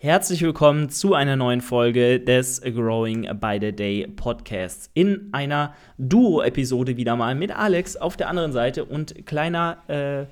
Herzlich 0.00 0.42
willkommen 0.42 0.90
zu 0.90 1.14
einer 1.14 1.34
neuen 1.34 1.60
Folge 1.60 2.20
des 2.20 2.60
Growing 2.60 3.36
by 3.40 3.58
the 3.60 3.72
Day 3.72 4.06
Podcasts. 4.06 4.88
In 4.94 5.28
einer 5.32 5.74
Duo-Episode 5.98 6.96
wieder 6.96 7.16
mal 7.16 7.34
mit 7.34 7.50
Alex 7.50 7.96
auf 7.96 8.16
der 8.16 8.28
anderen 8.28 8.52
Seite 8.52 8.84
und 8.84 9.26
kleiner, 9.26 9.78
äh, 9.88 10.26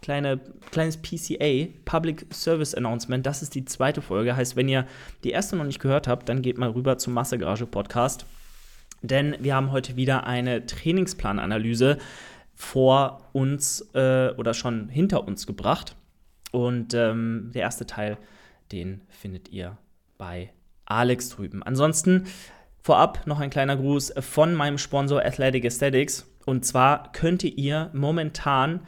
kleine, 0.00 0.40
kleines 0.70 0.96
PCA, 0.96 1.68
Public 1.84 2.28
Service 2.32 2.74
Announcement. 2.74 3.26
Das 3.26 3.42
ist 3.42 3.54
die 3.54 3.66
zweite 3.66 4.00
Folge. 4.00 4.36
Heißt, 4.36 4.56
wenn 4.56 4.70
ihr 4.70 4.86
die 5.22 5.32
erste 5.32 5.54
noch 5.54 5.66
nicht 5.66 5.80
gehört 5.80 6.08
habt, 6.08 6.26
dann 6.30 6.40
geht 6.40 6.56
mal 6.56 6.70
rüber 6.70 6.96
zum 6.96 7.12
Massegarage 7.12 7.66
Podcast. 7.66 8.24
Denn 9.02 9.36
wir 9.38 9.54
haben 9.54 9.70
heute 9.70 9.96
wieder 9.96 10.26
eine 10.26 10.64
Trainingsplananalyse 10.64 11.98
vor 12.54 13.28
uns 13.34 13.86
äh, 13.92 14.30
oder 14.30 14.54
schon 14.54 14.88
hinter 14.88 15.28
uns 15.28 15.46
gebracht. 15.46 15.94
Und 16.52 16.94
ähm, 16.94 17.50
der 17.52 17.60
erste 17.60 17.84
Teil 17.84 18.16
den 18.72 19.02
findet 19.08 19.48
ihr 19.50 19.76
bei 20.18 20.50
Alex 20.84 21.30
drüben. 21.30 21.62
Ansonsten 21.62 22.26
vorab 22.82 23.26
noch 23.26 23.40
ein 23.40 23.50
kleiner 23.50 23.76
Gruß 23.76 24.14
von 24.20 24.54
meinem 24.54 24.78
Sponsor 24.78 25.24
Athletic 25.24 25.64
Aesthetics. 25.64 26.26
Und 26.46 26.64
zwar 26.64 27.12
könnt 27.12 27.44
ihr 27.44 27.90
momentan, 27.92 28.80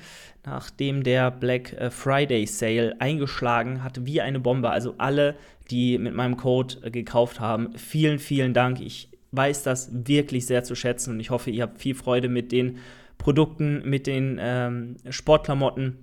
nachdem 0.44 1.02
der 1.04 1.30
Black 1.30 1.72
äh, 1.74 1.90
Friday 1.90 2.46
Sale 2.46 2.96
eingeschlagen 3.00 3.84
hat, 3.84 4.04
wie 4.06 4.20
eine 4.20 4.40
Bombe, 4.40 4.70
also 4.70 4.94
alle, 4.98 5.36
die 5.70 5.98
mit 5.98 6.14
meinem 6.14 6.36
Code 6.36 6.76
äh, 6.82 6.90
gekauft 6.90 7.40
haben, 7.40 7.76
vielen, 7.76 8.18
vielen 8.18 8.54
Dank. 8.54 8.80
Ich 8.80 9.10
weiß 9.32 9.62
das 9.62 9.90
wirklich 9.92 10.46
sehr 10.46 10.64
zu 10.64 10.74
schätzen 10.74 11.14
und 11.14 11.20
ich 11.20 11.30
hoffe, 11.30 11.50
ihr 11.50 11.62
habt 11.62 11.80
viel 11.80 11.94
Freude 11.94 12.28
mit 12.28 12.52
den 12.52 12.78
Produkten, 13.18 13.88
mit 13.88 14.06
den 14.06 14.38
ähm, 14.40 14.96
Sportklamotten, 15.08 15.98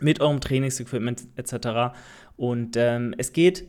mit 0.00 0.20
eurem 0.20 0.40
Trainingsequipment 0.40 1.24
etc. 1.36 1.96
Und 2.36 2.76
ähm, 2.76 3.14
es 3.18 3.32
geht, 3.32 3.68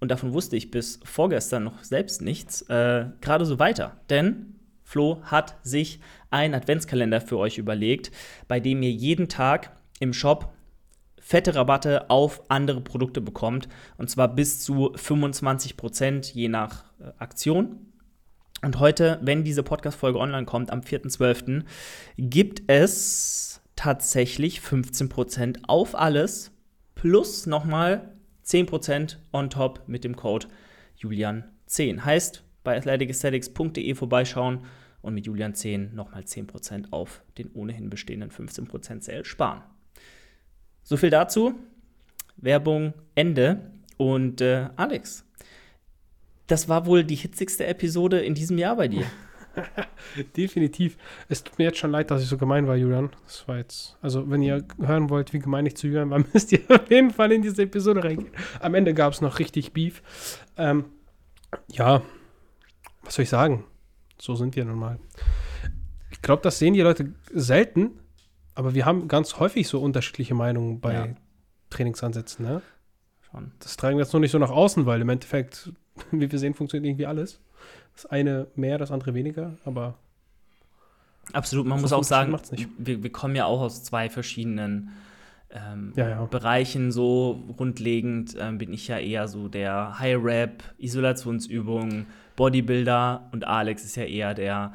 und 0.00 0.10
davon 0.10 0.32
wusste 0.32 0.56
ich 0.56 0.70
bis 0.70 1.00
vorgestern 1.04 1.64
noch 1.64 1.82
selbst 1.82 2.22
nichts, 2.22 2.62
äh, 2.62 3.06
gerade 3.20 3.44
so 3.44 3.58
weiter. 3.58 4.00
Denn 4.10 4.54
Flo 4.84 5.20
hat 5.22 5.56
sich 5.62 6.00
einen 6.30 6.54
Adventskalender 6.54 7.20
für 7.20 7.38
euch 7.38 7.58
überlegt, 7.58 8.10
bei 8.46 8.60
dem 8.60 8.82
ihr 8.82 8.92
jeden 8.92 9.28
Tag 9.28 9.76
im 10.00 10.12
Shop 10.12 10.54
fette 11.20 11.54
Rabatte 11.54 12.08
auf 12.08 12.42
andere 12.48 12.80
Produkte 12.80 13.20
bekommt. 13.20 13.68
Und 13.98 14.08
zwar 14.08 14.34
bis 14.34 14.60
zu 14.60 14.92
25 14.94 15.76
Prozent 15.76 16.32
je 16.32 16.48
nach 16.48 16.84
äh, 17.00 17.12
Aktion. 17.18 17.88
Und 18.62 18.80
heute, 18.80 19.18
wenn 19.22 19.44
diese 19.44 19.62
Podcast-Folge 19.62 20.18
online 20.18 20.46
kommt, 20.46 20.70
am 20.70 20.80
4.12., 20.80 21.64
gibt 22.16 22.62
es 22.66 23.60
tatsächlich 23.76 24.60
15 24.60 25.08
Prozent 25.08 25.68
auf 25.68 25.94
alles 25.94 26.50
plus 26.98 27.46
nochmal 27.46 28.12
10% 28.44 29.16
on 29.32 29.50
top 29.50 29.82
mit 29.86 30.04
dem 30.04 30.16
Code 30.16 30.48
Julian10. 31.00 32.04
Heißt, 32.04 32.42
bei 32.64 32.76
athleticesthetics.de 32.76 33.94
vorbeischauen 33.94 34.64
und 35.00 35.14
mit 35.14 35.24
Julian10 35.24 35.94
nochmal 35.94 36.22
10% 36.22 36.90
auf 36.90 37.22
den 37.38 37.52
ohnehin 37.52 37.88
bestehenden 37.88 38.30
15% 38.30 39.02
Sale 39.02 39.24
sparen. 39.24 39.62
So 40.82 40.96
viel 40.96 41.10
dazu. 41.10 41.54
Werbung 42.36 42.94
Ende. 43.14 43.70
Und 43.96 44.40
äh, 44.40 44.68
Alex, 44.74 45.24
das 46.48 46.68
war 46.68 46.84
wohl 46.84 47.04
die 47.04 47.14
hitzigste 47.14 47.66
Episode 47.66 48.20
in 48.20 48.34
diesem 48.34 48.58
Jahr 48.58 48.74
bei 48.74 48.88
dir. 48.88 49.06
Definitiv. 50.36 50.96
Es 51.28 51.44
tut 51.44 51.58
mir 51.58 51.64
jetzt 51.64 51.78
schon 51.78 51.90
leid, 51.90 52.10
dass 52.10 52.22
ich 52.22 52.28
so 52.28 52.36
gemein 52.36 52.66
war, 52.66 52.76
Julian. 52.76 53.10
Das 53.24 53.46
war 53.48 53.58
jetzt. 53.58 53.96
Also, 54.00 54.30
wenn 54.30 54.42
ihr 54.42 54.64
hören 54.80 55.10
wollt, 55.10 55.32
wie 55.32 55.38
gemein 55.38 55.66
ich 55.66 55.76
zu 55.76 55.86
Julian 55.86 56.10
war, 56.10 56.18
müsst 56.32 56.52
ihr 56.52 56.60
auf 56.68 56.90
jeden 56.90 57.10
Fall 57.10 57.32
in 57.32 57.42
diese 57.42 57.62
Episode 57.62 58.04
reingehen. 58.04 58.32
Am 58.60 58.74
Ende 58.74 58.94
gab 58.94 59.12
es 59.12 59.20
noch 59.20 59.38
richtig 59.38 59.72
Beef. 59.72 60.02
Ähm, 60.56 60.86
ja, 61.70 62.02
was 63.02 63.14
soll 63.14 63.22
ich 63.22 63.30
sagen? 63.30 63.64
So 64.20 64.34
sind 64.34 64.56
wir 64.56 64.64
nun 64.64 64.78
mal. 64.78 64.98
Ich 66.10 66.22
glaube, 66.22 66.42
das 66.42 66.58
sehen 66.58 66.74
die 66.74 66.80
Leute 66.80 67.14
selten, 67.32 68.00
aber 68.54 68.74
wir 68.74 68.84
haben 68.84 69.08
ganz 69.08 69.38
häufig 69.38 69.68
so 69.68 69.80
unterschiedliche 69.80 70.34
Meinungen 70.34 70.80
bei 70.80 70.94
ja. 70.94 71.08
Trainingsansätzen, 71.70 72.44
ne? 72.44 72.62
Schon. 73.30 73.52
Das 73.60 73.76
tragen 73.76 73.98
wir 73.98 74.04
jetzt 74.04 74.12
nur 74.12 74.20
nicht 74.20 74.32
so 74.32 74.38
nach 74.38 74.50
außen, 74.50 74.86
weil 74.86 75.00
im 75.00 75.08
Endeffekt, 75.08 75.72
wie 76.10 76.30
wir 76.30 76.38
sehen, 76.38 76.54
funktioniert 76.54 76.90
irgendwie 76.90 77.06
alles. 77.06 77.40
Das 77.98 78.06
eine 78.06 78.46
mehr, 78.54 78.78
das 78.78 78.92
andere 78.92 79.12
weniger, 79.12 79.56
aber. 79.64 79.94
Absolut, 81.32 81.66
man 81.66 81.80
muss 81.80 81.92
auch 81.92 82.04
sagen, 82.04 82.38
wir, 82.78 83.02
wir, 83.02 83.10
kommen 83.10 83.34
ja 83.34 83.44
auch 83.44 83.60
aus 83.60 83.82
zwei 83.82 84.08
verschiedenen 84.08 84.90
ähm, 85.50 85.94
ja, 85.96 86.08
ja. 86.08 86.24
Bereichen. 86.26 86.92
So 86.92 87.42
grundlegend 87.56 88.36
ähm, 88.38 88.56
bin 88.58 88.72
ich 88.72 88.86
ja 88.86 88.98
eher 88.98 89.26
so 89.26 89.48
der 89.48 89.98
High-Rap, 89.98 90.62
Isolationsübungen, 90.78 92.06
Bodybuilder 92.36 93.30
und 93.32 93.44
Alex 93.44 93.84
ist 93.84 93.96
ja 93.96 94.04
eher 94.04 94.32
der 94.32 94.74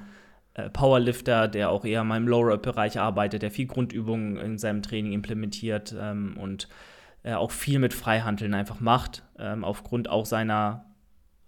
äh, 0.56 0.70
Powerlifter, 0.70 1.48
der 1.48 1.70
auch 1.70 1.86
eher 1.86 2.04
mal 2.04 2.18
im 2.18 2.28
Low-Rap-Bereich 2.28 3.00
arbeitet, 3.00 3.42
der 3.42 3.52
viel 3.52 3.68
Grundübungen 3.68 4.36
in 4.36 4.58
seinem 4.58 4.82
Training 4.82 5.14
implementiert 5.14 5.96
ähm, 5.98 6.36
und 6.38 6.68
äh, 7.24 7.36
auch 7.36 7.52
viel 7.52 7.80
mit 7.80 7.94
Freihandeln 7.94 8.54
einfach 8.54 8.82
macht, 8.82 9.24
ähm, 9.40 9.64
aufgrund 9.64 10.10
auch 10.10 10.26
seiner 10.26 10.84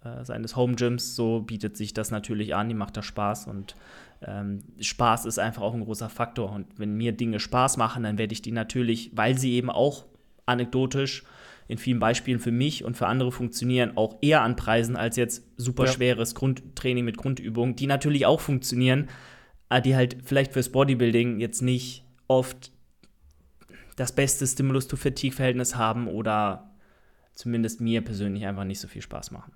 äh, 0.06 0.24
seines 0.24 0.56
Home 0.56 0.74
Gyms, 0.74 1.14
so 1.16 1.40
bietet 1.40 1.76
sich 1.76 1.94
das 1.94 2.10
natürlich 2.10 2.54
an, 2.54 2.68
die 2.68 2.74
macht 2.74 2.96
da 2.96 3.02
Spaß 3.02 3.46
und 3.46 3.76
ähm, 4.26 4.60
Spaß 4.80 5.26
ist 5.26 5.38
einfach 5.38 5.62
auch 5.62 5.74
ein 5.74 5.84
großer 5.84 6.08
Faktor. 6.08 6.52
Und 6.52 6.66
wenn 6.78 6.96
mir 6.96 7.12
Dinge 7.12 7.40
Spaß 7.40 7.76
machen, 7.76 8.02
dann 8.02 8.18
werde 8.18 8.32
ich 8.32 8.42
die 8.42 8.52
natürlich, 8.52 9.10
weil 9.14 9.36
sie 9.38 9.52
eben 9.52 9.70
auch 9.70 10.06
anekdotisch 10.46 11.24
in 11.68 11.78
vielen 11.78 11.98
Beispielen 11.98 12.38
für 12.38 12.52
mich 12.52 12.84
und 12.84 12.96
für 12.96 13.08
andere 13.08 13.32
funktionieren, 13.32 13.96
auch 13.96 14.18
eher 14.22 14.42
anpreisen 14.42 14.96
als 14.96 15.16
jetzt 15.16 15.42
super 15.56 15.86
ja. 15.86 15.92
schweres 15.92 16.34
Grundtraining 16.34 17.04
mit 17.04 17.16
Grundübungen, 17.16 17.74
die 17.74 17.86
natürlich 17.86 18.24
auch 18.24 18.40
funktionieren, 18.40 19.08
äh, 19.68 19.82
die 19.82 19.96
halt 19.96 20.18
vielleicht 20.24 20.52
fürs 20.52 20.70
Bodybuilding 20.70 21.40
jetzt 21.40 21.62
nicht 21.62 22.04
oft 22.28 22.72
das 23.96 24.12
beste 24.12 24.46
Stimulus-to-Fatigue-Verhältnis 24.46 25.76
haben 25.76 26.06
oder 26.06 26.70
zumindest 27.34 27.80
mir 27.80 28.02
persönlich 28.02 28.46
einfach 28.46 28.64
nicht 28.64 28.80
so 28.80 28.88
viel 28.88 29.02
Spaß 29.02 29.30
machen. 29.30 29.52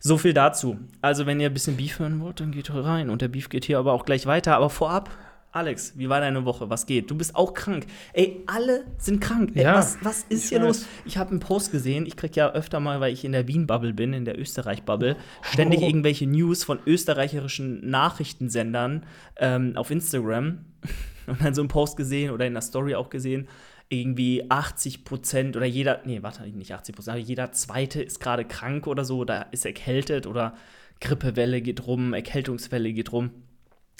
So 0.00 0.18
viel 0.18 0.32
dazu. 0.32 0.78
Also, 1.02 1.26
wenn 1.26 1.40
ihr 1.40 1.50
ein 1.50 1.54
bisschen 1.54 1.76
Beef 1.76 1.98
hören 1.98 2.20
wollt, 2.20 2.40
dann 2.40 2.52
geht 2.52 2.72
rein. 2.72 3.10
Und 3.10 3.22
der 3.22 3.28
Beef 3.28 3.48
geht 3.48 3.64
hier 3.64 3.78
aber 3.78 3.92
auch 3.92 4.04
gleich 4.04 4.26
weiter. 4.26 4.56
Aber 4.56 4.70
vorab, 4.70 5.10
Alex, 5.52 5.94
wie 5.96 6.08
war 6.08 6.20
deine 6.20 6.44
Woche? 6.44 6.70
Was 6.70 6.86
geht? 6.86 7.10
Du 7.10 7.16
bist 7.16 7.34
auch 7.34 7.54
krank. 7.54 7.86
Ey, 8.12 8.44
alle 8.46 8.84
sind 8.98 9.20
krank. 9.20 9.50
Ey, 9.54 9.64
ja, 9.64 9.74
was, 9.74 9.98
was 10.00 10.24
ist 10.28 10.48
hier 10.48 10.60
weiß. 10.60 10.66
los? 10.66 10.86
Ich 11.04 11.18
habe 11.18 11.30
einen 11.30 11.40
Post 11.40 11.72
gesehen. 11.72 12.06
Ich 12.06 12.16
krieg 12.16 12.36
ja 12.36 12.52
öfter 12.52 12.78
mal, 12.78 13.00
weil 13.00 13.12
ich 13.12 13.24
in 13.24 13.32
der 13.32 13.48
Wien-Bubble 13.48 13.92
bin, 13.92 14.12
in 14.12 14.24
der 14.24 14.38
Österreich-Bubble, 14.38 15.16
ständig 15.42 15.80
oh. 15.80 15.86
irgendwelche 15.86 16.26
News 16.28 16.62
von 16.62 16.78
österreichischen 16.86 17.88
Nachrichtensendern 17.90 19.04
ähm, 19.38 19.72
auf 19.76 19.90
Instagram. 19.90 20.66
Und 21.26 21.42
dann 21.42 21.54
so 21.54 21.62
einen 21.62 21.68
Post 21.68 21.96
gesehen 21.96 22.30
oder 22.30 22.46
in 22.46 22.54
der 22.54 22.62
Story 22.62 22.94
auch 22.94 23.10
gesehen 23.10 23.48
irgendwie 23.90 24.48
80 24.48 25.04
Prozent 25.04 25.56
oder 25.56 25.66
jeder, 25.66 26.00
nee, 26.04 26.22
warte, 26.22 26.44
nicht 26.44 26.72
80 26.72 26.94
Prozent, 26.94 27.16
aber 27.16 27.26
jeder 27.26 27.52
Zweite 27.52 28.00
ist 28.00 28.20
gerade 28.20 28.44
krank 28.44 28.86
oder 28.86 29.04
so 29.04 29.18
oder 29.18 29.48
ist 29.50 29.66
erkältet 29.66 30.26
oder 30.26 30.54
Grippewelle 31.00 31.60
geht 31.60 31.86
rum, 31.86 32.14
Erkältungswelle 32.14 32.92
geht 32.92 33.12
rum. 33.12 33.30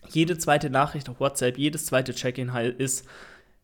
Jede 0.09 0.39
zweite 0.39 0.71
Nachricht 0.71 1.09
auf 1.09 1.19
WhatsApp, 1.19 1.59
jedes 1.59 1.87
zweite 1.87 2.15
Check-in 2.15 2.51
ist, 2.79 3.05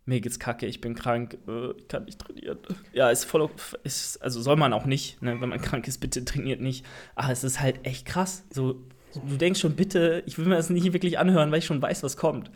mir 0.04 0.20
geht's 0.20 0.38
kacke, 0.38 0.66
ich 0.66 0.80
bin 0.80 0.94
krank, 0.94 1.38
äh, 1.46 1.70
ich 1.78 1.88
kann 1.88 2.04
nicht 2.04 2.18
trainieren. 2.18 2.58
Ja, 2.92 3.10
ist 3.10 3.24
voll, 3.24 3.48
ist, 3.84 4.20
also 4.22 4.40
soll 4.40 4.56
man 4.56 4.72
auch 4.72 4.84
nicht, 4.84 5.22
ne? 5.22 5.40
wenn 5.40 5.48
man 5.48 5.60
krank 5.60 5.86
ist, 5.86 5.98
bitte 5.98 6.24
trainiert 6.24 6.60
nicht. 6.60 6.84
Aber 7.14 7.32
es 7.32 7.44
ist 7.44 7.60
halt 7.60 7.86
echt 7.86 8.04
krass. 8.04 8.44
So, 8.50 8.84
du 9.14 9.36
denkst 9.36 9.60
schon, 9.60 9.74
bitte, 9.76 10.22
ich 10.26 10.38
will 10.38 10.46
mir 10.46 10.56
das 10.56 10.70
nicht 10.70 10.92
wirklich 10.92 11.18
anhören, 11.18 11.50
weil 11.50 11.60
ich 11.60 11.66
schon 11.66 11.82
weiß, 11.82 12.02
was 12.02 12.16
kommt. 12.16 12.50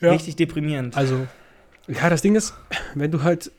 Ja. 0.00 0.12
Richtig 0.12 0.36
deprimierend. 0.36 0.96
Also, 0.96 1.26
ja, 1.92 2.10
das 2.10 2.22
Ding 2.22 2.34
ist, 2.34 2.54
wenn 2.94 3.10
du 3.10 3.22
halt 3.22 3.52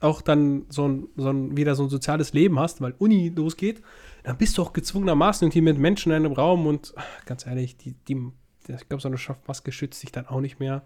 auch 0.00 0.20
dann 0.20 0.66
so 0.68 0.88
ein, 0.88 1.08
so 1.16 1.30
ein, 1.30 1.56
wieder 1.56 1.74
so 1.74 1.84
ein 1.84 1.88
soziales 1.88 2.32
Leben 2.32 2.58
hast, 2.58 2.80
weil 2.80 2.94
Uni 2.98 3.28
losgeht, 3.28 3.82
dann 4.24 4.36
bist 4.36 4.58
du 4.58 4.62
auch 4.62 4.72
gezwungenermaßen 4.72 5.46
irgendwie 5.46 5.60
mit 5.60 5.78
Menschen 5.78 6.12
in 6.12 6.16
einem 6.16 6.32
Raum 6.32 6.66
und 6.66 6.94
ganz 7.24 7.46
ehrlich, 7.46 7.76
die, 7.76 7.94
die, 8.08 8.30
ich 8.68 8.88
glaube, 8.88 9.00
so 9.00 9.08
eine 9.08 9.18
Schaffmaske 9.18 9.72
schützt 9.72 10.00
sich 10.00 10.12
dann 10.12 10.26
auch 10.26 10.40
nicht 10.40 10.60
mehr. 10.60 10.82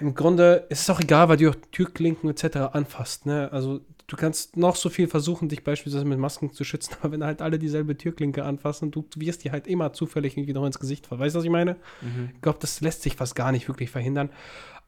Im 0.00 0.14
Grunde 0.14 0.66
ist 0.68 0.82
es 0.82 0.90
auch 0.90 1.00
egal, 1.00 1.28
weil 1.28 1.36
du 1.36 1.50
auch 1.50 1.54
Türklinken 1.70 2.28
etc. 2.28 2.56
anfasst. 2.72 3.26
Ne? 3.26 3.50
Also 3.52 3.80
du 4.08 4.16
kannst 4.16 4.56
noch 4.56 4.74
so 4.74 4.88
viel 4.88 5.06
versuchen, 5.06 5.48
dich 5.48 5.62
beispielsweise 5.62 6.04
mit 6.04 6.18
Masken 6.18 6.52
zu 6.52 6.64
schützen, 6.64 6.96
aber 7.00 7.12
wenn 7.12 7.24
halt 7.24 7.40
alle 7.40 7.58
dieselbe 7.58 7.96
Türklinke 7.96 8.44
anfassen, 8.44 8.90
du 8.90 9.04
wirst 9.16 9.44
die 9.44 9.52
halt 9.52 9.66
immer 9.66 9.92
zufällig 9.92 10.36
irgendwie 10.36 10.54
noch 10.54 10.66
ins 10.66 10.78
Gesicht 10.78 11.06
fallen. 11.06 11.20
Weißt 11.20 11.34
du, 11.34 11.38
was 11.38 11.44
ich 11.44 11.50
meine? 11.50 11.76
Mhm. 12.00 12.30
Ich 12.34 12.40
glaube, 12.40 12.58
das 12.60 12.80
lässt 12.80 13.02
sich 13.02 13.16
fast 13.16 13.34
gar 13.34 13.52
nicht 13.52 13.68
wirklich 13.68 13.90
verhindern. 13.90 14.30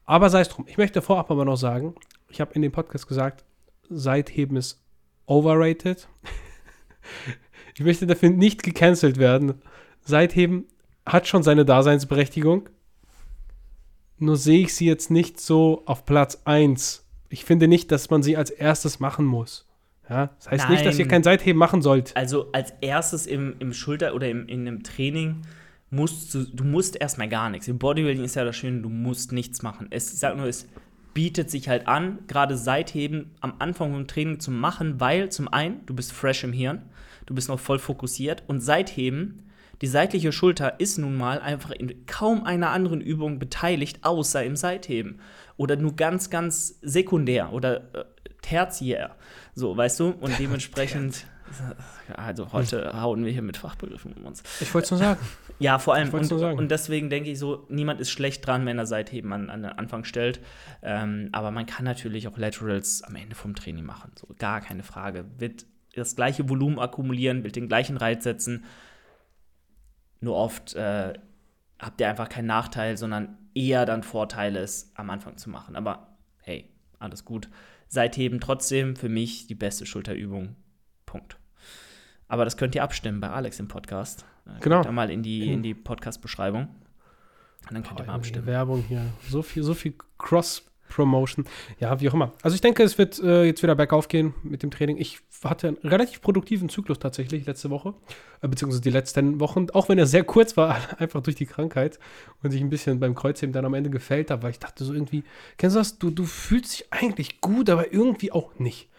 Aber 0.05 0.29
sei 0.29 0.41
es 0.41 0.49
drum. 0.49 0.65
Ich 0.67 0.77
möchte 0.77 1.01
vorab 1.01 1.31
aber 1.31 1.45
noch 1.45 1.55
sagen, 1.55 1.95
ich 2.29 2.41
habe 2.41 2.53
in 2.53 2.61
dem 2.61 2.71
Podcast 2.71 3.07
gesagt, 3.07 3.43
Seitheben 3.89 4.57
ist 4.57 4.81
overrated. 5.25 6.07
ich 7.75 7.81
möchte 7.81 8.07
dafür 8.07 8.29
nicht 8.29 8.63
gecancelt 8.63 9.17
werden. 9.17 9.61
Seitheben 10.01 10.65
hat 11.05 11.27
schon 11.27 11.43
seine 11.43 11.65
Daseinsberechtigung. 11.65 12.69
Nur 14.17 14.37
sehe 14.37 14.61
ich 14.61 14.75
sie 14.75 14.85
jetzt 14.85 15.11
nicht 15.11 15.39
so 15.39 15.83
auf 15.85 16.05
Platz 16.05 16.41
1. 16.45 17.05
Ich 17.29 17.45
finde 17.45 17.67
nicht, 17.67 17.91
dass 17.91 18.09
man 18.09 18.23
sie 18.23 18.37
als 18.37 18.49
erstes 18.49 18.99
machen 18.99 19.25
muss. 19.25 19.67
Ja, 20.09 20.29
das 20.37 20.51
heißt 20.51 20.69
nicht, 20.69 20.85
dass 20.85 20.99
ihr 20.99 21.07
kein 21.07 21.23
Seitheben 21.23 21.57
machen 21.57 21.81
sollt. 21.81 22.15
Also 22.15 22.51
als 22.51 22.73
erstes 22.81 23.25
im, 23.25 23.55
im 23.59 23.73
Schulter- 23.73 24.13
oder 24.13 24.29
im, 24.29 24.47
in 24.47 24.67
einem 24.67 24.83
Training 24.83 25.41
musst 25.93 26.33
du, 26.33 26.43
du 26.43 26.63
musst 26.63 26.99
erstmal 26.99 27.29
gar 27.29 27.49
nichts. 27.49 27.67
Im 27.67 27.77
Bodybuilding 27.77 28.23
ist 28.23 28.35
ja 28.35 28.43
das 28.43 28.55
Schöne, 28.55 28.81
du 28.81 28.89
musst 28.89 29.31
nichts 29.31 29.61
machen. 29.61 29.87
Es, 29.89 30.11
ich 30.11 30.19
sag 30.19 30.35
nur, 30.35 30.47
es 30.47 30.67
bietet 31.13 31.49
sich 31.51 31.69
halt 31.69 31.87
an, 31.87 32.19
gerade 32.27 32.57
Seitheben 32.57 33.31
am 33.39 33.53
Anfang 33.59 33.93
vom 33.93 34.07
Training 34.07 34.39
zu 34.39 34.51
machen, 34.51 34.99
weil 34.99 35.29
zum 35.29 35.47
einen, 35.47 35.85
du 35.85 35.93
bist 35.93 36.11
fresh 36.11 36.43
im 36.43 36.53
Hirn, 36.53 36.81
du 37.25 37.35
bist 37.35 37.47
noch 37.47 37.59
voll 37.59 37.79
fokussiert 37.79 38.43
und 38.47 38.61
Seitheben, 38.61 39.43
die 39.81 39.87
seitliche 39.87 40.31
Schulter 40.31 40.79
ist 40.79 40.97
nun 40.97 41.15
mal 41.15 41.39
einfach 41.39 41.71
in 41.71 42.05
kaum 42.05 42.45
einer 42.45 42.69
anderen 42.69 43.01
Übung 43.01 43.37
beteiligt, 43.37 43.99
außer 44.03 44.43
im 44.43 44.55
Seitheben. 44.55 45.19
Oder 45.57 45.75
nur 45.75 45.95
ganz, 45.95 46.29
ganz 46.29 46.79
sekundär 46.81 47.51
oder 47.51 47.93
äh, 47.93 48.05
tertiär. 48.41 49.15
So, 49.53 49.75
weißt 49.75 49.99
du? 49.99 50.09
Und 50.11 50.33
dementsprechend. 50.39 51.27
Also 52.15 52.51
heute 52.53 52.99
hauen 53.01 53.25
wir 53.25 53.31
hier 53.31 53.41
mit 53.41 53.57
Fachbegriffen 53.57 54.13
um 54.13 54.25
uns. 54.25 54.43
Ich 54.59 54.73
wollte 54.73 54.85
es 54.85 54.91
nur 54.91 54.99
sagen. 54.99 55.19
Ja, 55.59 55.79
vor 55.79 55.95
allem. 55.95 56.09
Und, 56.13 56.31
und 56.31 56.69
deswegen 56.69 57.09
denke 57.09 57.31
ich 57.31 57.39
so, 57.39 57.65
niemand 57.69 58.01
ist 58.01 58.11
schlecht 58.11 58.45
dran, 58.45 58.65
wenn 58.65 58.77
er 58.77 58.85
Seitheben 58.85 59.31
an, 59.33 59.49
an 59.49 59.63
den 59.63 59.71
Anfang 59.71 60.03
stellt. 60.03 60.39
Ähm, 60.81 61.29
aber 61.31 61.51
man 61.51 61.65
kann 61.65 61.85
natürlich 61.85 62.27
auch 62.27 62.37
Laterals 62.37 63.03
am 63.03 63.15
Ende 63.15 63.35
vom 63.35 63.55
Training 63.55 63.85
machen. 63.85 64.11
So, 64.19 64.27
gar 64.37 64.61
keine 64.61 64.83
Frage. 64.83 65.25
Wird 65.37 65.65
das 65.95 66.15
gleiche 66.15 66.49
Volumen 66.49 66.79
akkumulieren, 66.79 67.43
wird 67.43 67.55
den 67.55 67.67
gleichen 67.67 67.97
Reiz 67.97 68.23
setzen. 68.23 68.65
Nur 70.21 70.35
oft 70.35 70.73
äh, 70.75 71.13
habt 71.79 72.01
ihr 72.01 72.09
einfach 72.09 72.29
keinen 72.29 72.47
Nachteil, 72.47 72.97
sondern 72.97 73.37
eher 73.53 73.85
dann 73.85 74.03
Vorteile, 74.03 74.59
es 74.59 74.91
am 74.95 75.09
Anfang 75.09 75.37
zu 75.37 75.49
machen. 75.49 75.75
Aber 75.75 76.17
hey, 76.41 76.69
alles 76.99 77.25
gut. 77.25 77.49
Seitheben 77.87 78.39
trotzdem 78.39 78.95
für 78.95 79.09
mich 79.09 79.47
die 79.47 79.55
beste 79.55 79.85
Schulterübung. 79.85 80.55
Punkt. 81.05 81.37
Aber 82.33 82.45
das 82.45 82.57
könnt 82.57 82.73
ihr 82.73 82.81
abstimmen 82.81 83.19
bei 83.19 83.29
Alex 83.29 83.59
im 83.59 83.67
Podcast. 83.67 84.25
Äh, 84.47 84.59
Genau. 84.61 84.81
Da 84.81 84.91
mal 84.91 85.11
in 85.11 85.21
die, 85.21 85.53
in 85.53 85.61
die 85.61 85.75
Podcast-Beschreibung. 85.75 86.63
Und 86.63 87.73
dann 87.73 87.83
könnt 87.83 87.99
ihr 87.99 88.05
mal 88.07 88.13
Oh, 88.13 88.15
abstimmen. 88.15 88.47
Werbung 88.47 88.83
hier. 88.87 89.05
So 89.29 89.43
viel, 89.43 89.61
so 89.61 89.75
viel 89.75 89.93
Cross-Promotion. 90.17 91.45
Ja, 91.79 91.99
wie 92.01 92.09
auch 92.09 92.15
immer. 92.15 92.31
Also 92.41 92.55
ich 92.55 92.61
denke, 92.61 92.81
es 92.81 92.97
wird 92.97 93.19
äh, 93.21 93.43
jetzt 93.43 93.61
wieder 93.61 93.75
bergauf 93.75 94.07
gehen 94.07 94.33
mit 94.41 94.63
dem 94.63 94.71
Training. 94.71 94.97
Ich 94.97 95.19
hatte 95.43 95.67
einen 95.67 95.77
relativ 95.83 96.21
produktiven 96.21 96.69
Zyklus 96.69 96.97
tatsächlich 96.97 97.45
letzte 97.45 97.69
Woche, 97.69 97.93
äh, 98.41 98.47
beziehungsweise 98.47 98.81
die 98.81 98.89
letzten 98.89 99.39
Wochen, 99.39 99.67
auch 99.71 99.87
wenn 99.89 99.99
er 99.99 100.07
sehr 100.07 100.23
kurz 100.23 100.57
war, 100.57 100.75
einfach 100.97 101.21
durch 101.21 101.35
die 101.35 101.45
Krankheit 101.45 101.99
und 102.41 102.49
sich 102.49 102.61
ein 102.61 102.69
bisschen 102.71 102.99
beim 102.99 103.13
Kreuzheben 103.13 103.53
dann 103.53 103.65
am 103.65 103.75
Ende 103.75 103.91
gefällt 103.91 104.31
habe, 104.31 104.41
weil 104.41 104.49
ich 104.51 104.59
dachte 104.59 104.83
so 104.85 104.93
irgendwie, 104.93 105.23
kennst 105.57 105.75
du 105.75 105.79
das? 105.79 105.99
Du, 105.99 106.09
du 106.09 106.23
fühlst 106.25 106.73
dich 106.79 106.91
eigentlich 106.91 107.41
gut, 107.41 107.69
aber 107.69 107.93
irgendwie 107.93 108.31
auch 108.31 108.57
nicht. 108.57 108.89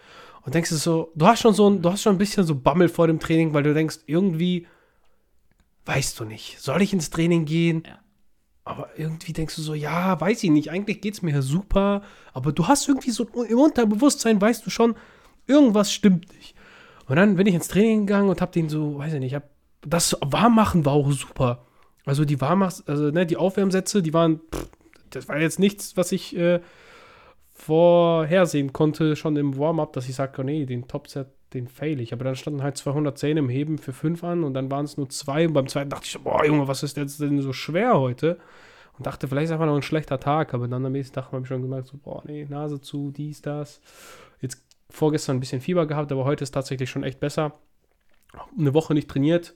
Und 0.45 0.55
denkst 0.55 0.71
du 0.71 0.77
so, 0.77 1.13
du 1.15 1.27
hast 1.27 1.41
schon 1.41 1.55
so 1.55 1.69
ein, 1.69 1.81
du 1.81 1.91
hast 1.91 2.03
schon 2.03 2.15
ein 2.15 2.19
bisschen 2.19 2.45
so 2.45 2.55
Bammel 2.55 2.89
vor 2.89 3.07
dem 3.07 3.19
Training, 3.19 3.55
weil 3.55 3.63
du 3.63 3.73
denkst, 3.73 4.01
irgendwie 4.07 4.67
weißt 5.87 6.19
du 6.21 6.25
nicht, 6.25 6.61
soll 6.61 6.83
ich 6.83 6.93
ins 6.93 7.11
Training 7.11 7.45
gehen? 7.45 7.83
Ja. 7.87 7.99
Aber 8.67 8.89
irgendwie 8.97 9.35
denkst 9.35 9.57
du 9.57 9.63
so, 9.63 9.75
ja, 9.75 10.19
weiß 10.19 10.43
ich 10.43 10.51
nicht, 10.51 10.71
eigentlich 10.71 11.03
geht 11.03 11.15
es 11.15 11.23
mir 11.23 11.43
super, 11.43 12.03
aber 12.33 12.53
du 12.53 12.67
hast 12.67 12.89
irgendwie 12.89 13.11
so 13.11 13.25
im 13.25 13.59
Unterbewusstsein, 13.59 14.41
weißt 14.41 14.65
du 14.65 14.71
schon, 14.71 14.97
irgendwas 15.47 15.93
stimmt 15.93 16.35
nicht. 16.35 16.55
Und 17.07 17.17
dann 17.17 17.37
bin 17.37 17.47
ich 17.47 17.55
ins 17.55 17.69
Training 17.69 18.07
gegangen 18.07 18.31
und 18.31 18.41
hab 18.41 18.53
den 18.53 18.71
so, 18.71 18.97
weiß 18.99 19.13
ich 19.13 19.21
nicht, 19.21 19.35
hab, 19.35 19.51
das 19.83 20.17
Warmmachen 20.23 20.87
war 20.87 20.95
auch 20.95 21.11
super. 21.13 21.67
Also 22.07 22.25
die 22.25 22.41
Warmmach, 22.41 22.73
also 22.87 23.11
ne, 23.11 23.27
die 23.27 23.37
Aufwärmsätze, 23.37 24.03
die 24.03 24.15
waren, 24.15 24.41
pff, 24.51 24.71
das 25.11 25.29
war 25.29 25.39
jetzt 25.39 25.59
nichts, 25.59 25.99
was 25.99 26.11
ich 26.13 26.35
äh, 26.35 26.61
vorhersehen 27.67 28.75
konnte, 28.75 29.17
schon 29.17 29.37
im 29.37 29.57
Warm-up, 29.57 29.95
dass 29.95 30.09
ich 30.09 30.15
sage, 30.15 30.41
oh 30.41 30.45
nee, 30.45 30.67
den 30.67 30.87
Topset, 30.87 31.29
den 31.55 31.67
fail 31.67 31.99
ich. 32.01 32.13
Aber 32.13 32.25
dann 32.25 32.37
standen 32.37 32.63
halt 32.63 32.77
210 32.77 33.39
im 33.39 33.49
Heben 33.49 33.79
für 33.79 33.95
5 33.95 34.23
an 34.23 34.45
und 34.45 34.53
dann 34.53 34.71
waren 34.71 34.85
es 34.85 34.99
nur 34.99 35.09
zwei. 35.09 35.47
Und 35.47 35.55
beim 35.55 35.67
zweiten 35.69 35.89
dachte 35.89 36.05
ich, 36.05 36.13
so, 36.13 36.19
boah, 36.21 36.45
Junge, 36.45 36.69
was 36.69 36.83
ist 36.83 36.99
jetzt 36.99 37.21
denn 37.21 37.41
so 37.41 37.55
schwer 37.55 37.99
heute? 37.99 38.39
Und 38.99 39.07
dachte, 39.07 39.29
vielleicht 39.29 39.47
ist 39.47 39.53
einfach 39.53 39.65
noch 39.65 39.77
ein 39.77 39.83
schlechter 39.83 40.21
Tag. 40.21 40.53
Aber 40.53 40.69
dann 40.69 40.85
am 40.85 40.93
nächsten 40.93 41.15
Tag 41.15 41.33
habe 41.33 41.41
ich 41.41 41.49
schon 41.49 41.63
gemerkt, 41.63 41.89
so, 41.89 41.97
boah, 41.97 42.23
nee, 42.27 42.47
Nase 42.47 42.83
zu, 42.83 43.11
dies, 43.11 43.41
das. 43.41 43.81
Jetzt 44.43 44.63
vorgestern 44.91 45.39
ein 45.39 45.41
bisschen 45.41 45.63
Fieber 45.63 45.87
gehabt, 45.87 46.13
aber 46.13 46.25
heute 46.27 46.45
ist 46.45 46.53
tatsächlich 46.53 46.91
schon 46.91 47.03
echt 47.03 47.19
besser. 47.19 47.55
Eine 48.59 48.75
Woche 48.75 48.93
nicht 48.93 49.09
trainiert. 49.09 49.55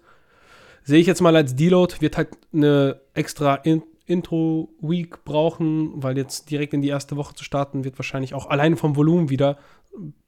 Sehe 0.82 1.00
ich 1.00 1.06
jetzt 1.06 1.20
mal 1.20 1.36
als 1.36 1.54
Deload, 1.54 1.96
wird 2.00 2.16
halt 2.16 2.30
eine 2.54 3.02
extra 3.12 3.56
Intro-Week 4.08 5.24
brauchen, 5.24 6.02
weil 6.02 6.16
jetzt 6.16 6.50
direkt 6.50 6.74
in 6.74 6.82
die 6.82 6.88
erste 6.88 7.16
Woche 7.16 7.34
zu 7.34 7.44
starten, 7.44 7.84
wird 7.84 7.98
wahrscheinlich 7.98 8.34
auch 8.34 8.48
allein 8.48 8.76
vom 8.76 8.96
Volumen 8.96 9.28
wieder 9.28 9.58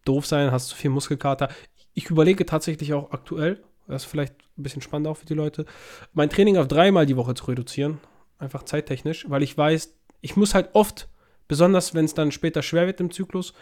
doof 0.05 0.27
sein, 0.27 0.53
hast 0.53 0.69
zu 0.69 0.77
viel 0.77 0.91
Muskelkater. 0.91 1.49
Ich 1.95 2.11
überlege 2.11 2.47
tatsächlich 2.47 2.93
auch 2.93 3.11
aktuell, 3.11 3.63
das 3.89 4.05
ist 4.05 4.11
vielleicht 4.11 4.35
ein 4.59 4.63
bisschen 4.63 4.83
spannend 4.83 5.09
auch 5.09 5.17
für 5.17 5.27
die 5.27 5.35
Leute, 5.35 5.65
mein 6.13 6.31
Training 6.31 6.57
auf 6.57 6.69
dreimal 6.69 7.07
die 7.07 7.17
Woche 7.17 7.35
zu 7.35 7.47
reduzieren, 7.47 7.99
einfach 8.39 8.63
zeittechnisch, 8.65 9.29
weil 9.29 9.43
ich 9.43 9.57
weiß, 9.57 9.95
ich 10.21 10.37
muss 10.37 10.55
halt 10.55 10.71
oft, 10.75 11.09
besonders 11.49 11.95
wenn 11.95 12.05
es 12.05 12.15
dann 12.15 12.33
später 12.33 12.63
schwer 12.63 12.87
wird 12.87 13.01
im 13.01 13.11
Zyklus, 13.11 13.55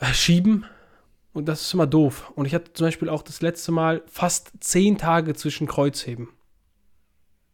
äh, 0.00 0.12
schieben. 0.12 0.64
Und 1.32 1.46
das 1.46 1.60
ist 1.62 1.74
immer 1.74 1.86
doof. 1.86 2.32
Und 2.34 2.46
ich 2.46 2.54
hatte 2.54 2.72
zum 2.72 2.86
Beispiel 2.86 3.08
auch 3.08 3.22
das 3.22 3.42
letzte 3.42 3.70
Mal 3.70 4.02
fast 4.06 4.52
zehn 4.60 4.98
Tage 4.98 5.34
zwischen 5.34 5.68
Kreuzheben. 5.68 6.28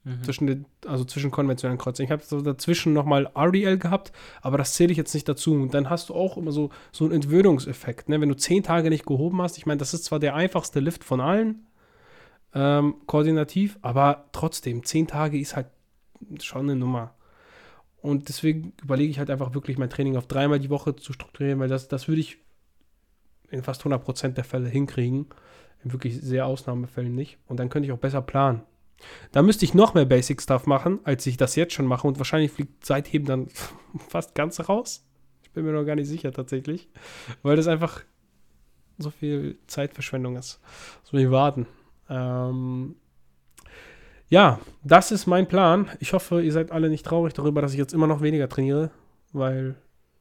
Mhm. 0.05 0.23
Zwischen 0.23 0.47
den, 0.47 0.67
also 0.87 1.05
zwischen 1.05 1.31
konventionellen 1.31 1.79
Kreuzen. 1.79 2.03
Ich 2.03 2.11
habe 2.11 2.23
so 2.23 2.43
dazwischen 2.43 2.93
nochmal 2.93 3.31
RDL 3.35 3.79
gehabt, 3.79 4.13
aber 4.43 4.59
das 4.59 4.75
zähle 4.75 4.93
ich 4.93 4.99
jetzt 4.99 5.15
nicht 5.15 5.29
dazu. 5.29 5.55
Und 5.55 5.73
dann 5.73 5.89
hast 5.89 6.11
du 6.11 6.15
auch 6.15 6.37
immer 6.37 6.53
so, 6.53 6.71
so 6.93 7.05
einen 7.05 7.15
Entwöhnungseffekt. 7.15 8.11
Ne? 8.11 8.21
Wenn 8.21 8.29
du 8.29 8.37
zehn 8.37 8.63
Tage 8.63 8.91
nicht 8.91 9.07
gehoben 9.07 9.41
hast, 9.41 9.57
ich 9.57 9.65
meine, 9.65 9.79
das 9.79 9.95
ist 9.95 10.05
zwar 10.05 10.19
der 10.19 10.35
einfachste 10.35 10.81
Lift 10.81 11.05
von 11.05 11.21
allen, 11.21 11.67
ähm, 12.55 12.97
koordinativ, 13.07 13.79
aber 13.81 14.27
trotzdem, 14.33 14.85
zehn 14.85 15.07
Tage 15.07 15.39
ist 15.39 15.57
halt 15.57 15.69
schon 16.41 16.63
eine 16.63 16.77
Nummer. 16.77 17.15
Und 17.97 18.29
deswegen 18.29 18.75
überlege 18.83 19.11
ich 19.11 19.19
halt 19.19 19.31
einfach 19.31 19.55
wirklich 19.55 19.79
mein 19.79 19.89
Training 19.89 20.17
auf 20.17 20.27
dreimal 20.27 20.61
die 20.61 20.69
Woche 20.69 20.95
zu 20.95 21.15
strukturieren, 21.15 21.59
weil 21.59 21.69
das, 21.69 21.89
das 21.89 22.07
würde 22.07 22.21
ich 22.21 22.37
in 23.49 23.63
fast 23.63 23.83
100% 23.83 24.29
der 24.35 24.45
Fälle 24.45 24.69
hinkriegen. 24.69 25.27
In 25.83 25.93
wirklich 25.93 26.21
sehr 26.21 26.47
Ausnahmefällen 26.47 27.15
nicht. 27.15 27.39
Und 27.47 27.59
dann 27.59 27.71
könnte 27.71 27.87
ich 27.87 27.93
auch 27.93 27.99
besser 27.99 28.23
planen. 28.23 28.63
Da 29.33 29.43
müsste 29.43 29.65
ich 29.65 29.75
noch 29.75 29.95
mehr 29.95 30.05
Basic 30.05 30.41
Stuff 30.41 30.67
machen, 30.67 31.01
als 31.05 31.27
ich 31.27 31.37
das 31.37 31.57
jetzt 31.57 31.75
schon 31.75 31.87
mache. 31.87 32.07
Und 32.07 32.19
wahrscheinlich 32.19 32.53
fliegt 32.53 32.85
Seitheben 32.85 33.27
dann 33.27 33.49
fast 34.09 34.35
ganz 34.35 34.69
raus. 34.69 35.05
Ich 35.43 35.51
bin 35.51 35.65
mir 35.65 35.73
noch 35.73 35.85
gar 35.85 35.97
nicht 35.97 36.09
sicher 36.09 36.33
tatsächlich. 36.33 36.89
Weil 37.43 37.57
das 37.57 37.69
einfach 37.69 38.03
so 38.99 39.11
viel 39.11 39.59
Zeitverschwendung 39.67 40.37
ist. 40.37 40.61
So 41.03 41.19
wie 41.19 41.31
warten. 41.31 41.67
Ähm, 42.09 42.97
ja, 44.29 44.61
das 44.83 45.13
ist 45.13 45.27
mein 45.27 45.49
Plan. 45.49 45.91
Ich 46.01 46.13
hoffe, 46.13 46.43
ihr 46.43 46.53
seid 46.53 46.71
alle 46.71 46.89
nicht 46.89 47.05
traurig 47.05 47.35
darüber, 47.35 47.61
dass 47.61 47.73
ich 47.73 47.79
jetzt 47.79 47.95
immer 47.95 48.07
noch 48.07 48.21
weniger 48.21 48.49
trainiere. 48.49 48.91
Weil 49.33 49.77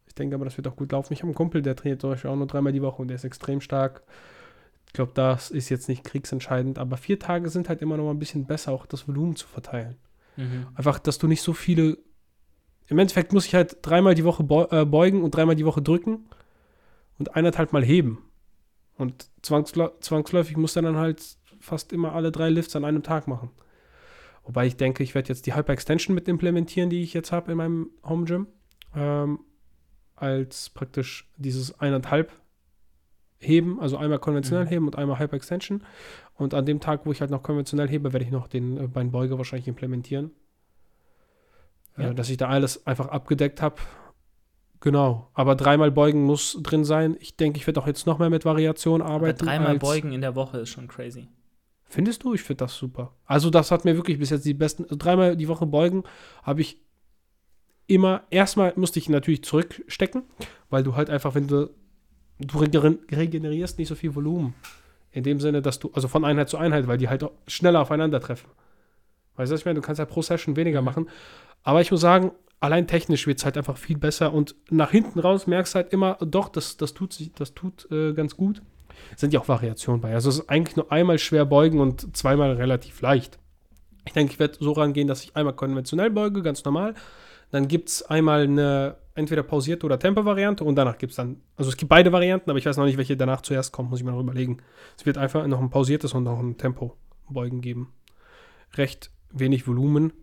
ich 0.07 0.15
denke 0.15 0.35
aber, 0.35 0.45
das 0.45 0.57
wird 0.57 0.67
auch 0.67 0.75
gut 0.75 0.91
laufen. 0.91 1.13
Ich 1.13 1.19
habe 1.19 1.27
einen 1.27 1.35
Kumpel, 1.35 1.61
der 1.61 1.75
trainiert 1.75 2.01
zum 2.01 2.11
Beispiel 2.11 2.29
auch 2.29 2.35
nur 2.35 2.47
dreimal 2.47 2.73
die 2.73 2.81
Woche 2.81 3.01
und 3.01 3.07
der 3.07 3.15
ist 3.15 3.23
extrem 3.23 3.61
stark. 3.61 4.03
Ich 4.93 4.95
glaube, 4.95 5.13
das 5.15 5.49
ist 5.49 5.69
jetzt 5.69 5.89
nicht 5.89 6.03
kriegsentscheidend, 6.03 6.77
aber 6.77 6.97
vier 6.97 7.17
Tage 7.17 7.49
sind 7.49 7.67
halt 7.67 7.81
immer 7.81 7.97
noch 7.97 8.03
mal 8.03 8.11
ein 8.11 8.19
bisschen 8.19 8.45
besser, 8.45 8.71
auch 8.71 8.85
das 8.85 9.07
Volumen 9.07 9.35
zu 9.35 9.47
verteilen. 9.47 9.95
Mhm. 10.37 10.67
Einfach, 10.75 10.99
dass 10.99 11.17
du 11.17 11.25
nicht 11.25 11.41
so 11.41 11.53
viele. 11.53 11.97
Im 12.85 12.99
Endeffekt 12.99 13.33
muss 13.33 13.47
ich 13.47 13.55
halt 13.55 13.77
dreimal 13.81 14.13
die 14.13 14.23
Woche 14.23 14.43
äh, 14.69 14.85
beugen 14.85 15.23
und 15.23 15.33
dreimal 15.33 15.55
die 15.55 15.65
Woche 15.65 15.81
drücken 15.81 16.29
und 17.17 17.35
eineinhalb 17.35 17.73
Mal 17.73 17.83
heben. 17.83 18.23
Und 18.95 19.31
zwangsl 19.41 19.93
zwangsläufig 19.99 20.57
muss 20.57 20.73
dann 20.73 20.95
halt 20.95 21.23
fast 21.59 21.91
immer 21.91 22.13
alle 22.13 22.31
drei 22.31 22.51
Lifts 22.51 22.75
an 22.75 22.85
einem 22.85 23.01
Tag 23.01 23.27
machen. 23.27 23.49
Wobei 24.43 24.67
ich 24.67 24.77
denke, 24.77 25.01
ich 25.01 25.15
werde 25.15 25.29
jetzt 25.29 25.47
die 25.47 25.55
Hyper-Extension 25.55 26.13
mit 26.13 26.27
implementieren, 26.27 26.91
die 26.91 27.01
ich 27.01 27.15
jetzt 27.15 27.31
habe 27.31 27.51
in 27.51 27.57
meinem 27.57 27.89
Home 28.03 28.25
Gym. 28.25 28.45
Ähm, 28.95 29.39
als 30.15 30.69
praktisch 30.69 31.31
dieses 31.37 31.79
eineinhalb 31.79 32.31
heben, 33.43 33.79
also 33.79 33.97
einmal 33.97 34.19
konventionell 34.19 34.65
Mhm. 34.65 34.69
heben 34.69 34.85
und 34.87 34.97
einmal 34.97 35.19
Hyper 35.19 35.35
Extension. 35.35 35.83
Und 36.35 36.53
an 36.53 36.65
dem 36.65 36.79
Tag, 36.79 37.05
wo 37.05 37.11
ich 37.11 37.21
halt 37.21 37.29
noch 37.31 37.43
konventionell 37.43 37.87
hebe, 37.89 38.13
werde 38.13 38.25
ich 38.25 38.31
noch 38.31 38.47
den 38.47 38.77
äh, 38.77 38.87
Beinbeuger 38.87 39.37
wahrscheinlich 39.37 39.67
implementieren. 39.67 40.31
Ja. 41.97 42.09
Äh, 42.09 42.15
dass 42.15 42.29
ich 42.29 42.37
da 42.37 42.47
alles 42.49 42.85
einfach 42.87 43.07
abgedeckt 43.09 43.61
habe. 43.61 43.75
Genau. 44.79 45.29
Aber 45.33 45.55
dreimal 45.55 45.91
beugen 45.91 46.23
muss 46.23 46.57
drin 46.61 46.83
sein. 46.83 47.15
Ich 47.19 47.37
denke, 47.37 47.57
ich 47.57 47.67
werde 47.67 47.79
auch 47.81 47.87
jetzt 47.87 48.05
noch 48.05 48.19
mehr 48.19 48.29
mit 48.29 48.43
Variation 48.45 49.01
Aber 49.01 49.11
arbeiten. 49.13 49.45
dreimal 49.45 49.67
als- 49.69 49.79
beugen 49.79 50.11
in 50.11 50.21
der 50.21 50.35
Woche 50.35 50.57
ist 50.59 50.69
schon 50.69 50.87
crazy. 50.87 51.29
Findest 51.85 52.23
du? 52.23 52.33
Ich 52.33 52.41
finde 52.41 52.63
das 52.65 52.75
super. 52.75 53.13
Also, 53.25 53.49
das 53.51 53.69
hat 53.69 53.85
mir 53.85 53.95
wirklich 53.95 54.17
bis 54.17 54.31
jetzt 54.31 54.45
die 54.45 54.55
besten. 54.55 54.83
Also 54.83 54.95
dreimal 54.97 55.37
die 55.37 55.47
Woche 55.47 55.67
beugen 55.67 56.03
habe 56.41 56.61
ich 56.61 56.81
immer. 57.85 58.23
Erstmal 58.31 58.73
musste 58.75 58.97
ich 58.97 59.07
natürlich 59.09 59.43
zurückstecken, 59.43 60.23
weil 60.71 60.83
du 60.83 60.95
halt 60.95 61.09
einfach, 61.11 61.35
wenn 61.35 61.47
du. 61.47 61.69
Du 62.47 62.59
regen- 62.59 62.99
regenerierst 63.11 63.77
nicht 63.79 63.87
so 63.87 63.95
viel 63.95 64.13
Volumen. 64.15 64.53
In 65.11 65.23
dem 65.23 65.39
Sinne, 65.39 65.61
dass 65.61 65.79
du. 65.79 65.91
Also 65.93 66.07
von 66.07 66.25
Einheit 66.25 66.49
zu 66.49 66.57
Einheit, 66.57 66.87
weil 66.87 66.97
die 66.97 67.07
halt 67.09 67.23
auch 67.23 67.31
schneller 67.47 67.81
aufeinandertreffen. 67.81 68.49
Weißt 69.35 69.51
du, 69.51 69.53
was 69.53 69.61
ich 69.61 69.65
meine? 69.65 69.79
Du 69.79 69.85
kannst 69.85 69.99
ja 69.99 70.05
pro 70.05 70.21
Session 70.21 70.55
weniger 70.55 70.81
machen. 70.81 71.07
Aber 71.63 71.81
ich 71.81 71.91
muss 71.91 72.01
sagen, 72.01 72.31
allein 72.59 72.87
technisch 72.87 73.27
wird 73.27 73.37
es 73.39 73.45
halt 73.45 73.57
einfach 73.57 73.77
viel 73.77 73.97
besser 73.97 74.33
und 74.33 74.55
nach 74.69 74.91
hinten 74.91 75.19
raus 75.19 75.47
merkst 75.47 75.73
du 75.73 75.77
halt 75.77 75.93
immer, 75.93 76.17
doch, 76.21 76.49
das, 76.49 76.77
das 76.77 76.93
tut, 76.93 77.13
sich- 77.13 77.31
das 77.33 77.53
tut 77.53 77.89
äh, 77.91 78.13
ganz 78.13 78.35
gut. 78.35 78.61
Sind 79.15 79.33
ja 79.33 79.39
auch 79.39 79.47
Variationen 79.47 80.01
bei. 80.01 80.13
Also 80.13 80.29
es 80.29 80.39
ist 80.39 80.49
eigentlich 80.49 80.75
nur 80.75 80.91
einmal 80.91 81.19
schwer 81.19 81.45
beugen 81.45 81.79
und 81.79 82.15
zweimal 82.15 82.53
relativ 82.53 83.01
leicht. 83.01 83.37
Ich 84.05 84.13
denke, 84.13 84.33
ich 84.33 84.39
werde 84.39 84.57
so 84.59 84.71
rangehen, 84.73 85.07
dass 85.07 85.23
ich 85.23 85.35
einmal 85.35 85.53
konventionell 85.53 86.09
beuge, 86.09 86.41
ganz 86.41 86.63
normal. 86.65 86.93
Dann 87.53 87.67
gibt 87.67 87.89
es 87.89 88.01
einmal 88.01 88.45
eine 88.45 88.95
entweder 89.13 89.43
pausierte 89.43 89.85
oder 89.85 89.99
Tempo-Variante 89.99 90.63
und 90.63 90.75
danach 90.75 90.97
gibt 90.97 91.11
es 91.11 91.17
dann, 91.17 91.39
also 91.55 91.69
es 91.69 91.77
gibt 91.77 91.87
beide 91.87 92.11
Varianten, 92.11 92.49
aber 92.49 92.57
ich 92.57 92.65
weiß 92.65 92.77
noch 92.77 92.85
nicht, 92.85 92.97
welche 92.97 93.15
danach 93.15 93.41
zuerst 93.41 93.71
kommt, 93.71 93.91
muss 93.91 93.99
ich 93.99 94.05
mir 94.05 94.11
noch 94.11 94.21
überlegen. 94.21 94.57
Es 94.97 95.05
wird 95.05 95.19
einfach 95.19 95.45
noch 95.45 95.61
ein 95.61 95.69
pausiertes 95.69 96.15
und 96.15 96.23
noch 96.23 96.39
ein 96.39 96.57
Tempo-Beugen 96.57 97.61
geben. 97.61 97.93
Recht 98.73 99.11
wenig 99.29 99.67
Volumen, 99.67 100.13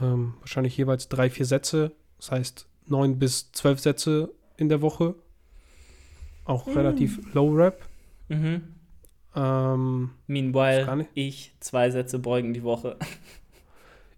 ähm, 0.00 0.34
wahrscheinlich 0.40 0.76
jeweils 0.76 1.08
drei, 1.08 1.30
vier 1.30 1.46
Sätze, 1.46 1.92
das 2.16 2.32
heißt 2.32 2.66
neun 2.88 3.20
bis 3.20 3.52
zwölf 3.52 3.78
Sätze 3.78 4.32
in 4.56 4.68
der 4.68 4.82
Woche. 4.82 5.14
Auch 6.44 6.66
relativ 6.66 7.20
low 7.34 7.54
rap. 7.54 7.86
Mhm. 8.26 8.62
Ähm, 9.36 10.10
Meanwhile, 10.26 11.06
ich 11.14 11.54
zwei 11.60 11.88
Sätze 11.90 12.18
beugen 12.18 12.52
die 12.52 12.64
Woche. 12.64 12.96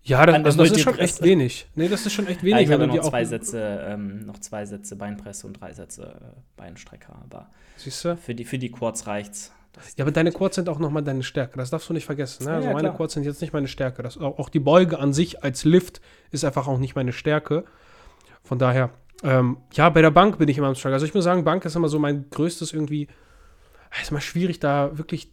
ja, 0.04 0.24
das, 0.26 0.44
also 0.44 0.62
das 0.62 0.70
ist 0.72 0.80
schon 0.80 0.98
echt 0.98 1.22
wenig. 1.22 1.66
Nee, 1.74 1.88
das 1.88 2.06
ist 2.06 2.12
schon 2.12 2.26
echt 2.26 2.40
Ja, 2.42 2.46
wenig. 2.56 2.66
ich 2.66 2.72
habe 2.72 2.86
noch 2.86 3.00
zwei 3.00 3.24
Sätze, 3.24 3.84
ähm, 3.88 4.24
noch 4.26 4.38
zwei 4.38 4.64
Sätze 4.66 4.96
Beinpresse 4.96 5.46
und 5.46 5.60
drei 5.60 5.72
Sätze 5.72 6.20
äh, 6.20 6.40
Beinstrecker. 6.56 7.16
Aber 7.22 7.48
Siehst 7.76 8.04
du? 8.04 8.16
für 8.16 8.34
die, 8.34 8.44
für 8.44 8.58
die 8.58 8.70
Quads 8.70 9.06
reicht's. 9.06 9.52
Das, 9.72 9.94
Ja, 9.96 10.04
aber 10.04 10.12
deine 10.12 10.30
Quads 10.30 10.56
sind 10.56 10.68
auch 10.68 10.78
nochmal 10.78 11.02
deine 11.02 11.22
Stärke. 11.22 11.56
Das 11.58 11.70
darfst 11.70 11.88
du 11.88 11.92
nicht 11.94 12.04
vergessen. 12.06 12.44
Ne? 12.44 12.50
Ja, 12.50 12.56
Also 12.56 12.68
ja, 12.68 12.74
meine 12.74 12.88
klar. 12.88 12.96
Quads 12.98 13.14
sind 13.14 13.24
jetzt 13.24 13.40
nicht 13.40 13.52
meine 13.52 13.66
Stärke. 13.68 14.02
Das, 14.02 14.18
auch, 14.18 14.38
auch 14.38 14.48
die 14.48 14.60
Beuge 14.60 14.98
an 14.98 15.12
sich 15.12 15.42
als 15.42 15.64
Lift 15.64 16.00
ist 16.30 16.44
einfach 16.44 16.68
auch 16.68 16.78
nicht 16.78 16.94
meine 16.94 17.12
Stärke. 17.12 17.64
Von 18.44 18.58
daher, 18.58 18.90
ähm, 19.22 19.56
ja, 19.72 19.88
bei 19.88 20.02
der 20.02 20.10
Bank 20.10 20.38
bin 20.38 20.48
ich 20.48 20.58
immer 20.58 20.68
am 20.68 20.74
Struggle. 20.74 20.94
Also 20.94 21.06
ich 21.06 21.14
muss 21.14 21.24
sagen, 21.24 21.44
Bank 21.44 21.64
ist 21.64 21.74
immer 21.76 21.88
so 21.88 21.98
mein 21.98 22.28
größtes 22.30 22.72
irgendwie. 22.72 23.08
Es 23.90 24.02
ist 24.02 24.10
immer 24.10 24.20
schwierig, 24.20 24.60
da 24.60 24.96
wirklich 24.98 25.32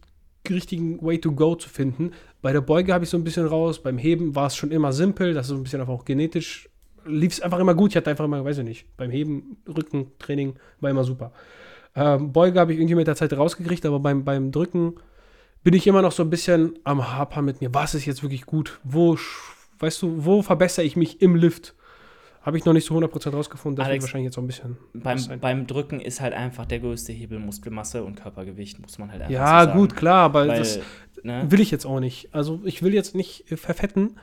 richtigen 0.50 1.02
Way 1.02 1.20
to 1.20 1.32
go 1.32 1.56
zu 1.56 1.70
finden. 1.70 2.12
Bei 2.42 2.52
der 2.52 2.62
Beuge 2.62 2.94
habe 2.94 3.04
ich 3.04 3.10
so 3.10 3.18
ein 3.18 3.24
bisschen 3.24 3.46
raus. 3.46 3.82
Beim 3.82 3.98
Heben 3.98 4.36
war 4.36 4.48
es 4.48 4.56
schon 4.56 4.72
immer 4.72 4.94
simpel. 4.94 5.34
Das 5.34 5.46
ist 5.46 5.50
so 5.50 5.56
ein 5.56 5.64
bisschen 5.64 5.82
einfach 5.82 5.94
auch 5.94 6.06
genetisch. 6.06 6.70
Lief 7.06 7.34
es 7.34 7.42
einfach 7.42 7.60
immer 7.60 7.76
gut. 7.76 7.92
Ich 7.92 7.98
hatte 7.98 8.10
einfach 8.10 8.26
immer, 8.26 8.44
weiß 8.44 8.60
ich 8.60 8.64
nicht, 8.64 8.98
beim 8.98 9.12
Heben, 9.12 9.58
Rückentraining 9.68 10.56
war 10.80 10.90
immer 10.90 11.04
super. 11.04 11.32
Ähm, 11.96 12.32
Beuge 12.32 12.60
habe 12.60 12.74
ich 12.74 12.80
irgendwie 12.80 12.96
mit 12.96 13.08
der 13.08 13.16
Zeit 13.16 13.34
rausgekriegt, 13.34 13.86
aber 13.86 14.00
beim, 14.00 14.24
beim 14.24 14.52
Drücken 14.52 14.96
bin 15.64 15.74
ich 15.74 15.86
immer 15.88 16.02
noch 16.02 16.12
so 16.12 16.24
ein 16.24 16.30
bisschen 16.30 16.80
am 16.84 17.12
Hapern 17.12 17.46
mit 17.46 17.62
mir. 17.62 17.74
Was 17.74 17.96
ist 17.96 18.06
jetzt 18.06 18.24
wirklich 18.24 18.46
gut? 18.46 18.80
Wo, 18.84 19.18
weißt 19.80 20.02
du, 20.02 20.26
wo 20.26 20.42
verbessere 20.42 20.86
ich 20.86 20.96
mich 20.96 21.22
im 21.22 21.36
Lift? 21.36 21.76
Habe 22.44 22.58
ich 22.58 22.66
noch 22.66 22.74
nicht 22.74 22.88
so 22.88 22.96
100% 22.98 23.30
rausgefunden. 23.32 23.76
Das 23.76 23.84
wird 23.86 23.90
Alex, 23.92 24.04
wahrscheinlich 24.06 24.26
jetzt 24.30 24.38
auch 24.38 24.42
ein 24.42 24.48
bisschen. 24.48 24.78
beim, 24.94 25.20
beim 25.40 25.68
Drücken 25.68 26.00
ist 26.00 26.22
halt 26.22 26.34
einfach 26.34 26.66
der 26.66 26.80
größte 26.80 27.12
Hebel 27.14 27.38
Muskelmasse 27.38 28.04
und 28.04 28.16
Körpergewicht, 28.16 28.80
muss 28.80 28.98
man 28.98 29.12
halt 29.12 29.22
einfach 29.22 29.32
Ja, 29.34 29.66
so 29.66 29.72
gut, 29.74 29.96
klar, 29.96 30.24
aber 30.26 30.48
Weil, 30.48 30.58
das 30.58 30.80
ne? 31.22 31.46
will 31.50 31.60
ich 31.62 31.70
jetzt 31.70 31.86
auch 31.86 32.00
nicht. 32.00 32.34
Also, 32.34 32.60
ich 32.64 32.82
will 32.82 32.96
jetzt 32.96 33.14
nicht 33.14 33.52
äh, 33.52 33.58
verfetten. 33.58 34.18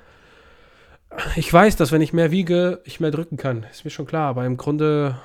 Ich 1.37 1.53
weiß, 1.53 1.77
dass 1.77 1.93
wenn 1.93 2.03
ich 2.03 2.13
mehr 2.13 2.31
wiege, 2.33 2.81
ich 2.85 2.99
mehr 3.01 3.11
drücken 3.13 3.37
kann. 3.37 3.65
Ist 3.71 3.85
mir 3.85 3.91
schon 3.93 4.07
klar, 4.07 4.29
aber 4.29 4.45
im 4.47 4.57
Grunde. 4.57 5.17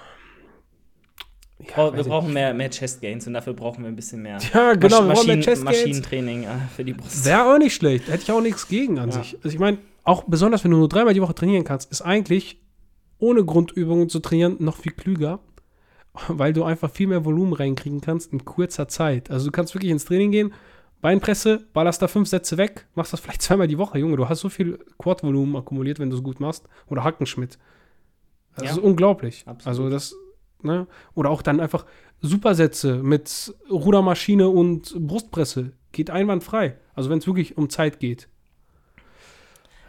Ja, 1.75 1.95
wir 1.95 2.03
brauchen 2.03 2.33
mehr, 2.33 2.53
mehr 2.53 2.69
Chest 2.69 3.01
Gains 3.01 3.25
und 3.25 3.33
dafür 3.33 3.53
brauchen 3.53 3.83
wir 3.83 3.87
ein 3.89 3.95
bisschen 3.95 4.21
mehr. 4.21 4.37
Ja, 4.53 4.73
genau, 4.75 4.97
Masch- 5.01 5.07
wir 5.07 5.13
brauchen 5.13 5.27
mehr 5.27 5.35
Chest 5.41 5.63
Gains. 5.65 5.77
Maschinentraining 5.77 6.43
äh, 6.43 6.47
für 6.75 6.83
die 6.83 6.93
Brust. 6.93 7.25
Wäre 7.25 7.53
auch 7.53 7.57
nicht 7.57 7.73
schlecht. 7.73 8.07
Hätte 8.09 8.23
ich 8.23 8.31
auch 8.31 8.41
nichts 8.41 8.67
gegen 8.67 8.99
an 8.99 9.09
Ja. 9.09 9.15
sich. 9.15 9.35
Also 9.43 9.49
ich 9.49 9.59
meine, 9.59 9.77
auch 10.03 10.23
besonders 10.25 10.63
wenn 10.63 10.71
du 10.71 10.77
nur 10.77 10.89
dreimal 10.89 11.13
die 11.13 11.21
Woche 11.21 11.33
trainieren 11.35 11.63
kannst, 11.63 11.89
ist 11.91 12.01
eigentlich 12.01 12.59
ohne 13.23 13.45
Grundübungen 13.45 14.09
zu 14.09 14.19
trainieren 14.19 14.57
noch 14.59 14.75
viel 14.77 14.91
klüger, 14.91 15.39
weil 16.27 16.51
du 16.53 16.63
einfach 16.63 16.91
viel 16.91 17.07
mehr 17.07 17.23
Volumen 17.25 17.53
reinkriegen 17.53 18.01
kannst 18.01 18.33
in 18.33 18.43
kurzer 18.45 18.87
Zeit. 18.87 19.31
Also 19.31 19.45
du 19.45 19.51
kannst 19.51 19.73
wirklich 19.73 19.91
ins 19.91 20.05
Training 20.05 20.31
gehen, 20.31 20.53
Beinpresse, 21.01 21.65
ballerst 21.73 22.01
da 22.01 22.07
fünf 22.07 22.27
Sätze 22.29 22.57
weg, 22.57 22.85
machst 22.95 23.13
das 23.13 23.19
vielleicht 23.19 23.41
zweimal 23.47 23.67
die 23.67 23.77
Woche, 23.77 23.97
Junge. 23.97 24.17
Du 24.17 24.27
hast 24.29 24.41
so 24.41 24.49
viel 24.49 24.79
Quad-Volumen 24.97 25.55
akkumuliert, 25.55 25.99
wenn 25.99 26.09
du 26.09 26.17
es 26.17 26.23
gut 26.23 26.39
machst. 26.39 26.67
Oder 26.87 27.03
Hackenschmidt. 27.03 27.57
Das 28.55 28.65
Ja. 28.65 28.71
ist 28.71 28.77
unglaublich. 28.79 29.43
Absolut. 29.45 29.67
Also 29.67 29.89
das, 29.89 30.15
ne? 30.61 30.87
Oder 31.13 31.29
auch 31.29 31.41
dann 31.41 31.59
einfach 31.59 31.85
Supersätze 32.21 33.01
mit 33.03 33.53
Rudermaschine 33.69 34.47
und 34.49 34.95
Brustpresse. 35.07 35.71
Geht 35.91 36.09
einwandfrei. 36.09 36.77
Also 36.93 37.09
wenn 37.09 37.19
es 37.19 37.27
wirklich 37.27 37.57
um 37.57 37.69
Zeit 37.69 37.99
geht. 37.99 38.29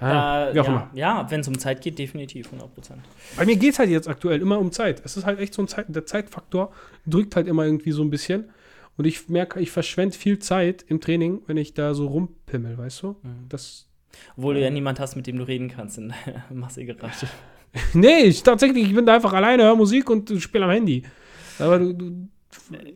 Ah, 0.05 0.49
Äh, 0.51 0.55
wie 0.55 0.61
auch 0.61 0.65
ja, 0.67 0.71
immer. 0.71 0.91
ja 0.95 1.27
wenn 1.31 1.41
es 1.41 1.49
um 1.49 1.59
Zeit 1.59 1.81
geht, 1.83 1.99
definitiv 1.99 2.49
100%. 2.53 2.93
Bei 3.37 3.45
mir 3.47 3.57
geht 3.57 3.73
es 3.73 3.79
halt 3.79 3.91
jetzt 3.91 4.09
aktuell 4.09 4.41
immer 4.41 4.59
um 4.59 4.73
Zeit. 4.73 5.03
Es 5.05 5.17
ist 5.17 5.25
halt 5.25 5.39
echt 5.41 5.55
so 5.55 5.63
ein 5.63 5.69
Zeit, 5.69 5.87
der 5.89 6.07
Zeitfaktor 6.07 6.73
drückt 7.07 7.37
halt 7.37 7.47
immer 7.49 7.65
irgendwie 7.65 7.93
so 7.93 8.03
ein 8.03 8.11
bisschen. 8.11 8.51
Und 8.97 9.07
ich 9.07 9.29
merke, 9.29 9.59
ich 9.61 9.71
verschwende 9.73 10.17
viel 10.17 10.39
Zeit 10.39 10.85
im 10.89 11.01
Training, 11.01 11.41
wenn 11.47 11.57
ich 11.57 11.75
da 11.75 11.95
so 11.95 12.07
rumpimmel, 12.07 12.79
weißt 12.79 13.03
du? 13.03 13.17
Mhm. 13.23 13.49
Das. 13.49 13.89
Obwohl 14.37 14.55
du 14.55 14.61
ja 14.61 14.71
niemand 14.71 15.01
hast, 15.01 15.17
mit 15.17 15.27
dem 15.27 15.39
du 15.39 15.45
reden 15.45 15.69
kannst 15.69 15.99
in 15.99 16.09
der 16.27 16.45
Masse 16.57 16.85
gerade. 16.85 17.11
Nee, 17.93 18.21
ich 18.25 18.43
tatsächlich, 18.45 18.85
ich 18.89 18.95
bin 18.95 19.05
da 19.05 19.15
einfach 19.17 19.33
alleine, 19.33 19.65
höre 19.65 19.75
Musik 19.75 20.09
und 20.09 20.31
spiele 20.41 20.65
am 20.65 20.71
Handy. 20.71 21.03
Aber 21.59 21.79
du, 21.81 21.93
du 21.93 22.29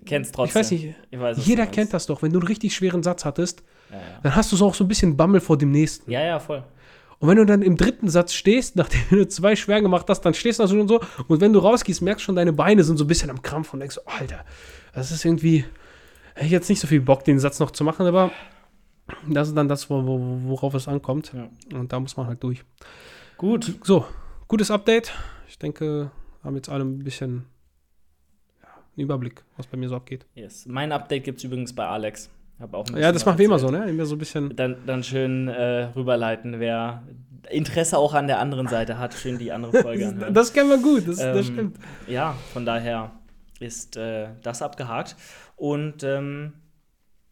Kennst 0.06 0.34
trotzdem. 0.36 0.50
ich 0.50 0.54
weiß 0.54 0.70
nicht, 0.70 0.94
Ich 1.10 1.18
weiß, 1.18 1.44
jeder 1.46 1.66
kennt 1.66 1.92
das 1.92 2.06
doch. 2.06 2.22
Wenn 2.22 2.32
du 2.32 2.38
einen 2.38 2.46
richtig 2.46 2.74
schweren 2.74 3.02
Satz 3.02 3.24
hattest, 3.24 3.64
Ja, 3.90 3.96
ja. 3.96 4.02
dann 4.22 4.36
hast 4.36 4.52
du 4.52 4.56
so 4.56 4.66
auch 4.66 4.74
so 4.74 4.84
ein 4.84 4.88
bisschen 4.88 5.16
Bammel 5.16 5.40
vor 5.40 5.58
dem 5.58 5.72
nächsten. 5.72 6.08
ja, 6.10 6.22
ja, 6.22 6.38
voll. 6.38 6.62
Und 7.20 7.28
wenn 7.28 7.36
du 7.36 7.46
dann 7.46 7.62
im 7.62 7.76
dritten 7.76 8.08
Satz 8.08 8.32
stehst, 8.32 8.76
nachdem 8.76 9.00
du 9.10 9.26
zwei 9.26 9.56
schwer 9.56 9.82
gemacht 9.82 10.06
hast, 10.08 10.20
dann 10.20 10.34
stehst 10.34 10.58
du 10.58 10.62
da 10.62 10.68
so 10.68 10.78
und 10.78 10.88
so. 10.88 11.00
Und 11.26 11.40
wenn 11.40 11.52
du 11.52 11.58
rausgehst, 11.58 12.00
merkst 12.00 12.22
du 12.22 12.26
schon, 12.26 12.36
deine 12.36 12.52
Beine 12.52 12.84
sind 12.84 12.96
so 12.96 13.04
ein 13.04 13.08
bisschen 13.08 13.30
am 13.30 13.42
Krampf 13.42 13.72
und 13.72 13.80
denkst, 13.80 13.96
so, 13.96 14.02
Alter, 14.04 14.44
das 14.92 15.10
ist 15.10 15.24
irgendwie. 15.24 15.64
Hätte 16.34 16.46
ich 16.46 16.52
jetzt 16.52 16.68
nicht 16.68 16.78
so 16.78 16.86
viel 16.86 17.00
Bock, 17.00 17.24
den 17.24 17.40
Satz 17.40 17.58
noch 17.58 17.72
zu 17.72 17.82
machen, 17.82 18.06
aber 18.06 18.30
das 19.26 19.48
ist 19.48 19.56
dann 19.56 19.66
das, 19.66 19.90
wo, 19.90 20.06
wo, 20.06 20.38
worauf 20.44 20.74
es 20.74 20.86
ankommt. 20.86 21.32
Ja. 21.34 21.48
Und 21.76 21.92
da 21.92 21.98
muss 21.98 22.16
man 22.16 22.28
halt 22.28 22.42
durch. 22.44 22.64
Gut. 23.36 23.76
So, 23.82 24.04
gutes 24.46 24.70
Update. 24.70 25.12
Ich 25.48 25.58
denke, 25.58 26.12
haben 26.44 26.54
jetzt 26.54 26.68
alle 26.68 26.84
ein 26.84 27.00
bisschen 27.00 27.46
ja, 28.62 28.68
einen 28.68 29.04
Überblick, 29.04 29.42
was 29.56 29.66
bei 29.66 29.76
mir 29.76 29.88
so 29.88 29.96
abgeht. 29.96 30.26
Yes. 30.34 30.66
Mein 30.66 30.92
Update 30.92 31.24
gibt 31.24 31.38
es 31.38 31.44
übrigens 31.44 31.72
bei 31.72 31.86
Alex. 31.86 32.30
Hab 32.60 32.74
auch 32.74 32.86
Ja, 32.96 33.12
das 33.12 33.24
machen 33.24 33.38
wir 33.38 33.44
immer 33.46 33.58
so, 33.58 33.70
ne? 33.70 33.88
Immer 33.88 34.04
so 34.06 34.14
ein 34.16 34.18
bisschen. 34.18 34.54
Dann, 34.56 34.76
dann 34.86 35.02
schön 35.04 35.48
äh, 35.48 35.84
rüberleiten, 35.94 36.58
wer 36.60 37.02
Interesse 37.50 37.96
auch 37.98 38.14
an 38.14 38.26
der 38.26 38.40
anderen 38.40 38.66
Seite 38.68 38.98
hat, 38.98 39.14
schön 39.14 39.38
die 39.38 39.52
andere 39.52 39.72
Folge 39.82 40.08
anhören. 40.08 40.34
Das 40.34 40.52
kennen 40.52 40.68
wir 40.70 40.78
gut, 40.78 41.06
das, 41.08 41.16
das 41.16 41.48
Ähm, 41.48 41.52
stimmt. 41.54 41.76
Ja, 42.06 42.34
von 42.52 42.66
daher 42.66 43.12
ist 43.60 43.96
äh, 43.96 44.28
das 44.42 44.60
abgehakt. 44.62 45.16
Und 45.56 46.02
ähm, 46.02 46.52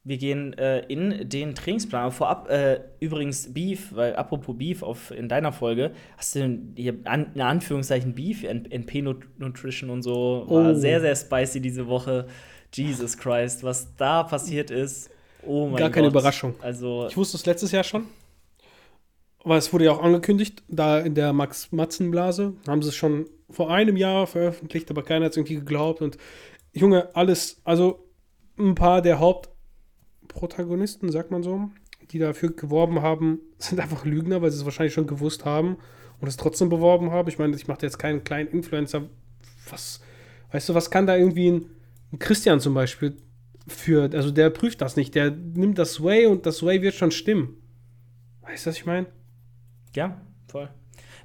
wir 0.05 0.19
gehen 0.19 0.53
äh, 0.57 0.81
in 0.87 1.29
den 1.29 1.55
Trainingsplan. 1.57 2.03
Aber 2.05 2.13
vorab 2.13 2.49
äh, 2.49 2.81
übrigens 3.01 3.53
Beef, 3.53 3.95
weil 3.95 4.15
apropos 4.15 4.57
Beef 4.57 4.83
auf, 4.85 5.11
in 5.11 5.29
deiner 5.29 5.51
Folge, 5.53 5.91
hast 6.17 6.37
du 6.37 6.59
hier 6.77 6.95
an, 7.05 7.27
in 7.35 7.41
Anführungszeichen 7.41 8.15
Beef, 8.15 8.45
NP 8.45 9.03
Nut- 9.03 9.27
Nutrition 9.39 9.91
und 9.91 10.03
so, 10.03 10.45
war 10.47 10.71
Oh. 10.71 10.75
sehr, 10.75 11.01
sehr 11.01 11.17
spicy 11.17 11.61
diese 11.61 11.89
Woche. 11.89 12.27
Jesus 12.73 13.17
Christ, 13.19 13.65
was 13.65 13.95
da 13.97 14.23
passiert 14.23 14.71
ist. 14.71 15.11
Oh 15.47 15.67
mein 15.67 15.77
Gar 15.77 15.91
keine 15.91 16.07
Gott. 16.09 16.15
Überraschung. 16.15 16.55
Also, 16.61 17.07
Ich 17.09 17.17
wusste 17.17 17.37
es 17.37 17.47
letztes 17.47 17.73
Jahr 17.73 17.85
schon. 17.85 18.07
Aber 19.45 19.57
es 19.57 19.73
wurde 19.73 19.85
ja 19.85 19.93
auch 19.93 20.03
angekündigt, 20.03 20.65
da 20.69 20.99
in 20.99 21.15
der 21.15 21.33
Max-Matzen-Blase 21.33 22.55
haben 22.67 22.83
sie 22.83 22.89
es 22.89 22.97
schon 22.97 23.27
vor 23.49 23.71
einem 23.71 23.97
Jahr 23.97 24.27
veröffentlicht, 24.27 24.91
aber 24.91 25.05
keiner 25.05 25.27
hat 25.27 25.33
es 25.33 25.37
irgendwie 25.37 25.55
geglaubt. 25.55 26.03
Und 26.03 26.19
Junge, 26.73 27.15
alles, 27.15 27.61
also 27.63 28.09
ein 28.59 28.75
paar 28.75 29.03
der 29.03 29.21
Hauptprotagonisten, 29.21 31.13
sagt 31.13 31.31
man 31.31 31.45
so, 31.45 31.71
die 32.11 32.19
dafür 32.19 32.51
geworben 32.51 33.03
haben, 33.03 33.41
sind 33.59 33.79
einfach 33.81 34.05
Lügner, 34.05 34.43
weil 34.43 34.51
sie 34.51 34.59
es 34.59 34.65
wahrscheinlich 34.65 34.95
schon 34.95 35.07
gewusst 35.07 35.45
haben 35.45 35.77
und 36.21 36.29
es 36.29 36.37
trotzdem 36.37 36.69
beworben 36.69 37.13
haben. 37.13 37.29
Ich 37.29 37.39
meine, 37.39 37.55
ich 37.55 37.69
mache 37.69 37.83
jetzt 37.83 37.99
keinen 37.99 38.25
kleinen 38.25 38.49
Influencer. 38.49 39.05
Was, 39.71 40.01
weißt 40.53 40.69
du, 40.71 40.75
was 40.75 40.91
kann 40.91 41.07
da 41.07 41.17
irgendwie 41.17 41.53
ein, 41.53 41.71
ein 42.13 42.19
Christian 42.19 42.59
zum 42.61 42.75
Beispiel 42.75 43.17
für, 43.67 44.11
also 44.13 44.31
der 44.31 44.51
prüft 44.51 44.81
das 44.81 44.97
nicht, 44.97 45.15
der 45.15 45.31
nimmt 45.31 45.79
das 45.79 46.03
Way 46.03 46.27
und 46.27 46.47
das 46.47 46.63
Way 46.63 46.83
wird 46.83 46.95
schon 46.95 47.11
stimmen. 47.11 47.57
Weißt 48.43 48.67
du, 48.67 48.71
was 48.71 48.77
ich 48.77 48.87
meine? 48.87 49.07
ja, 49.95 50.21
voll. 50.49 50.69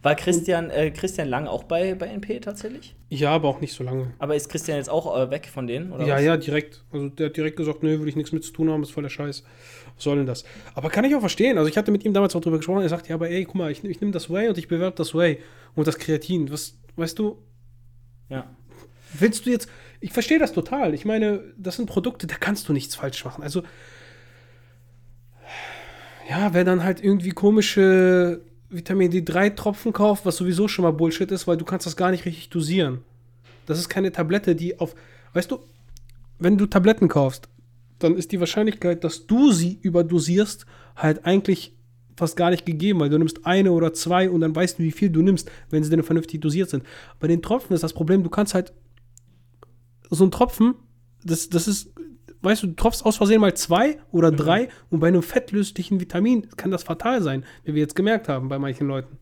War 0.03 0.15
Christian, 0.15 0.71
äh, 0.71 0.89
Christian 0.89 1.27
Lang 1.27 1.45
auch 1.45 1.63
bei, 1.65 1.93
bei 1.93 2.07
NP 2.07 2.39
tatsächlich? 2.39 2.95
Ja, 3.09 3.29
aber 3.31 3.49
auch 3.49 3.61
nicht 3.61 3.73
so 3.73 3.83
lange. 3.83 4.13
Aber 4.17 4.35
ist 4.35 4.49
Christian 4.49 4.77
jetzt 4.77 4.89
auch 4.89 5.15
äh, 5.15 5.29
weg 5.29 5.45
von 5.53 5.67
denen? 5.67 5.91
Oder 5.91 6.07
ja, 6.07 6.15
was? 6.15 6.23
ja, 6.23 6.37
direkt. 6.37 6.83
Also 6.91 7.09
der 7.09 7.27
hat 7.27 7.37
direkt 7.37 7.57
gesagt, 7.57 7.83
nö, 7.83 7.99
will 7.99 8.07
ich 8.07 8.15
nichts 8.15 8.31
mit 8.31 8.43
zu 8.43 8.51
tun 8.51 8.71
haben, 8.71 8.81
ist 8.81 8.89
voll 8.91 9.03
der 9.03 9.11
Scheiß. 9.11 9.43
Was 9.95 10.03
soll 10.03 10.17
denn 10.17 10.25
das? 10.25 10.43
Aber 10.73 10.89
kann 10.89 11.05
ich 11.05 11.13
auch 11.15 11.19
verstehen. 11.19 11.59
Also 11.59 11.69
ich 11.69 11.77
hatte 11.77 11.91
mit 11.91 12.03
ihm 12.03 12.13
damals 12.13 12.35
auch 12.35 12.41
drüber 12.41 12.57
gesprochen, 12.57 12.81
er 12.81 12.89
sagt, 12.89 13.09
ja, 13.09 13.15
aber 13.15 13.29
ey, 13.29 13.45
guck 13.45 13.53
mal, 13.55 13.69
ich, 13.71 13.83
ich 13.83 14.01
nehme 14.01 14.11
das 14.11 14.27
Way 14.31 14.49
und 14.49 14.57
ich 14.57 14.67
bewerbe 14.67 14.95
das 14.95 15.13
Way 15.13 15.37
und 15.75 15.85
das 15.85 15.99
Kreatin. 15.99 16.49
Was, 16.49 16.79
weißt 16.95 17.19
du, 17.19 17.37
Ja. 18.29 18.49
willst 19.19 19.45
du 19.45 19.51
jetzt, 19.51 19.69
ich 20.01 20.11
verstehe 20.11 20.39
das 20.39 20.51
total. 20.51 20.93
Ich 20.93 21.05
meine, 21.05 21.41
das 21.57 21.77
sind 21.77 21.85
Produkte, 21.85 22.27
da 22.27 22.35
kannst 22.35 22.67
du 22.67 22.73
nichts 22.73 22.95
falsch 22.95 23.23
machen. 23.23 23.43
Also, 23.43 23.61
ja, 26.27 26.53
wer 26.53 26.65
dann 26.65 26.83
halt 26.83 27.03
irgendwie 27.03 27.29
komische 27.29 28.41
Vitamin 28.69 29.11
D3-Tropfen 29.11 29.93
kauft, 29.93 30.25
was 30.25 30.37
sowieso 30.37 30.67
schon 30.67 30.83
mal 30.83 30.91
Bullshit 30.91 31.31
ist, 31.31 31.47
weil 31.47 31.57
du 31.57 31.65
kannst 31.65 31.85
das 31.85 31.95
gar 31.95 32.09
nicht 32.11 32.25
richtig 32.25 32.49
dosieren. 32.49 32.99
Das 33.67 33.77
ist 33.77 33.89
keine 33.89 34.11
Tablette, 34.11 34.55
die 34.55 34.79
auf. 34.79 34.95
Weißt 35.33 35.51
du, 35.51 35.59
wenn 36.39 36.57
du 36.57 36.65
Tabletten 36.65 37.07
kaufst, 37.07 37.47
dann 37.99 38.15
ist 38.15 38.31
die 38.31 38.39
Wahrscheinlichkeit, 38.39 39.03
dass 39.03 39.27
du 39.27 39.51
sie 39.51 39.77
überdosierst, 39.81 40.65
halt 40.95 41.25
eigentlich 41.25 41.75
fast 42.17 42.35
gar 42.35 42.49
nicht 42.49 42.65
gegeben, 42.65 42.99
weil 42.99 43.09
du 43.09 43.17
nimmst 43.17 43.45
eine 43.45 43.71
oder 43.71 43.93
zwei 43.93 44.29
und 44.29 44.41
dann 44.41 44.55
weißt 44.55 44.79
du, 44.79 44.83
wie 44.83 44.91
viel 44.91 45.09
du 45.09 45.21
nimmst, 45.21 45.51
wenn 45.69 45.83
sie 45.83 45.89
denn 45.89 46.03
vernünftig 46.03 46.41
dosiert 46.41 46.69
sind. 46.69 46.83
Bei 47.19 47.27
den 47.27 47.41
Tropfen 47.41 47.73
ist 47.73 47.83
das 47.83 47.93
Problem, 47.93 48.23
du 48.23 48.29
kannst 48.29 48.53
halt 48.53 48.73
so 50.11 50.23
einen 50.23 50.31
Tropfen, 50.31 50.75
das, 51.23 51.49
das 51.49 51.67
ist, 51.67 51.91
weißt 52.41 52.63
du, 52.63 52.67
du 52.67 52.73
tropfst 52.75 53.03
aus 53.05 53.17
Versehen 53.17 53.41
mal 53.41 53.53
zwei 53.55 53.97
oder 54.11 54.31
drei 54.31 54.69
und 54.89 54.99
bei 54.99 55.07
einem 55.07 55.21
fettlöslichen 55.23 55.99
Vitamin 55.99 56.47
kann 56.57 56.69
das 56.71 56.83
fatal 56.83 57.21
sein, 57.21 57.43
wie 57.63 57.73
wir 57.73 57.81
jetzt 57.81 57.95
gemerkt 57.95 58.27
haben 58.29 58.47
bei 58.49 58.59
manchen 58.59 58.87
Leuten. 58.87 59.17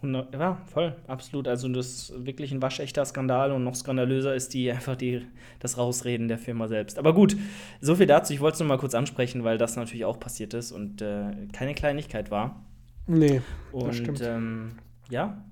Hundert- 0.00 0.32
Ja, 0.32 0.58
voll, 0.72 0.94
absolut. 1.08 1.48
Also 1.48 1.68
das 1.68 1.86
ist 2.10 2.24
wirklich 2.26 2.52
ein 2.52 2.62
waschechter 2.62 3.04
Skandal 3.04 3.50
und 3.50 3.64
noch 3.64 3.74
skandalöser 3.74 4.34
ist 4.34 4.54
die 4.54 4.70
einfach 4.72 4.94
die, 4.96 5.22
das 5.58 5.76
Rausreden 5.76 6.28
der 6.28 6.38
Firma 6.38 6.68
selbst. 6.68 6.98
Aber 6.98 7.12
gut, 7.14 7.36
so 7.80 7.96
viel 7.96 8.06
dazu. 8.06 8.32
Ich 8.32 8.40
wollte 8.40 8.54
es 8.54 8.60
nur 8.60 8.68
mal 8.68 8.78
kurz 8.78 8.94
ansprechen, 8.94 9.42
weil 9.42 9.58
das 9.58 9.74
natürlich 9.76 10.04
auch 10.04 10.20
passiert 10.20 10.54
ist 10.54 10.70
und 10.70 11.02
äh, 11.02 11.32
keine 11.52 11.74
Kleinigkeit 11.74 12.30
war. 12.30 12.64
Nee, 13.08 13.40
Und 13.72 13.94
stimmt. 13.94 14.20
ähm, 14.22 14.72
ja, 15.10 15.42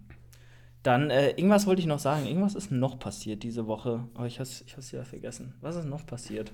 dann 0.86 1.10
äh, 1.10 1.30
irgendwas 1.30 1.66
wollte 1.66 1.80
ich 1.80 1.86
noch 1.86 1.98
sagen. 1.98 2.26
Irgendwas 2.26 2.54
ist 2.54 2.70
noch 2.70 2.98
passiert 2.98 3.42
diese 3.42 3.66
Woche, 3.66 4.04
aber 4.14 4.26
ich 4.26 4.38
habe 4.38 4.48
es 4.48 4.62
ich 4.62 4.92
wieder 4.92 5.04
vergessen. 5.04 5.54
Was 5.60 5.76
ist 5.76 5.86
noch 5.86 6.06
passiert? 6.06 6.52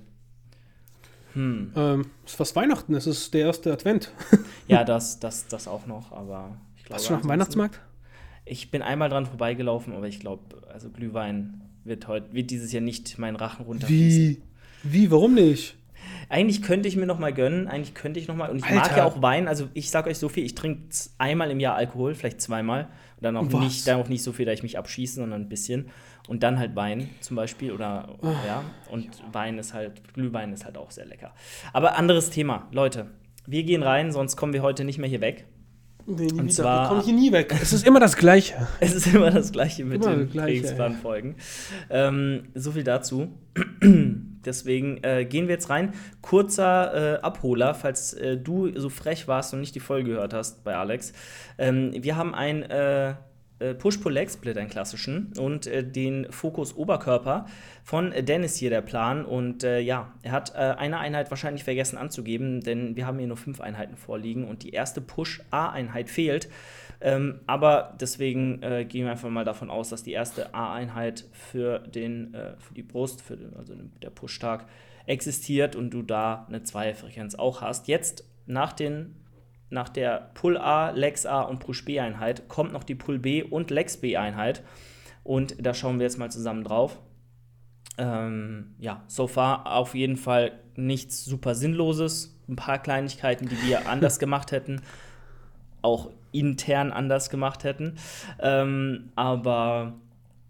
Hm. 1.34 1.72
ähm, 1.76 2.06
es 2.24 2.32
ist 2.32 2.36
fast 2.36 2.56
Weihnachten, 2.56 2.94
es 2.94 3.06
ist 3.06 3.32
der 3.32 3.46
erste 3.46 3.72
Advent. 3.72 4.10
Ja, 4.68 4.84
das, 4.84 5.18
das, 5.18 5.48
das 5.48 5.66
auch 5.68 5.86
noch, 5.86 6.12
aber 6.12 6.56
ich 6.76 6.84
glaube. 6.84 6.94
Warst 6.94 7.10
du 7.10 7.14
noch 7.14 7.22
am 7.22 7.28
Weihnachtsmarkt? 7.28 7.80
Ich 8.44 8.70
bin 8.70 8.80
einmal 8.80 9.08
dran 9.08 9.26
vorbeigelaufen, 9.26 9.92
aber 9.92 10.06
ich 10.06 10.20
glaube, 10.20 10.66
also 10.72 10.88
Glühwein 10.88 11.62
wird 11.84 12.06
heute, 12.08 12.32
wird 12.32 12.50
dieses 12.50 12.72
Jahr 12.72 12.80
nicht 12.80 13.18
meinen 13.18 13.36
Rachen 13.36 13.66
runterfließen. 13.66 14.42
Wie? 14.82 14.92
Wie, 14.92 15.10
warum 15.10 15.34
nicht? 15.34 15.76
Eigentlich 16.28 16.62
könnte 16.62 16.88
ich 16.88 16.96
mir 16.96 17.06
noch 17.06 17.18
mal 17.18 17.32
gönnen, 17.32 17.68
eigentlich 17.68 17.94
könnte 17.94 18.18
ich 18.20 18.28
noch 18.28 18.36
mal, 18.36 18.50
und 18.50 18.58
ich 18.58 18.64
Alter. 18.64 18.74
mag 18.76 18.96
ja 18.96 19.04
auch 19.04 19.20
Wein, 19.22 19.48
also 19.48 19.68
ich 19.74 19.90
sag 19.90 20.06
euch 20.06 20.18
so 20.18 20.28
viel, 20.28 20.44
ich 20.44 20.54
trinke 20.54 20.82
einmal 21.18 21.50
im 21.50 21.60
Jahr 21.60 21.74
Alkohol, 21.76 22.14
vielleicht 22.14 22.40
zweimal, 22.40 22.84
und 23.16 23.22
dann 23.24 23.36
auch 23.36 23.52
Was? 23.52 23.60
nicht, 23.60 23.86
dann 23.88 24.00
auch 24.00 24.08
nicht 24.08 24.22
so 24.22 24.32
viel, 24.32 24.46
da 24.46 24.52
ich 24.52 24.62
mich 24.62 24.78
abschieße, 24.78 25.16
sondern 25.16 25.42
ein 25.42 25.48
bisschen. 25.48 25.86
Und 26.28 26.42
dann 26.42 26.58
halt 26.58 26.74
Wein 26.76 27.10
zum 27.20 27.36
Beispiel, 27.36 27.72
oder, 27.72 28.16
Ah. 28.22 28.32
ja, 28.46 28.64
und 28.90 29.08
Wein 29.32 29.58
ist 29.58 29.74
halt, 29.74 30.14
Glühwein 30.14 30.52
ist 30.52 30.64
halt 30.64 30.78
auch 30.78 30.90
sehr 30.90 31.04
lecker. 31.06 31.34
Aber 31.72 31.96
anderes 31.98 32.30
Thema, 32.30 32.68
Leute, 32.72 33.06
wir 33.46 33.64
gehen 33.64 33.82
rein, 33.82 34.12
sonst 34.12 34.36
kommen 34.36 34.52
wir 34.52 34.62
heute 34.62 34.84
nicht 34.84 34.98
mehr 34.98 35.08
hier 35.10 35.20
weg. 35.20 35.46
Nee, 36.06 36.24
nie 36.26 36.32
Und 36.32 36.42
wieder. 36.44 36.48
zwar- 36.50 36.84
Wir 36.84 36.88
kommen 36.88 37.02
hier 37.04 37.14
nie 37.14 37.32
weg. 37.32 37.54
Es 37.60 37.72
ist 37.72 37.86
immer 37.86 38.00
das 38.00 38.16
Gleiche. 38.16 38.54
Es 38.80 38.92
ist 38.94 39.06
immer 39.14 39.30
das 39.30 39.52
Gleiche 39.52 39.84
mit 39.84 40.04
Immer 40.04 40.16
den 40.16 40.30
Kriegsplanfolgen. 40.32 41.36
Ähm, 41.90 42.48
so 42.54 42.72
viel 42.72 42.82
dazu. 42.84 43.28
Deswegen 44.44 45.02
äh, 45.02 45.24
gehen 45.24 45.48
wir 45.48 45.54
jetzt 45.54 45.70
rein. 45.70 45.92
Kurzer 46.20 47.16
äh, 47.16 47.20
Abholer, 47.20 47.74
falls 47.74 48.14
äh, 48.14 48.36
du 48.36 48.78
so 48.78 48.88
frech 48.88 49.28
warst 49.28 49.52
und 49.54 49.60
nicht 49.60 49.74
die 49.74 49.80
Folge 49.80 50.10
gehört 50.10 50.34
hast 50.34 50.64
bei 50.64 50.76
Alex. 50.76 51.12
Ähm, 51.58 51.92
wir 51.94 52.16
haben 52.16 52.34
ein 52.34 52.62
äh, 52.62 53.14
äh, 53.58 53.74
Push-Pull-Leg-Split, 53.74 54.58
einen 54.58 54.68
klassischen, 54.68 55.32
und 55.38 55.66
äh, 55.66 55.84
den 55.84 56.30
Fokus 56.30 56.76
Oberkörper 56.76 57.46
von 57.84 58.10
Dennis 58.10 58.56
hier 58.56 58.70
der 58.70 58.80
Plan. 58.80 59.24
Und 59.24 59.62
ja, 59.62 60.12
er 60.22 60.32
hat 60.32 60.54
eine 60.54 60.98
Einheit 60.98 61.30
wahrscheinlich 61.30 61.64
vergessen 61.64 61.98
anzugeben, 61.98 62.60
denn 62.60 62.94
wir 62.94 63.06
haben 63.06 63.18
hier 63.18 63.26
nur 63.26 63.36
fünf 63.36 63.60
Einheiten 63.60 63.96
vorliegen 63.96 64.46
und 64.46 64.62
die 64.62 64.70
erste 64.70 65.00
Push-A-Einheit 65.00 66.08
fehlt. 66.08 66.48
Ähm, 67.04 67.40
aber 67.48 67.96
deswegen 68.00 68.62
äh, 68.62 68.84
gehen 68.84 69.04
wir 69.04 69.10
einfach 69.10 69.28
mal 69.28 69.44
davon 69.44 69.70
aus, 69.70 69.88
dass 69.88 70.04
die 70.04 70.12
erste 70.12 70.54
A-Einheit 70.54 71.24
für, 71.32 71.80
den, 71.80 72.32
äh, 72.32 72.54
für 72.58 72.74
die 72.74 72.84
Brust, 72.84 73.20
für 73.22 73.36
den, 73.36 73.56
also 73.56 73.74
der 74.00 74.10
Push-Tag, 74.10 74.66
existiert 75.06 75.74
und 75.74 75.90
du 75.90 76.02
da 76.02 76.46
eine 76.48 76.62
Zweierfrequenz 76.62 77.34
auch 77.34 77.60
hast. 77.60 77.88
Jetzt 77.88 78.24
nach, 78.46 78.72
den, 78.72 79.16
nach 79.68 79.88
der 79.88 80.30
Pull-A, 80.34 80.90
Lex-A 80.90 81.42
und 81.42 81.58
Push-B-Einheit 81.58 82.48
kommt 82.48 82.72
noch 82.72 82.84
die 82.84 82.94
Pull-B 82.94 83.42
und 83.42 83.72
Lex-B-Einheit. 83.72 84.62
Und 85.24 85.56
da 85.64 85.74
schauen 85.74 85.98
wir 85.98 86.04
jetzt 86.04 86.18
mal 86.18 86.30
zusammen 86.30 86.62
drauf. 86.62 87.00
Ähm, 87.98 88.76
ja, 88.78 89.02
so 89.08 89.26
far 89.26 89.66
auf 89.66 89.96
jeden 89.96 90.16
Fall 90.16 90.52
nichts 90.76 91.24
super 91.24 91.56
Sinnloses. 91.56 92.40
Ein 92.48 92.54
paar 92.56 92.80
Kleinigkeiten, 92.80 93.48
die 93.48 93.60
wir 93.66 93.88
anders 93.90 94.20
gemacht 94.20 94.52
hätten. 94.52 94.82
Auch 95.82 96.10
intern 96.32 96.92
anders 96.92 97.30
gemacht 97.30 97.64
hätten. 97.64 97.96
Ähm, 98.40 99.10
aber 99.14 99.94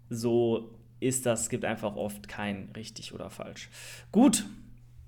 so 0.09 0.69
ist 0.99 1.25
das. 1.25 1.41
Es 1.41 1.49
gibt 1.49 1.65
einfach 1.65 1.95
oft 1.95 2.27
kein 2.27 2.69
richtig 2.75 3.13
oder 3.13 3.29
falsch. 3.29 3.69
Gut, 4.11 4.45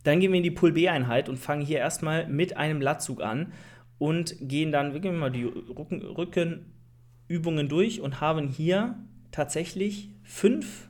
dann 0.04 0.20
gehen 0.20 0.32
wir 0.32 0.38
in 0.38 0.44
die 0.44 0.52
Pull-B-Einheit 0.52 1.30
und 1.30 1.38
fangen 1.38 1.66
hier 1.66 1.80
erstmal 1.80 2.28
mit 2.28 2.58
einem 2.58 2.82
Latzug 2.82 3.22
an 3.22 3.54
und 3.98 4.36
gehen 4.42 4.72
dann, 4.72 4.94
wir 4.94 5.00
gehen 5.00 5.18
mal 5.18 5.32
die 5.32 5.46
Rücken, 5.46 6.02
Rückenübungen 6.02 7.70
durch 7.70 8.02
und 8.02 8.22
haben 8.22 8.48
hier 8.48 8.96
tatsächlich 9.32 10.10
fünf 10.24 10.90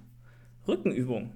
Rückenübungen. 0.67 1.31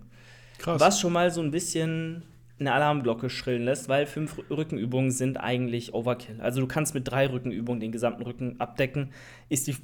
Krass. 0.57 0.81
Was 0.81 0.99
schon 0.99 1.13
mal 1.13 1.31
so 1.31 1.41
ein 1.41 1.51
bisschen 1.51 2.23
eine 2.59 2.73
Alarmglocke 2.73 3.29
schrillen 3.29 3.63
lässt, 3.63 3.89
weil 3.89 4.05
fünf 4.05 4.39
Rückenübungen 4.49 5.11
sind 5.11 5.37
eigentlich 5.37 5.93
Overkill. 5.93 6.41
Also 6.41 6.61
du 6.61 6.67
kannst 6.67 6.93
mit 6.93 7.07
drei 7.07 7.29
Rückenübungen 7.29 7.79
den 7.79 7.91
gesamten 7.91 8.23
Rücken 8.23 8.59
abdecken. 8.59 9.11
Ist 9.47 9.67
die 9.67 9.75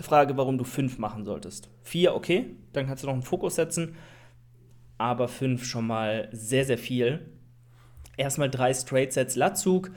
Frage, 0.00 0.36
warum 0.36 0.58
du 0.58 0.64
fünf 0.64 0.98
machen 0.98 1.24
solltest. 1.24 1.70
Vier, 1.82 2.14
okay, 2.14 2.56
dann 2.72 2.86
kannst 2.86 3.02
du 3.02 3.06
noch 3.06 3.14
einen 3.14 3.22
Fokus 3.22 3.56
setzen. 3.56 3.96
Aber 4.98 5.28
fünf 5.28 5.64
schon 5.64 5.86
mal 5.86 6.28
sehr, 6.32 6.64
sehr 6.64 6.78
viel. 6.78 7.20
Erstmal 8.16 8.50
drei 8.50 8.74
Straight 8.74 9.12
Sets 9.12 9.36
Latzug. 9.36 9.90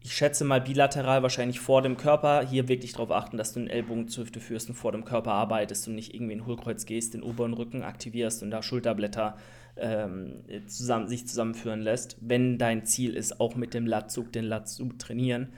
Ich 0.00 0.14
schätze 0.14 0.44
mal 0.44 0.60
bilateral 0.60 1.22
wahrscheinlich 1.22 1.58
vor 1.58 1.82
dem 1.82 1.96
Körper. 1.96 2.46
Hier 2.46 2.68
wirklich 2.68 2.92
darauf 2.92 3.10
achten, 3.10 3.36
dass 3.36 3.52
du 3.52 3.60
den 3.60 3.68
Ellbogen 3.68 4.08
zur 4.08 4.24
Hüfte 4.24 4.40
führst 4.40 4.68
und 4.68 4.74
vor 4.74 4.92
dem 4.92 5.04
Körper 5.04 5.32
arbeitest 5.32 5.88
und 5.88 5.94
nicht 5.94 6.14
irgendwie 6.14 6.34
in 6.34 6.46
Hohlkreuz 6.46 6.86
gehst, 6.86 7.14
den 7.14 7.22
oberen 7.22 7.54
Rücken 7.54 7.82
aktivierst 7.82 8.42
und 8.42 8.50
da 8.50 8.62
Schulterblätter 8.62 9.36
ähm, 9.76 10.44
zusammen, 10.66 11.08
sich 11.08 11.26
zusammenführen 11.26 11.80
lässt. 11.80 12.16
Wenn 12.20 12.58
dein 12.58 12.84
Ziel 12.84 13.14
ist, 13.14 13.40
auch 13.40 13.56
mit 13.56 13.74
dem 13.74 13.86
Latzug 13.86 14.32
den 14.32 14.44
Latzug 14.44 14.98
trainieren, 14.98 15.52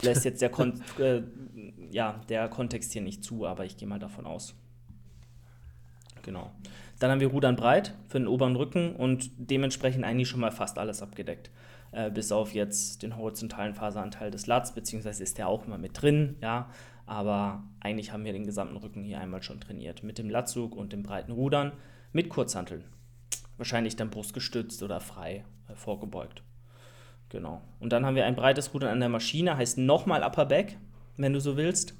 lässt 0.00 0.24
jetzt 0.24 0.42
der, 0.42 0.50
Kon 0.50 0.82
äh, 0.98 1.22
ja, 1.90 2.20
der 2.28 2.48
Kontext 2.48 2.92
hier 2.92 3.02
nicht 3.02 3.24
zu, 3.24 3.46
aber 3.46 3.64
ich 3.64 3.76
gehe 3.76 3.88
mal 3.88 3.98
davon 3.98 4.26
aus. 4.26 4.54
Genau. 6.22 6.52
Dann 6.98 7.10
haben 7.10 7.20
wir 7.20 7.28
Rudern 7.28 7.56
breit 7.56 7.94
für 8.08 8.18
den 8.18 8.28
oberen 8.28 8.54
Rücken 8.54 8.94
und 8.94 9.30
dementsprechend 9.36 10.04
eigentlich 10.04 10.28
schon 10.28 10.40
mal 10.40 10.52
fast 10.52 10.78
alles 10.78 11.02
abgedeckt. 11.02 11.50
Äh, 11.90 12.10
bis 12.10 12.32
auf 12.32 12.54
jetzt 12.54 13.02
den 13.02 13.16
horizontalen 13.16 13.74
Faseranteil 13.74 14.30
des 14.30 14.46
Lats, 14.46 14.72
beziehungsweise 14.72 15.22
ist 15.22 15.36
der 15.38 15.48
auch 15.48 15.66
immer 15.66 15.78
mit 15.78 16.00
drin, 16.00 16.36
ja. 16.40 16.70
Aber 17.04 17.64
eigentlich 17.80 18.12
haben 18.12 18.24
wir 18.24 18.32
den 18.32 18.46
gesamten 18.46 18.76
Rücken 18.76 19.02
hier 19.02 19.20
einmal 19.20 19.42
schon 19.42 19.60
trainiert. 19.60 20.02
Mit 20.02 20.18
dem 20.18 20.30
Latzug 20.30 20.76
und 20.76 20.92
dem 20.92 21.02
breiten 21.02 21.32
Rudern 21.32 21.72
mit 22.12 22.28
Kurzhanteln. 22.28 22.84
Wahrscheinlich 23.62 23.94
dann 23.94 24.10
brustgestützt 24.10 24.82
oder 24.82 24.98
frei 24.98 25.44
äh, 25.68 25.76
vorgebeugt. 25.76 26.42
Genau. 27.28 27.62
Und 27.78 27.92
dann 27.92 28.04
haben 28.04 28.16
wir 28.16 28.26
ein 28.26 28.34
breites 28.34 28.74
Rudern 28.74 28.90
an 28.90 28.98
der 28.98 29.08
Maschine, 29.08 29.56
heißt 29.56 29.78
nochmal 29.78 30.24
Upper 30.24 30.46
Back, 30.46 30.78
wenn 31.16 31.32
du 31.32 31.38
so 31.38 31.56
willst. 31.56 31.94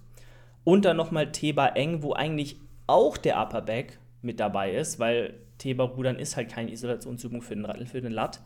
Und 0.65 0.85
dann 0.85 0.97
nochmal 0.97 1.31
T-Bar 1.31 1.77
eng, 1.77 2.03
wo 2.03 2.15
eigentlich 2.15 2.57
auch 2.89 3.17
der 3.17 3.41
Upper 3.41 3.63
Back 3.63 4.01
mit 4.23 4.41
dabei 4.41 4.73
ist, 4.73 4.99
weil 4.99 5.35
T-Bar-Rudern 5.59 6.17
ist 6.17 6.37
halt 6.37 6.51
keine 6.51 6.73
Isolationsübung 6.73 7.43
für 7.43 7.55
den, 7.55 7.87
für 7.87 8.01
den 8.01 8.11
Lat. 8.11 8.41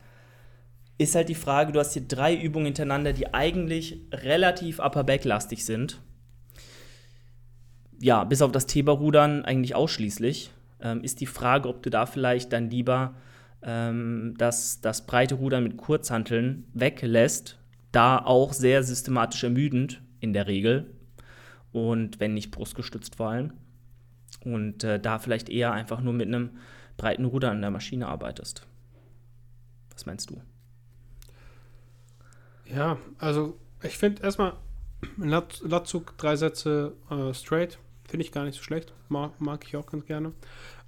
Ist 0.98 1.14
halt 1.14 1.30
die 1.30 1.34
Frage, 1.34 1.72
du 1.72 1.80
hast 1.80 1.94
hier 1.94 2.06
drei 2.06 2.36
Übungen 2.36 2.66
hintereinander, 2.66 3.14
die 3.14 3.32
eigentlich 3.32 3.98
relativ 4.12 4.78
Upper 4.78 5.04
Back-lastig 5.04 5.64
sind. 5.64 6.02
Ja, 7.98 8.24
bis 8.24 8.42
auf 8.42 8.52
das 8.52 8.66
T-Bar-Rudern 8.66 9.46
eigentlich 9.46 9.74
ausschließlich. 9.74 10.50
Ähm, 10.80 11.02
ist 11.02 11.20
die 11.20 11.26
Frage, 11.26 11.68
ob 11.68 11.82
du 11.82 11.90
da 11.90 12.06
vielleicht 12.06 12.52
dann 12.52 12.70
lieber 12.70 13.14
ähm, 13.62 14.34
das, 14.38 14.80
das 14.80 15.06
breite 15.06 15.36
Rudern 15.36 15.64
mit 15.64 15.76
Kurzhanteln 15.76 16.64
weglässt, 16.74 17.58
da 17.92 18.18
auch 18.18 18.52
sehr 18.52 18.82
systematisch 18.82 19.44
ermüdend 19.44 20.02
in 20.20 20.32
der 20.32 20.46
Regel 20.46 20.90
und 21.72 22.20
wenn 22.20 22.34
nicht 22.34 22.50
brustgestützt 22.50 23.16
vor 23.16 23.30
allem. 23.30 23.52
Und 24.44 24.84
äh, 24.84 25.00
da 25.00 25.18
vielleicht 25.18 25.48
eher 25.48 25.72
einfach 25.72 26.00
nur 26.00 26.12
mit 26.12 26.28
einem 26.28 26.50
breiten 26.96 27.24
Ruder 27.24 27.50
an 27.50 27.60
der 27.60 27.70
Maschine 27.70 28.06
arbeitest. 28.06 28.66
Was 29.92 30.06
meinst 30.06 30.30
du? 30.30 30.40
Ja, 32.66 32.98
also 33.18 33.58
ich 33.82 33.98
finde 33.98 34.22
erstmal 34.22 34.54
Lat 35.18 35.60
Latzug, 35.60 36.16
drei 36.18 36.36
Sätze 36.36 36.94
äh, 37.10 37.32
straight, 37.34 37.78
finde 38.08 38.24
ich 38.24 38.32
gar 38.32 38.44
nicht 38.44 38.56
so 38.56 38.62
schlecht. 38.62 38.92
Mag, 39.08 39.40
mag 39.40 39.64
ich 39.66 39.76
auch 39.76 39.86
ganz 39.86 40.06
gerne. 40.06 40.32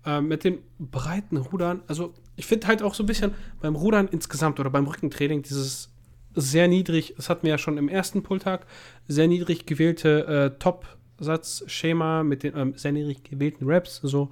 Ähm, 0.05 0.29
mit 0.29 0.45
den 0.45 0.59
breiten 0.79 1.37
Rudern, 1.37 1.83
also 1.87 2.15
ich 2.37 2.47
finde 2.47 2.69
halt 2.69 2.83
auch 2.83 2.95
so 2.95 3.03
ein 3.03 3.07
bisschen 3.07 3.35
beim 3.61 3.75
Rudern 3.75 4.09
insgesamt 4.09 4.61
oder 4.61 4.71
beim 4.71 4.87
Rückentraining 4.87 5.43
dieses 5.43 5.91
sehr 6.35 6.69
niedrig, 6.69 7.15
das 7.17 7.29
hatten 7.29 7.43
wir 7.43 7.51
ja 7.51 7.59
schon 7.59 7.79
im 7.79 7.89
ersten 7.89 8.23
Pulltag, 8.23 8.67
sehr 9.09 9.27
niedrig 9.27 9.67
gewählte 9.67 10.27
äh, 10.27 10.59
Top-Satzschema 10.59 12.23
mit 12.23 12.45
den 12.45 12.57
ähm, 12.57 12.75
sehr 12.77 12.93
niedrig 12.93 13.25
gewählten 13.25 13.67
Reps, 13.67 13.97
so 13.97 14.31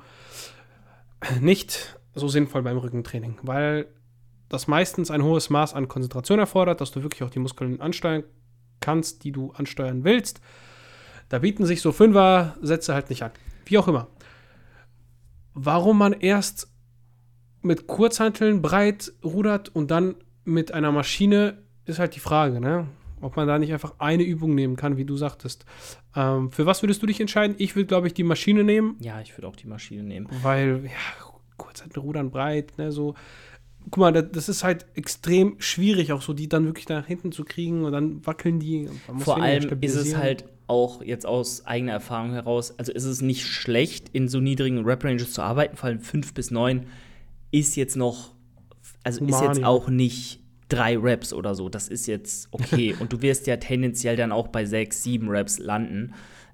nicht 1.40 1.98
so 2.14 2.28
sinnvoll 2.28 2.62
beim 2.62 2.78
Rückentraining, 2.78 3.38
weil 3.42 3.86
das 4.48 4.68
meistens 4.68 5.10
ein 5.10 5.24
hohes 5.24 5.50
Maß 5.50 5.74
an 5.74 5.88
Konzentration 5.88 6.38
erfordert, 6.38 6.80
dass 6.80 6.92
du 6.92 7.02
wirklich 7.02 7.24
auch 7.24 7.30
die 7.30 7.40
Muskeln 7.40 7.80
ansteuern 7.80 8.22
kannst, 8.80 9.24
die 9.24 9.32
du 9.32 9.50
ansteuern 9.52 10.04
willst. 10.04 10.40
Da 11.28 11.40
bieten 11.40 11.66
sich 11.66 11.80
so 11.80 11.92
Fünfer-Sätze 11.92 12.94
halt 12.94 13.10
nicht 13.10 13.22
an. 13.22 13.32
Wie 13.64 13.78
auch 13.78 13.88
immer. 13.88 14.08
Warum 15.54 15.98
man 15.98 16.12
erst 16.12 16.68
mit 17.62 17.86
Kurzhanteln 17.86 18.62
breit 18.62 19.12
rudert 19.24 19.74
und 19.74 19.90
dann 19.90 20.14
mit 20.44 20.72
einer 20.72 20.92
Maschine, 20.92 21.58
ist 21.84 21.98
halt 21.98 22.14
die 22.14 22.20
Frage, 22.20 22.60
ne? 22.60 22.86
Ob 23.20 23.36
man 23.36 23.48
da 23.48 23.58
nicht 23.58 23.72
einfach 23.72 23.94
eine 23.98 24.22
Übung 24.22 24.54
nehmen 24.54 24.76
kann, 24.76 24.98
wie 24.98 25.04
du 25.04 25.16
sagtest. 25.16 25.64
Ähm, 26.14 26.52
für 26.52 26.66
was 26.66 26.82
würdest 26.82 27.02
du 27.02 27.06
dich 27.06 27.20
entscheiden? 27.20 27.56
Ich 27.58 27.74
würde, 27.74 27.86
glaube 27.86 28.06
ich, 28.06 28.14
die 28.14 28.22
Maschine 28.22 28.62
nehmen. 28.62 28.96
Ja, 29.00 29.20
ich 29.20 29.36
würde 29.36 29.48
auch 29.48 29.56
die 29.56 29.66
Maschine 29.66 30.02
nehmen. 30.02 30.28
Weil, 30.42 30.84
ja, 30.84 31.26
Kurzhantel 31.56 32.00
rudern 32.00 32.30
breit, 32.30 32.76
ne, 32.76 32.92
so 32.92 33.14
guck 33.90 33.98
mal, 33.98 34.12
das 34.12 34.48
ist 34.48 34.64
halt 34.64 34.86
extrem 34.94 35.56
schwierig, 35.58 36.12
auch 36.12 36.22
so 36.22 36.32
die 36.32 36.48
dann 36.48 36.66
wirklich 36.66 36.88
nach 36.88 37.06
hinten 37.06 37.32
zu 37.32 37.44
kriegen 37.44 37.84
und 37.84 37.92
dann 37.92 38.24
wackeln 38.26 38.58
die. 38.58 38.88
Vor 39.18 39.40
allem 39.40 39.80
ist 39.80 39.94
es 39.94 40.16
halt 40.16 40.44
auch 40.66 41.02
jetzt 41.02 41.26
aus 41.26 41.66
eigener 41.66 41.92
Erfahrung 41.92 42.32
heraus, 42.32 42.76
also 42.78 42.92
ist 42.92 43.04
es 43.04 43.22
nicht 43.22 43.46
schlecht, 43.46 44.08
in 44.12 44.28
so 44.28 44.40
niedrigen 44.40 44.84
Rap-Ranges 44.84 45.32
zu 45.32 45.42
arbeiten, 45.42 45.76
vor 45.76 45.88
allem 45.88 46.00
5 46.00 46.34
bis 46.34 46.50
9 46.50 46.86
ist 47.52 47.76
jetzt 47.76 47.96
noch, 47.96 48.34
also 49.04 49.20
Humani. 49.20 49.34
ist 49.34 49.56
jetzt 49.56 49.64
auch 49.64 49.88
nicht 49.88 50.40
drei 50.68 50.96
Raps 50.98 51.32
oder 51.32 51.54
so, 51.54 51.68
das 51.68 51.88
ist 51.88 52.06
jetzt 52.06 52.48
okay. 52.50 52.94
und 53.00 53.12
du 53.12 53.22
wirst 53.22 53.46
ja 53.46 53.56
tendenziell 53.56 54.16
dann 54.16 54.32
auch 54.32 54.48
bei 54.48 54.64
6, 54.64 55.02
7 55.02 55.28
Raps 55.28 55.58
landen 55.58 56.12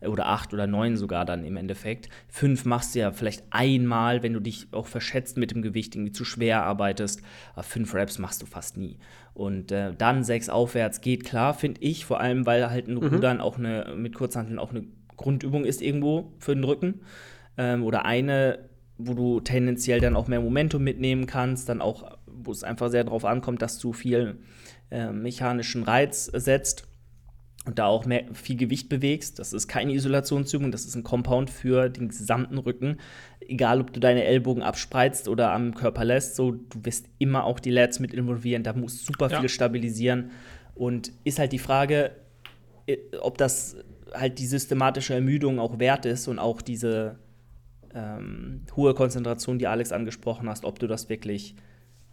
oder 0.08 0.26
acht 0.26 0.52
oder 0.52 0.66
neun 0.66 0.96
sogar 0.96 1.24
dann 1.24 1.44
im 1.44 1.56
Endeffekt. 1.56 2.08
Fünf 2.28 2.64
machst 2.64 2.94
du 2.94 3.00
ja 3.00 3.12
vielleicht 3.12 3.44
einmal, 3.50 4.22
wenn 4.22 4.32
du 4.32 4.40
dich 4.40 4.66
auch 4.72 4.86
verschätzt 4.86 5.36
mit 5.36 5.52
dem 5.52 5.62
Gewicht, 5.62 5.94
irgendwie 5.94 6.12
zu 6.12 6.24
schwer 6.24 6.64
arbeitest. 6.64 7.22
Aber 7.52 7.62
fünf 7.62 7.94
Reps 7.94 8.18
machst 8.18 8.42
du 8.42 8.46
fast 8.46 8.76
nie. 8.76 8.98
Und 9.34 9.72
äh, 9.72 9.94
dann 9.96 10.24
sechs 10.24 10.48
aufwärts 10.48 11.00
geht 11.00 11.24
klar, 11.24 11.54
finde 11.54 11.80
ich, 11.80 12.04
vor 12.04 12.20
allem, 12.20 12.44
weil 12.44 12.70
halt 12.70 12.88
ein 12.88 12.94
mhm. 12.94 13.06
Rudern 13.06 13.40
auch 13.40 13.58
eine, 13.58 13.94
mit 13.96 14.14
Kurzhanteln 14.14 14.58
auch 14.58 14.70
eine 14.70 14.84
Grundübung 15.16 15.64
ist 15.64 15.80
irgendwo 15.80 16.32
für 16.38 16.54
den 16.54 16.64
Rücken. 16.64 17.00
Ähm, 17.56 17.82
oder 17.84 18.04
eine, 18.04 18.68
wo 18.98 19.14
du 19.14 19.40
tendenziell 19.40 20.00
dann 20.00 20.16
auch 20.16 20.28
mehr 20.28 20.40
Momentum 20.40 20.84
mitnehmen 20.84 21.26
kannst, 21.26 21.68
dann 21.68 21.80
auch, 21.80 22.18
wo 22.26 22.52
es 22.52 22.64
einfach 22.64 22.90
sehr 22.90 23.04
darauf 23.04 23.24
ankommt, 23.24 23.62
dass 23.62 23.78
du 23.78 23.92
viel 23.92 24.38
äh, 24.90 25.10
mechanischen 25.12 25.82
Reiz 25.82 26.26
setzt 26.26 26.86
und 27.64 27.78
da 27.78 27.86
auch 27.86 28.06
mehr, 28.06 28.24
viel 28.32 28.56
Gewicht 28.56 28.88
bewegst. 28.88 29.38
Das 29.38 29.52
ist 29.52 29.68
keine 29.68 29.92
Isolationsübung, 29.92 30.72
das 30.72 30.84
ist 30.84 30.96
ein 30.96 31.04
Compound 31.04 31.48
für 31.48 31.88
den 31.88 32.08
gesamten 32.08 32.58
Rücken. 32.58 32.98
Egal, 33.40 33.80
ob 33.80 33.92
du 33.92 34.00
deine 34.00 34.24
Ellbogen 34.24 34.62
abspreizt 34.62 35.28
oder 35.28 35.52
am 35.52 35.74
Körper 35.74 36.04
lässt, 36.04 36.34
so, 36.34 36.52
du 36.52 36.84
wirst 36.84 37.06
immer 37.18 37.44
auch 37.44 37.60
die 37.60 37.70
Lats 37.70 38.00
mit 38.00 38.12
involvieren. 38.14 38.64
Da 38.64 38.72
musst 38.72 39.02
du 39.02 39.12
super 39.12 39.30
ja. 39.30 39.40
viel 39.40 39.48
stabilisieren. 39.48 40.30
Und 40.74 41.12
ist 41.22 41.38
halt 41.38 41.52
die 41.52 41.58
Frage, 41.58 42.12
ob 43.20 43.38
das 43.38 43.76
halt 44.12 44.38
die 44.38 44.46
systematische 44.46 45.14
Ermüdung 45.14 45.58
auch 45.58 45.78
wert 45.78 46.04
ist 46.04 46.28
und 46.28 46.38
auch 46.38 46.62
diese 46.62 47.16
ähm, 47.94 48.62
hohe 48.76 48.94
Konzentration, 48.94 49.58
die 49.58 49.66
Alex 49.66 49.92
angesprochen 49.92 50.48
hast, 50.48 50.64
ob 50.64 50.78
du 50.78 50.86
das 50.86 51.08
wirklich 51.08 51.54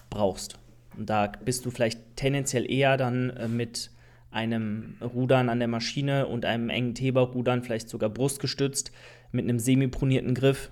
brauchst. 0.10 0.60
Und 0.98 1.10
da 1.10 1.28
bist 1.28 1.66
du 1.66 1.72
vielleicht 1.72 2.00
tendenziell 2.16 2.70
eher 2.70 2.98
dann 2.98 3.30
äh, 3.32 3.48
mit 3.48 3.92
einem 4.32 4.96
Rudern 5.02 5.50
an 5.50 5.60
der 5.60 5.68
Maschine 5.68 6.28
und 6.28 6.46
einem 6.46 6.70
engen 6.70 6.96
T-Bauch-Rudern, 6.96 7.64
vielleicht 7.64 7.90
sogar 7.90 8.10
brustgestützt, 8.10 8.92
mit 9.32 9.46
einem 9.46 9.60
semi-pronierten 9.60 10.34
Griff 10.34 10.72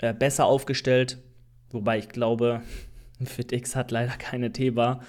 äh, 0.00 0.14
besser 0.14 0.46
aufgestellt. 0.46 1.18
Wobei 1.70 1.98
ich 1.98 2.08
glaube, 2.08 2.62
FitX 3.24 3.76
hat 3.76 3.90
leider 3.90 4.12
keine 4.12 4.52
T-Bar, 4.52 5.00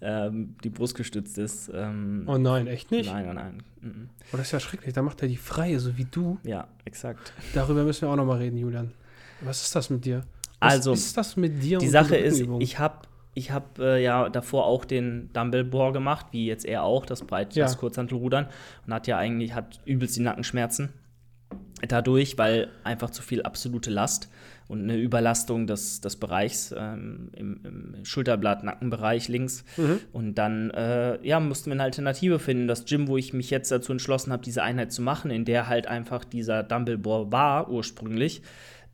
ähm, 0.00 0.56
die 0.62 0.70
brustgestützt 0.70 1.38
ist. 1.38 1.70
Ähm, 1.74 2.24
oh 2.26 2.38
nein, 2.38 2.66
echt 2.66 2.90
nicht? 2.90 3.10
Nein, 3.12 3.26
nein, 3.26 3.34
nein. 3.34 3.62
Mhm. 3.80 4.10
Oh, 4.32 4.36
das 4.36 4.46
ist 4.46 4.52
ja 4.52 4.60
schrecklich. 4.60 4.94
Da 4.94 5.02
macht 5.02 5.22
er 5.22 5.28
die 5.28 5.36
freie, 5.36 5.80
so 5.80 5.96
wie 5.96 6.04
du. 6.04 6.38
Ja, 6.44 6.68
exakt. 6.84 7.32
Darüber 7.54 7.84
müssen 7.84 8.02
wir 8.02 8.10
auch 8.10 8.16
noch 8.16 8.26
mal 8.26 8.38
reden, 8.38 8.56
Julian. 8.56 8.92
Was 9.40 9.62
ist 9.62 9.74
das 9.74 9.90
mit 9.90 10.04
dir? 10.04 10.24
Was 10.60 10.74
also, 10.74 10.92
ist 10.92 11.16
das 11.16 11.36
mit 11.36 11.62
dir? 11.62 11.78
Die 11.78 11.88
Sache 11.88 12.16
ist, 12.16 12.44
ich 12.58 12.78
habe 12.78 13.06
ich 13.34 13.50
habe 13.50 13.66
äh, 13.78 14.02
ja 14.02 14.28
davor 14.28 14.66
auch 14.66 14.84
den 14.84 15.30
Dumble 15.32 15.64
gemacht, 15.92 16.26
wie 16.32 16.46
jetzt 16.46 16.64
er 16.64 16.82
auch, 16.82 17.06
das 17.06 17.22
Breit, 17.22 17.54
ja. 17.54 17.64
das 17.64 17.78
Kurzhantelrudern 17.78 18.46
und 18.86 18.94
hat 18.94 19.06
ja 19.06 19.18
eigentlich 19.18 19.54
hat 19.54 19.80
übelst 19.84 20.16
die 20.16 20.22
Nackenschmerzen 20.22 20.92
dadurch, 21.88 22.36
weil 22.38 22.68
einfach 22.84 23.10
zu 23.10 23.22
viel 23.22 23.42
absolute 23.42 23.90
Last 23.90 24.28
und 24.68 24.82
eine 24.82 24.96
Überlastung 24.96 25.66
des, 25.66 26.00
des 26.00 26.16
Bereichs 26.16 26.74
ähm, 26.76 27.30
im, 27.34 27.60
im 27.64 28.04
Schulterblatt, 28.04 28.62
Nackenbereich 28.62 29.28
links. 29.28 29.64
Mhm. 29.76 30.00
Und 30.12 30.34
dann 30.34 30.70
äh, 30.70 31.18
ja, 31.26 31.40
mussten 31.40 31.70
wir 31.70 31.72
eine 31.72 31.82
Alternative 31.82 32.38
finden. 32.38 32.68
Das 32.68 32.84
Gym, 32.84 33.08
wo 33.08 33.16
ich 33.16 33.32
mich 33.32 33.50
jetzt 33.50 33.72
dazu 33.72 33.92
entschlossen 33.92 34.32
habe, 34.32 34.44
diese 34.44 34.62
Einheit 34.62 34.92
zu 34.92 35.02
machen, 35.02 35.30
in 35.30 35.44
der 35.44 35.68
halt 35.68 35.86
einfach 35.86 36.24
dieser 36.24 36.62
Dumble 36.62 37.04
war 37.04 37.70
ursprünglich, 37.70 38.42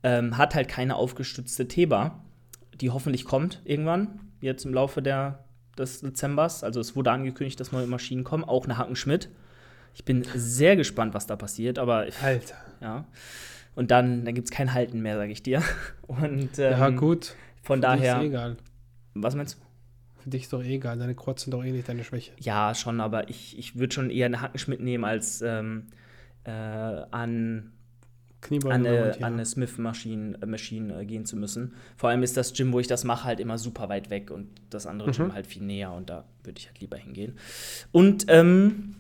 ähm, 0.03 0.39
hat 0.39 0.55
halt 0.55 0.69
keine 0.69 0.97
aufgestützte 0.97 1.69
T-Bar, 1.69 2.25
die 2.81 2.91
hoffentlich 2.91 3.25
kommt 3.25 3.61
irgendwann 3.65 4.21
jetzt 4.41 4.65
im 4.65 4.75
Laufe 4.75 5.03
der, 5.03 5.45
des 5.79 6.01
Dezembers. 6.01 6.65
Also 6.65 6.81
es 6.81 6.97
wurde 6.97 7.11
angekündigt, 7.11 7.59
dass 7.61 7.73
neue 7.73 7.87
Maschinen 7.87 8.25
kommen, 8.25 8.45
auch 8.45 8.65
eine 8.65 8.79
Hackenschmidt. 8.79 9.31
Ich 9.95 10.05
bin 10.05 10.25
sehr 10.35 10.77
gespannt, 10.77 11.15
was 11.15 11.27
da 11.27 11.37
passiert, 11.37 11.79
aber 11.79 12.07
ich, 12.07 12.21
Alter. 12.23 12.57
Ja. 12.81 13.05
Und 13.75 13.91
dann, 13.91 14.25
dann 14.25 14.35
gibt 14.35 14.49
es 14.49 14.51
kein 14.51 14.73
Halten 14.75 15.01
mehr, 15.01 15.17
sage 15.17 15.33
ich 15.33 15.43
dir. 15.43 15.63
Und, 16.07 16.59
ähm, 16.59 16.71
ja, 16.73 16.91
gut. 16.91 17.35
Von 17.63 17.79
Für 17.79 17.83
daher. 17.83 18.15
Dich 18.19 18.25
ist 18.25 18.33
eh 18.33 18.37
egal. 18.37 18.57
Was 19.15 19.35
meinst 19.35 19.55
du? 19.55 20.23
Für 20.23 20.31
dich 20.31 20.43
ist 20.43 20.53
doch 20.53 20.63
eh 20.63 20.75
egal. 20.75 20.99
Deine 20.99 21.15
Kreuz 21.15 21.43
sind 21.43 21.53
doch 21.53 21.65
eh 21.65 21.73
nicht 21.73 21.89
deine 21.89 22.05
Schwäche. 22.05 22.33
Ja, 22.41 22.75
schon, 22.75 23.01
aber 23.01 23.29
ich, 23.31 23.59
ich 23.59 23.77
würde 23.77 23.95
schon 23.95 24.11
eher 24.11 24.27
eine 24.27 24.41
Hackenschmidt 24.41 24.81
nehmen 24.81 25.05
als 25.05 25.43
ähm, 25.43 25.89
äh, 26.45 26.51
an 26.51 27.73
an 28.65 28.87
eine, 28.87 29.17
eine 29.21 29.45
Smith-Maschine 29.45 30.39
Machine, 30.47 31.01
äh, 31.01 31.05
gehen 31.05 31.25
zu 31.25 31.37
müssen. 31.37 31.75
Vor 31.97 32.11
allem 32.11 32.23
ist 32.23 32.37
das 32.37 32.53
Gym, 32.53 32.73
wo 32.73 32.81
ich 32.81 32.87
das 32.87 33.05
mache, 33.05 33.25
halt 33.25 33.41
immer 33.41 33.59
super 33.59 33.89
weit 33.89 34.11
weg 34.11 34.31
und 34.31 34.49
das 34.71 34.87
andere 34.87 35.09
mhm. 35.09 35.15
Gym 35.15 35.35
halt 35.35 35.47
viel 35.47 35.63
näher 35.63 35.93
und 35.93 36.11
da 36.11 36.25
würde 36.45 36.59
ich 36.59 36.67
halt 36.67 36.81
lieber 36.81 36.97
hingehen. 36.97 37.37
Und 37.93 38.27
ähm, 38.29 38.97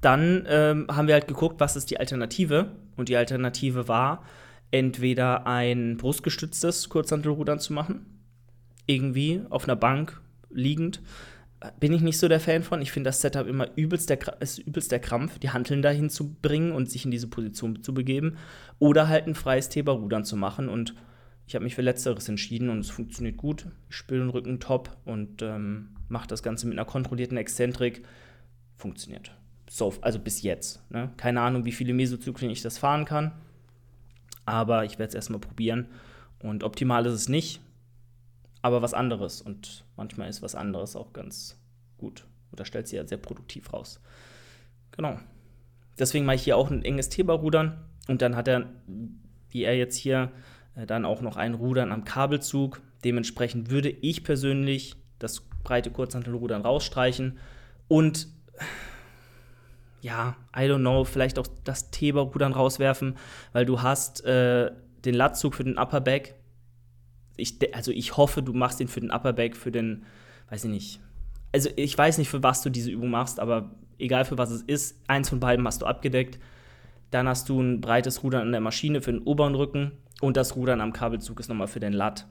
dann 0.00 0.46
ähm, 0.48 0.86
haben 0.90 1.06
wir 1.06 1.14
halt 1.14 1.28
geguckt, 1.28 1.60
was 1.60 1.76
ist 1.76 1.90
die 1.90 2.00
Alternative. 2.00 2.72
Und 2.96 3.08
die 3.08 3.16
Alternative 3.16 3.88
war, 3.88 4.24
entweder 4.70 5.46
ein 5.46 5.96
brustgestütztes 5.96 6.88
Kurzhantelrudern 6.88 7.58
zu 7.58 7.72
machen, 7.72 8.06
irgendwie 8.86 9.42
auf 9.50 9.64
einer 9.64 9.76
Bank 9.76 10.20
liegend, 10.50 11.00
bin 11.78 11.92
ich 11.92 12.00
nicht 12.00 12.18
so 12.18 12.28
der 12.28 12.40
Fan 12.40 12.62
von. 12.62 12.80
Ich 12.80 12.90
finde 12.90 13.08
das 13.08 13.20
Setup 13.20 13.46
immer 13.46 13.68
übelst 13.76 14.08
der, 14.08 14.18
ist 14.40 14.58
übelst 14.58 14.90
der 14.92 14.98
Krampf, 14.98 15.38
die 15.38 15.50
Hanteln 15.50 15.82
dahin 15.82 16.08
zu 16.08 16.34
bringen 16.34 16.72
und 16.72 16.90
sich 16.90 17.04
in 17.04 17.10
diese 17.10 17.28
Position 17.28 17.82
zu 17.82 17.92
begeben. 17.92 18.36
Oder 18.78 19.08
halt 19.08 19.26
ein 19.26 19.34
freies 19.34 19.68
Thema-Rudern 19.68 20.24
zu 20.24 20.36
machen. 20.36 20.68
Und 20.68 20.94
ich 21.46 21.54
habe 21.54 21.64
mich 21.64 21.74
für 21.74 21.82
Letzteres 21.82 22.28
entschieden 22.28 22.70
und 22.70 22.78
es 22.78 22.90
funktioniert 22.90 23.36
gut. 23.36 23.66
Ich 23.90 23.96
spiele 23.96 24.20
den 24.20 24.30
Rücken 24.30 24.58
top 24.58 24.96
und 25.04 25.42
ähm, 25.42 25.90
mache 26.08 26.28
das 26.28 26.42
Ganze 26.42 26.66
mit 26.66 26.78
einer 26.78 26.86
kontrollierten 26.86 27.36
Exzentrik. 27.36 28.04
Funktioniert. 28.76 29.32
So, 29.68 29.92
also 30.00 30.18
bis 30.18 30.40
jetzt. 30.40 30.82
Ne? 30.90 31.10
Keine 31.18 31.42
Ahnung, 31.42 31.66
wie 31.66 31.72
viele 31.72 31.92
Mesozyklen 31.92 32.50
ich 32.50 32.62
das 32.62 32.78
fahren 32.78 33.04
kann. 33.04 33.32
Aber 34.46 34.86
ich 34.86 34.98
werde 34.98 35.10
es 35.10 35.14
erstmal 35.14 35.40
probieren. 35.40 35.88
Und 36.42 36.64
optimal 36.64 37.04
ist 37.04 37.12
es 37.12 37.28
nicht 37.28 37.60
aber 38.62 38.82
was 38.82 38.94
anderes. 38.94 39.42
Und 39.42 39.84
manchmal 39.96 40.28
ist 40.28 40.42
was 40.42 40.54
anderes 40.54 40.96
auch 40.96 41.12
ganz 41.12 41.58
gut. 41.98 42.24
Oder 42.52 42.64
stellt 42.64 42.88
sich 42.88 42.96
ja 42.96 43.06
sehr 43.06 43.18
produktiv 43.18 43.72
raus. 43.72 44.00
Genau. 44.92 45.18
Deswegen 45.98 46.24
mache 46.24 46.36
ich 46.36 46.44
hier 46.44 46.56
auch 46.56 46.70
ein 46.70 46.84
enges 46.84 47.08
Thema-Rudern. 47.08 47.84
Und 48.08 48.22
dann 48.22 48.36
hat 48.36 48.48
er, 48.48 48.66
wie 49.50 49.62
er 49.62 49.76
jetzt 49.76 49.96
hier, 49.96 50.32
äh, 50.74 50.86
dann 50.86 51.04
auch 51.04 51.20
noch 51.20 51.36
ein 51.36 51.54
Rudern 51.54 51.92
am 51.92 52.04
Kabelzug. 52.04 52.80
Dementsprechend 53.04 53.70
würde 53.70 53.90
ich 53.90 54.24
persönlich 54.24 54.96
das 55.18 55.40
breite 55.62 55.90
Kurzhantelrudern 55.90 56.62
rausstreichen. 56.62 57.38
Und 57.88 58.28
ja, 60.00 60.36
I 60.56 60.60
don't 60.60 60.78
know, 60.78 61.04
vielleicht 61.04 61.38
auch 61.38 61.46
das 61.64 61.90
Thema-Rudern 61.90 62.52
rauswerfen, 62.52 63.16
weil 63.52 63.66
du 63.66 63.82
hast 63.82 64.24
äh, 64.24 64.70
den 65.04 65.14
Latzug 65.14 65.54
für 65.54 65.64
den 65.64 65.78
Upper 65.78 66.00
Back 66.00 66.34
ich, 67.40 67.74
also 67.74 67.90
ich 67.90 68.16
hoffe, 68.16 68.42
du 68.42 68.52
machst 68.52 68.80
den 68.80 68.88
für 68.88 69.00
den 69.00 69.10
Upper 69.10 69.32
Back, 69.32 69.56
für 69.56 69.72
den, 69.72 70.04
weiß 70.50 70.64
ich 70.64 70.70
nicht. 70.70 71.00
Also 71.52 71.70
ich 71.76 71.96
weiß 71.96 72.18
nicht, 72.18 72.28
für 72.28 72.42
was 72.42 72.62
du 72.62 72.70
diese 72.70 72.90
Übung 72.90 73.10
machst, 73.10 73.40
aber 73.40 73.70
egal 73.98 74.24
für 74.24 74.38
was 74.38 74.50
es 74.50 74.62
ist, 74.62 75.00
eins 75.08 75.28
von 75.28 75.40
beiden 75.40 75.66
hast 75.66 75.82
du 75.82 75.86
abgedeckt. 75.86 76.38
Dann 77.10 77.26
hast 77.26 77.48
du 77.48 77.60
ein 77.60 77.80
breites 77.80 78.22
Rudern 78.22 78.42
an 78.42 78.52
der 78.52 78.60
Maschine 78.60 79.00
für 79.00 79.12
den 79.12 79.22
oberen 79.22 79.54
Rücken 79.54 79.92
und 80.20 80.36
das 80.36 80.54
Rudern 80.54 80.80
am 80.80 80.92
Kabelzug 80.92 81.40
ist 81.40 81.48
nochmal 81.48 81.66
für 81.66 81.80
den 81.80 81.92
Lat. 81.92 82.28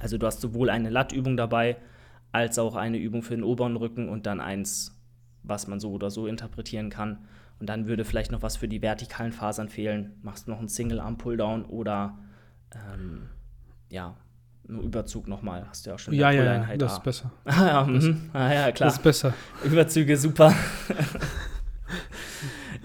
Also 0.00 0.18
du 0.18 0.26
hast 0.26 0.40
sowohl 0.40 0.70
eine 0.70 0.90
Lat-Übung 0.90 1.36
dabei, 1.36 1.76
als 2.32 2.58
auch 2.58 2.74
eine 2.74 2.98
Übung 2.98 3.22
für 3.22 3.36
den 3.36 3.44
oberen 3.44 3.76
Rücken 3.76 4.08
und 4.08 4.26
dann 4.26 4.40
eins, 4.40 5.00
was 5.44 5.68
man 5.68 5.78
so 5.78 5.92
oder 5.92 6.10
so 6.10 6.26
interpretieren 6.26 6.90
kann. 6.90 7.18
Und 7.60 7.68
dann 7.68 7.86
würde 7.86 8.04
vielleicht 8.04 8.32
noch 8.32 8.42
was 8.42 8.56
für 8.56 8.66
die 8.66 8.82
vertikalen 8.82 9.32
Fasern 9.32 9.68
fehlen. 9.68 10.18
Machst 10.22 10.46
du 10.46 10.50
noch 10.50 10.58
einen 10.58 10.68
Single-Arm-Pulldown 10.68 11.64
oder 11.66 12.18
ähm, 12.72 13.28
ja, 13.94 14.14
einen 14.68 14.80
Überzug 14.82 15.28
nochmal. 15.28 15.66
Hast 15.68 15.86
du 15.86 15.90
ja 15.90 15.94
auch 15.94 15.98
schon 15.98 16.14
Ja, 16.14 16.30
ja, 16.30 16.44
ja, 16.44 16.76
das 16.76 16.92
A. 16.92 16.96
ist 16.96 17.02
besser. 17.04 17.30
Ah, 17.44 17.66
ja, 17.66 17.84
mhm. 17.84 18.30
ah, 18.32 18.52
ja, 18.52 18.72
klar. 18.72 18.88
Das 18.88 18.94
ist 18.96 19.02
besser. 19.02 19.34
Überzüge, 19.64 20.16
super. 20.16 20.52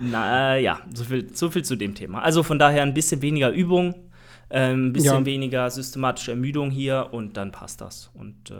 Na 0.02 0.58
ja, 0.58 0.80
so 0.94 1.04
viel, 1.04 1.36
so 1.36 1.50
viel 1.50 1.64
zu 1.64 1.76
dem 1.76 1.96
Thema. 1.96 2.22
Also 2.22 2.44
von 2.44 2.60
daher 2.60 2.84
ein 2.84 2.94
bisschen 2.94 3.22
weniger 3.22 3.50
Übung, 3.50 3.96
äh, 4.50 4.72
ein 4.74 4.94
bisschen 4.94 5.20
Ja. 5.20 5.26
weniger 5.26 5.70
systematische 5.70 6.32
Ermüdung 6.32 6.72
hier 6.72 7.10
und 7.12 7.36
dann 7.38 7.52
passt 7.52 7.82
das. 7.82 8.10
Und 8.14 8.52
äh, 8.52 8.56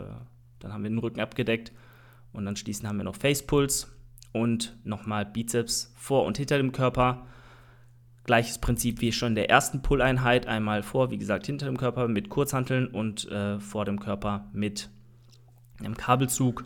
dann 0.58 0.72
haben 0.72 0.82
wir 0.82 0.90
den 0.90 0.98
Rücken 0.98 1.20
abgedeckt 1.20 1.72
und 2.32 2.44
dann 2.44 2.56
schließend 2.56 2.88
haben 2.88 2.98
wir 2.98 3.04
noch 3.04 3.16
Facepuls 3.16 3.90
und 4.32 4.76
nochmal 4.84 5.24
Bizeps 5.24 5.92
vor 5.96 6.24
und 6.26 6.36
hinter 6.36 6.58
dem 6.58 6.72
Körper. 6.72 7.26
Gleiches 8.24 8.58
Prinzip 8.58 9.00
wie 9.00 9.12
schon 9.12 9.30
in 9.30 9.34
der 9.34 9.50
ersten 9.50 9.82
Pull-Einheit. 9.82 10.46
Einmal 10.46 10.82
vor, 10.82 11.10
wie 11.10 11.18
gesagt, 11.18 11.46
hinter 11.46 11.66
dem 11.66 11.76
Körper 11.76 12.06
mit 12.08 12.28
Kurzhanteln 12.28 12.86
und 12.86 13.28
äh, 13.30 13.58
vor 13.58 13.84
dem 13.84 13.98
Körper 13.98 14.48
mit 14.52 14.90
einem 15.80 15.96
Kabelzug 15.96 16.64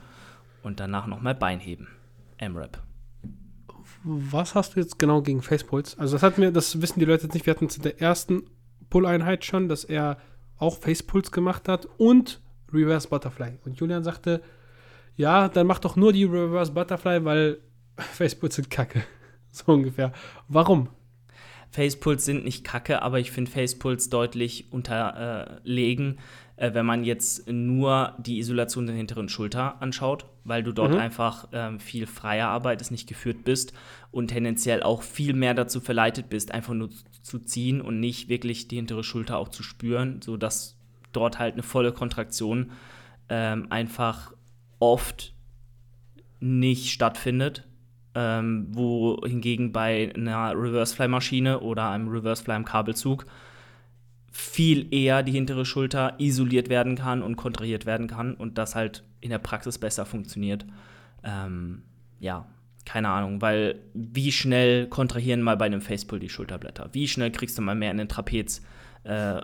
und 0.63 0.81
danach 0.81 1.07
nochmal 1.07 1.35
Beinheben. 1.35 1.89
M-Rap. 2.39 2.83
Was 4.03 4.55
hast 4.55 4.77
du 4.77 4.81
jetzt 4.81 4.99
genau 4.99 5.23
gegen 5.23 5.41
Facepulse? 5.41 5.99
Also 5.99 6.17
das 6.17 6.23
hatten 6.23 6.43
wir, 6.43 6.51
das 6.51 6.83
wissen 6.83 6.99
die 6.99 7.07
Leute 7.07 7.25
jetzt 7.25 7.35
nicht. 7.35 7.47
Wir 7.47 7.55
hatten 7.55 7.69
in 7.69 7.83
der 7.83 8.01
ersten 8.01 8.43
Pull-Einheit 8.91 9.45
schon, 9.45 9.69
dass 9.69 9.85
er 9.85 10.19
auch 10.59 10.79
Facepulse 10.79 11.31
gemacht 11.31 11.69
hat 11.69 11.87
und 11.97 12.41
Reverse 12.73 13.09
Butterfly. 13.09 13.59
Und 13.65 13.79
Julian 13.79 14.05
sagte, 14.05 14.43
ja, 15.17 15.49
dann 15.49 15.67
mach 15.67 15.79
doch 15.79 15.97
nur 15.97 16.13
die 16.13 16.25
Reverse 16.25 16.73
Butterfly, 16.73 17.25
weil 17.25 17.59
Facepulse 17.97 18.57
sind 18.57 18.71
kacke. 18.71 19.05
So 19.57 19.73
ungefähr. 19.73 20.13
Warum? 20.49 20.89
Facepulse 21.75 22.25
sind 22.25 22.45
nicht 22.45 22.63
kacke, 22.63 23.03
aber 23.03 23.19
ich 23.19 23.33
finde 23.33 23.51
Facepulse 23.51 24.09
deutlich 24.09 24.67
unterlegen, 24.71 26.19
äh, 26.57 26.73
wenn 26.73 26.87
man 26.87 27.03
jetzt 27.03 27.51
nur 27.51 28.15
die 28.19 28.39
Isolation 28.39 28.87
der 28.87 28.95
hinteren 28.95 29.29
Schulter 29.29 29.83
anschaut, 29.83 30.25
weil 30.45 30.63
du 30.63 30.71
dort 30.71 30.93
Mhm. 30.93 30.99
einfach 30.99 31.49
ähm, 31.53 31.81
viel 31.81 32.07
freier 32.07 32.47
arbeitest, 32.47 32.93
nicht 32.93 33.09
geführt 33.09 33.43
bist 33.45 33.73
und 34.13 34.29
tendenziell 34.29 34.85
auch 34.85 35.03
viel 35.03 35.33
mehr 35.35 35.53
dazu 35.55 35.81
verleitet 35.81 36.29
bist, 36.29 36.53
einfach 36.53 36.75
nur 36.75 36.91
zu 37.23 37.41
ziehen 37.41 37.81
und 37.81 37.99
nicht 37.99 38.29
wirklich 38.29 38.69
die 38.69 38.77
hintere 38.77 39.03
Schulter 39.03 39.39
auch 39.39 39.49
zu 39.49 39.65
spüren, 39.65 40.23
sodass 40.23 40.77
dort 41.13 41.41
halt 41.41 41.55
eine 41.55 41.65
volle 41.65 41.91
Kontraktion 41.91 42.71
ähm, 43.29 43.67
einfach 43.71 44.33
oft 44.79 45.35
nicht 46.39 46.93
stattfindet. 46.93 47.67
Ähm, 48.17 48.69
wo 48.71 49.21
hingegen 49.27 49.73
bei 49.73 50.13
einer 50.15 50.53
Reverse-Fly-Maschine 50.53 51.61
oder 51.61 51.91
einem 51.91 52.09
Reverse-Fly 52.09 52.57
im 52.57 52.65
Kabelzug 52.65 53.27
viel 54.31 54.93
eher 54.93 55.23
die 55.23 55.33
hintere 55.33 55.65
Schulter 55.65 56.15
isoliert 56.19 56.69
werden 56.69 56.97
kann 56.97 57.23
und 57.23 57.37
kontrahiert 57.37 57.87
werden 57.87 58.09
kann 58.09 58.35
und 58.35 58.59
das 58.59 58.75
halt 58.75 59.05
in 59.21 59.31
der 59.31 59.39
Praxis 59.39 59.79
besser 59.79 60.07
funktioniert. 60.07 60.65
Ähm, 61.23 61.83
ja, 62.19 62.47
keine 62.85 63.09
Ahnung, 63.09 63.41
weil 63.41 63.81
wie 63.95 64.33
schnell 64.33 64.89
kontrahieren 64.89 65.41
mal 65.41 65.57
bei 65.57 65.67
einem 65.67 65.81
Facepull 65.81 66.19
die 66.19 66.29
Schulterblätter? 66.29 66.91
Wie 66.93 67.09
schnell 67.09 67.31
kriegst 67.31 67.57
du 67.57 67.63
mal 67.63 67.75
mehr 67.75 67.91
in 67.91 67.99
den 67.99 68.09
Trapez 68.09 68.61
äh, 69.05 69.41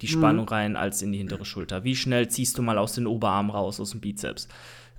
die 0.00 0.08
Spannung 0.08 0.48
rein 0.48 0.76
als 0.76 1.00
in 1.00 1.12
die 1.12 1.18
hintere 1.18 1.44
Schulter? 1.44 1.84
Wie 1.84 1.96
schnell 1.96 2.28
ziehst 2.28 2.58
du 2.58 2.62
mal 2.62 2.78
aus 2.78 2.94
den 2.94 3.06
Oberarm 3.06 3.50
raus, 3.50 3.80
aus 3.80 3.92
dem 3.92 4.00
Bizeps? 4.00 4.48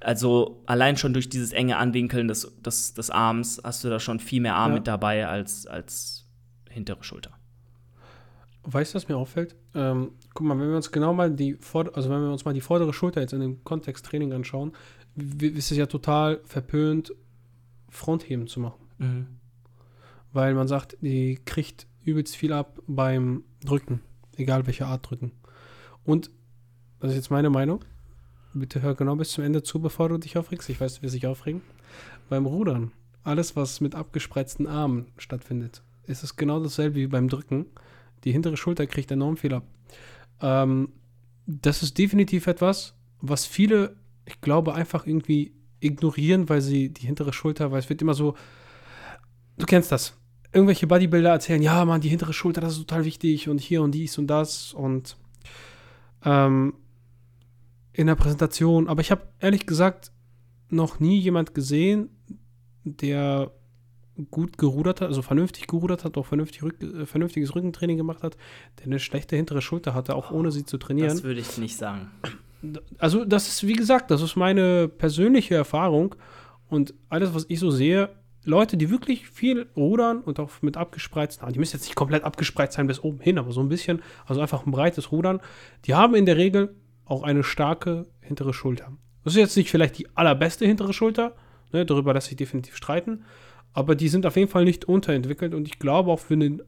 Also 0.03 0.61
allein 0.65 0.97
schon 0.97 1.13
durch 1.13 1.29
dieses 1.29 1.51
enge 1.53 1.77
Anwinkeln 1.77 2.27
des, 2.27 2.51
des, 2.61 2.93
des 2.93 3.09
Arms 3.09 3.61
hast 3.63 3.83
du 3.83 3.89
da 3.89 3.99
schon 3.99 4.19
viel 4.19 4.41
mehr 4.41 4.55
Arm 4.55 4.71
Ja. 4.71 4.75
mit 4.77 4.87
dabei 4.87 5.27
als, 5.27 5.65
als 5.65 6.25
hintere 6.69 7.03
Schulter. 7.03 7.31
Weißt 8.63 8.93
du, 8.93 8.95
was 8.95 9.07
mir 9.07 9.17
auffällt? 9.17 9.55
Ähm, 9.75 10.11
guck 10.33 10.47
mal, 10.47 10.57
wenn 10.57 10.69
wir 10.69 10.75
uns 10.75 10.91
genau 10.91 11.13
mal 11.13 11.29
die 11.31 11.55
Vorder 11.55 11.95
also 11.95 12.09
wenn 12.09 12.21
wir 12.21 12.31
uns 12.31 12.45
mal 12.45 12.53
die 12.53 12.61
vordere 12.61 12.93
Schulter 12.93 13.21
jetzt 13.21 13.33
in 13.33 13.41
dem 13.41 13.63
Kontext 13.63 14.05
Training 14.05 14.31
anschauen, 14.33 14.71
ist 15.39 15.71
es 15.71 15.77
ja 15.77 15.85
total 15.85 16.41
verpönt, 16.45 17.13
Frontheben 17.89 18.47
zu 18.47 18.59
machen. 18.59 18.81
Mhm. 18.97 19.27
Weil 20.31 20.53
man 20.55 20.67
sagt, 20.67 20.97
die 21.01 21.39
kriegt 21.45 21.87
übelst 22.03 22.35
viel 22.35 22.53
ab 22.53 22.79
beim 22.87 23.43
Drücken, 23.63 24.01
egal 24.35 24.65
welche 24.65 24.85
Art 24.85 25.09
Drücken. 25.09 25.31
Und, 26.03 26.31
das 26.99 27.11
ist 27.11 27.17
jetzt 27.17 27.31
meine 27.31 27.49
Meinung, 27.49 27.83
bitte 28.53 28.81
hör 28.81 28.95
genau 28.95 29.15
bis 29.15 29.31
zum 29.31 29.43
Ende 29.43 29.63
zu, 29.63 29.79
bevor 29.79 30.09
du 30.09 30.17
dich 30.17 30.37
aufregst. 30.37 30.69
Ich 30.69 30.79
weiß, 30.79 30.95
du 30.95 31.01
wirst 31.03 31.15
dich 31.15 31.27
aufregen. 31.27 31.61
Beim 32.29 32.45
Rudern, 32.45 32.91
alles, 33.23 33.55
was 33.55 33.81
mit 33.81 33.95
abgespreizten 33.95 34.67
Armen 34.67 35.07
stattfindet, 35.17 35.81
ist 36.05 36.23
es 36.23 36.35
genau 36.35 36.61
dasselbe 36.61 36.95
wie 36.95 37.07
beim 37.07 37.29
Drücken. 37.29 37.65
Die 38.23 38.31
hintere 38.31 38.57
Schulter 38.57 38.87
kriegt 38.87 39.11
enorm 39.11 39.37
viel 39.37 39.53
ab. 39.53 39.63
Ähm, 40.41 40.89
das 41.45 41.83
ist 41.83 41.97
definitiv 41.97 42.47
etwas, 42.47 42.93
was 43.21 43.45
viele, 43.45 43.95
ich 44.25 44.39
glaube, 44.41 44.73
einfach 44.73 45.05
irgendwie 45.05 45.53
ignorieren, 45.79 46.47
weil 46.49 46.61
sie 46.61 46.89
die 46.89 47.05
hintere 47.05 47.33
Schulter, 47.33 47.71
weil 47.71 47.79
es 47.79 47.89
wird 47.89 48.01
immer 48.01 48.13
so, 48.13 48.35
du 49.57 49.65
kennst 49.65 49.91
das. 49.91 50.15
Irgendwelche 50.53 50.87
Bodybuilder 50.87 51.31
erzählen, 51.31 51.61
ja, 51.61 51.83
Mann, 51.83 52.01
die 52.01 52.09
hintere 52.09 52.33
Schulter, 52.33 52.61
das 52.61 52.73
ist 52.73 52.79
total 52.79 53.05
wichtig 53.05 53.49
und 53.49 53.59
hier 53.59 53.81
und 53.81 53.91
dies 53.91 54.17
und 54.17 54.27
das 54.27 54.73
und 54.73 55.17
ähm, 56.23 56.73
in 57.93 58.07
der 58.07 58.15
Präsentation. 58.15 58.87
Aber 58.87 59.01
ich 59.01 59.11
habe 59.11 59.21
ehrlich 59.39 59.65
gesagt 59.65 60.11
noch 60.69 60.99
nie 60.99 61.19
jemand 61.19 61.53
gesehen, 61.53 62.09
der 62.83 63.51
gut 64.29 64.57
gerudert 64.57 65.01
hat, 65.01 65.07
also 65.07 65.21
vernünftig 65.21 65.67
gerudert 65.67 66.03
hat, 66.03 66.17
auch 66.17 66.25
vernünftig 66.25 66.63
Rück, 66.63 66.81
äh, 66.81 67.05
vernünftiges 67.05 67.55
Rückentraining 67.55 67.97
gemacht 67.97 68.23
hat, 68.23 68.37
der 68.79 68.85
eine 68.85 68.99
schlechte 68.99 69.35
hintere 69.35 69.61
Schulter 69.61 69.93
hatte, 69.93 70.15
auch 70.15 70.31
ohne 70.31 70.51
sie 70.51 70.65
zu 70.65 70.77
trainieren. 70.77 71.09
Das 71.09 71.23
würde 71.23 71.39
ich 71.39 71.57
nicht 71.57 71.77
sagen. 71.77 72.11
Also, 72.97 73.25
das 73.25 73.47
ist, 73.47 73.67
wie 73.67 73.73
gesagt, 73.73 74.11
das 74.11 74.21
ist 74.21 74.35
meine 74.35 74.87
persönliche 74.87 75.55
Erfahrung. 75.55 76.15
Und 76.69 76.93
alles, 77.09 77.33
was 77.33 77.45
ich 77.49 77.59
so 77.59 77.71
sehe, 77.71 78.09
Leute, 78.45 78.77
die 78.77 78.89
wirklich 78.89 79.29
viel 79.29 79.67
rudern 79.75 80.21
und 80.21 80.39
auch 80.39 80.49
mit 80.61 80.77
abgespreizten 80.77 81.43
Armen, 81.43 81.53
die 81.53 81.59
müssen 81.59 81.75
jetzt 81.75 81.85
nicht 81.85 81.95
komplett 81.95 82.23
abgespreizt 82.23 82.73
sein 82.73 82.87
bis 82.87 83.01
oben 83.03 83.19
hin, 83.19 83.37
aber 83.37 83.51
so 83.51 83.61
ein 83.61 83.69
bisschen, 83.69 84.01
also 84.25 84.41
einfach 84.41 84.65
ein 84.65 84.71
breites 84.71 85.11
Rudern, 85.11 85.39
die 85.85 85.93
haben 85.93 86.13
in 86.15 86.25
der 86.25 86.37
Regel 86.37 86.75
auch 87.05 87.23
eine 87.23 87.43
starke 87.43 88.07
hintere 88.21 88.53
Schulter. 88.53 88.91
Das 89.23 89.33
ist 89.33 89.39
jetzt 89.39 89.57
nicht 89.57 89.71
vielleicht 89.71 89.97
die 89.97 90.07
allerbeste 90.15 90.65
hintere 90.65 90.93
Schulter, 90.93 91.35
ne, 91.71 91.85
darüber 91.85 92.13
lässt 92.13 92.27
sich 92.27 92.37
definitiv 92.37 92.75
streiten, 92.75 93.23
aber 93.73 93.95
die 93.95 94.09
sind 94.09 94.25
auf 94.25 94.35
jeden 94.35 94.49
Fall 94.49 94.65
nicht 94.65 94.85
unterentwickelt 94.85 95.53
und 95.53 95.67
ich 95.67 95.79
glaube 95.79 96.11
auch 96.11 96.19
für 96.19 96.37
den, 96.37 96.61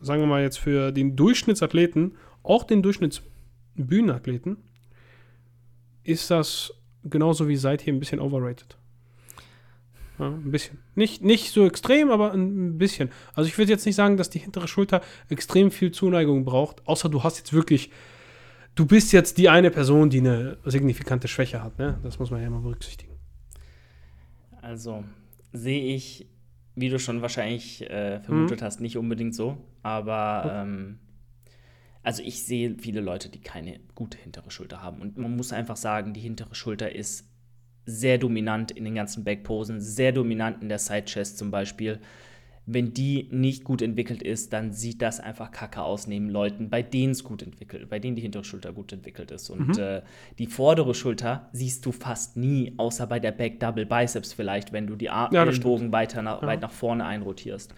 sagen 0.00 0.22
wir 0.22 0.26
mal 0.26 0.42
jetzt 0.42 0.58
für 0.58 0.92
den 0.92 1.16
Durchschnittsathleten, 1.16 2.16
auch 2.42 2.64
den 2.64 2.82
Durchschnittsbühnenathleten, 2.82 4.56
ist 6.04 6.30
das 6.30 6.72
genauso 7.04 7.48
wie 7.48 7.56
seither 7.56 7.92
ein 7.92 7.98
bisschen 7.98 8.20
overrated. 8.20 8.76
Ja, 10.18 10.28
ein 10.28 10.50
bisschen. 10.50 10.78
Nicht, 10.94 11.22
nicht 11.22 11.52
so 11.52 11.64
extrem, 11.64 12.10
aber 12.10 12.32
ein 12.32 12.76
bisschen. 12.76 13.10
Also 13.34 13.48
ich 13.48 13.56
würde 13.56 13.72
jetzt 13.72 13.86
nicht 13.86 13.96
sagen, 13.96 14.18
dass 14.18 14.28
die 14.28 14.38
hintere 14.38 14.68
Schulter 14.68 15.00
extrem 15.30 15.70
viel 15.70 15.92
Zuneigung 15.92 16.44
braucht, 16.44 16.86
außer 16.86 17.08
du 17.08 17.22
hast 17.22 17.38
jetzt 17.38 17.52
wirklich, 17.52 17.90
du 18.80 18.86
bist 18.86 19.12
jetzt 19.12 19.36
die 19.36 19.50
eine 19.50 19.70
Person, 19.70 20.08
die 20.08 20.20
eine 20.20 20.56
signifikante 20.64 21.28
Schwäche 21.28 21.62
hat. 21.62 21.78
Ne? 21.78 21.98
Das 22.02 22.18
muss 22.18 22.30
man 22.30 22.40
ja 22.40 22.46
immer 22.46 22.60
berücksichtigen. 22.60 23.12
Also 24.62 25.04
sehe 25.52 25.94
ich, 25.94 26.26
wie 26.76 26.88
du 26.88 26.98
schon 26.98 27.20
wahrscheinlich 27.20 27.88
äh, 27.90 28.20
vermutet 28.20 28.62
hast, 28.62 28.80
nicht 28.80 28.96
unbedingt 28.96 29.34
so. 29.34 29.58
Aber 29.82 30.50
ähm, 30.50 30.98
also 32.02 32.22
ich 32.22 32.46
sehe 32.46 32.76
viele 32.78 33.02
Leute, 33.02 33.28
die 33.28 33.42
keine 33.42 33.80
gute 33.94 34.16
hintere 34.16 34.50
Schulter 34.50 34.82
haben. 34.82 35.02
Und 35.02 35.18
man 35.18 35.36
muss 35.36 35.52
einfach 35.52 35.76
sagen, 35.76 36.14
die 36.14 36.20
hintere 36.20 36.54
Schulter 36.54 36.94
ist 36.94 37.28
sehr 37.84 38.16
dominant 38.16 38.70
in 38.70 38.84
den 38.84 38.94
ganzen 38.94 39.24
Backposen, 39.24 39.80
sehr 39.82 40.12
dominant 40.12 40.62
in 40.62 40.70
der 40.70 40.78
Side 40.78 41.04
Chest 41.04 41.36
zum 41.36 41.50
Beispiel. 41.50 42.00
Wenn 42.72 42.94
die 42.94 43.26
nicht 43.32 43.64
gut 43.64 43.82
entwickelt 43.82 44.22
ist, 44.22 44.52
dann 44.52 44.72
sieht 44.72 45.02
das 45.02 45.18
einfach 45.18 45.50
kacke 45.50 45.82
aus 45.82 46.06
neben 46.06 46.28
Leuten, 46.30 46.70
bei 46.70 46.82
denen 46.82 47.10
es 47.12 47.24
gut 47.24 47.42
entwickelt, 47.42 47.88
bei 47.90 47.98
denen 47.98 48.14
die 48.14 48.22
hintere 48.22 48.44
Schulter 48.44 48.72
gut 48.72 48.92
entwickelt 48.92 49.32
ist. 49.32 49.50
Und 49.50 49.76
äh, 49.76 50.02
die 50.38 50.46
vordere 50.46 50.94
Schulter 50.94 51.48
siehst 51.52 51.84
du 51.84 51.90
fast 51.90 52.36
nie, 52.36 52.74
außer 52.76 53.06
bei 53.08 53.18
der 53.18 53.32
Back 53.32 53.58
Double 53.58 53.86
Biceps 53.86 54.32
vielleicht, 54.32 54.72
wenn 54.72 54.86
du 54.86 54.94
die 54.94 55.10
Ar 55.10 55.32
Ja, 55.32 55.44
das 55.44 55.56
Ellbogen 55.56 55.90
weiter 55.90 56.22
nach, 56.22 56.42
weit 56.42 56.60
nach 56.60 56.70
vorne 56.70 57.04
einrotierst. 57.04 57.74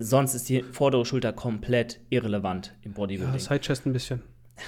Sonst 0.00 0.34
ist 0.34 0.48
die 0.48 0.62
vordere 0.62 1.04
Schulter 1.04 1.32
komplett 1.32 2.00
irrelevant 2.08 2.74
im 2.82 2.92
Ja, 2.92 2.96
Bodybuilding. 2.96 3.38
Sidechest 3.38 3.86
ein 3.86 3.92
bisschen. 3.92 4.22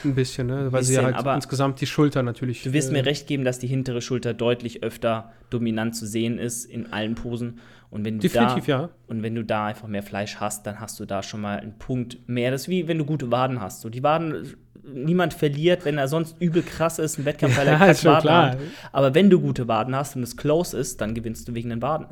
Ein 0.05 0.15
bisschen, 0.15 0.47
ne? 0.47 0.73
Weil 0.73 0.83
sie 0.83 0.93
Bisschen, 0.93 1.03
ja 1.03 1.07
halt 1.07 1.17
aber 1.17 1.35
insgesamt 1.35 1.81
die 1.81 1.87
Schulter 1.87 2.23
natürlich. 2.23 2.63
Du 2.63 2.73
wirst 2.73 2.91
äh, 2.91 2.93
mir 2.93 3.07
recht 3.07 3.27
geben, 3.27 3.45
dass 3.45 3.59
die 3.59 3.67
hintere 3.67 4.01
Schulter 4.01 4.35
deutlich 4.35 4.83
öfter 4.83 5.33
dominant 5.51 5.95
zu 5.97 6.07
sehen 6.07 6.39
ist 6.39 6.65
in 6.65 6.93
allen 6.93 7.15
Posen. 7.15 7.61
Und 7.91 8.05
wenn 8.07 8.15
du 8.19 8.23
Definitiv, 8.29 8.67
da, 8.67 8.73
ja. 8.83 8.89
Und 9.07 9.23
wenn 9.23 9.35
du 9.35 9.45
da 9.45 9.67
einfach 9.67 9.87
mehr 9.89 10.03
Fleisch 10.03 10.37
hast, 10.37 10.67
dann 10.67 10.81
hast 10.81 10.99
du 10.99 11.05
da 11.05 11.23
schon 11.23 11.43
mal 11.43 11.59
einen 11.61 11.79
Punkt 11.79 12.27
mehr. 12.27 12.51
Das 12.51 12.63
ist 12.63 12.69
wie 12.69 12.89
wenn 12.89 12.99
du 12.99 13.05
gute 13.05 13.31
Waden 13.31 13.61
hast. 13.61 13.83
So, 13.83 13.91
die 13.91 14.03
Waden 14.03 14.55
niemand 14.85 15.35
verliert, 15.35 15.85
wenn 15.85 15.99
er 15.99 16.09
sonst 16.09 16.37
übel 16.41 16.63
krass 16.63 16.99
ist, 16.99 17.19
ein 17.19 17.25
Wettkampf, 17.25 17.57
weil 17.59 17.67
Ja, 17.69 17.85
er 17.85 17.91
ist 17.91 18.03
schon 18.03 18.13
Waden 18.13 18.23
klar. 18.23 18.51
hat. 18.53 18.59
Aber 18.93 19.15
wenn 19.15 19.29
du 19.31 19.41
gute 19.41 19.69
Waden 19.69 19.95
hast 19.95 20.17
und 20.17 20.23
es 20.23 20.37
close 20.37 20.77
ist, 20.77 21.01
dann 21.01 21.15
gewinnst 21.15 21.47
du 21.49 21.55
wegen 21.55 21.69
den 21.71 21.83
Waden. 21.83 22.07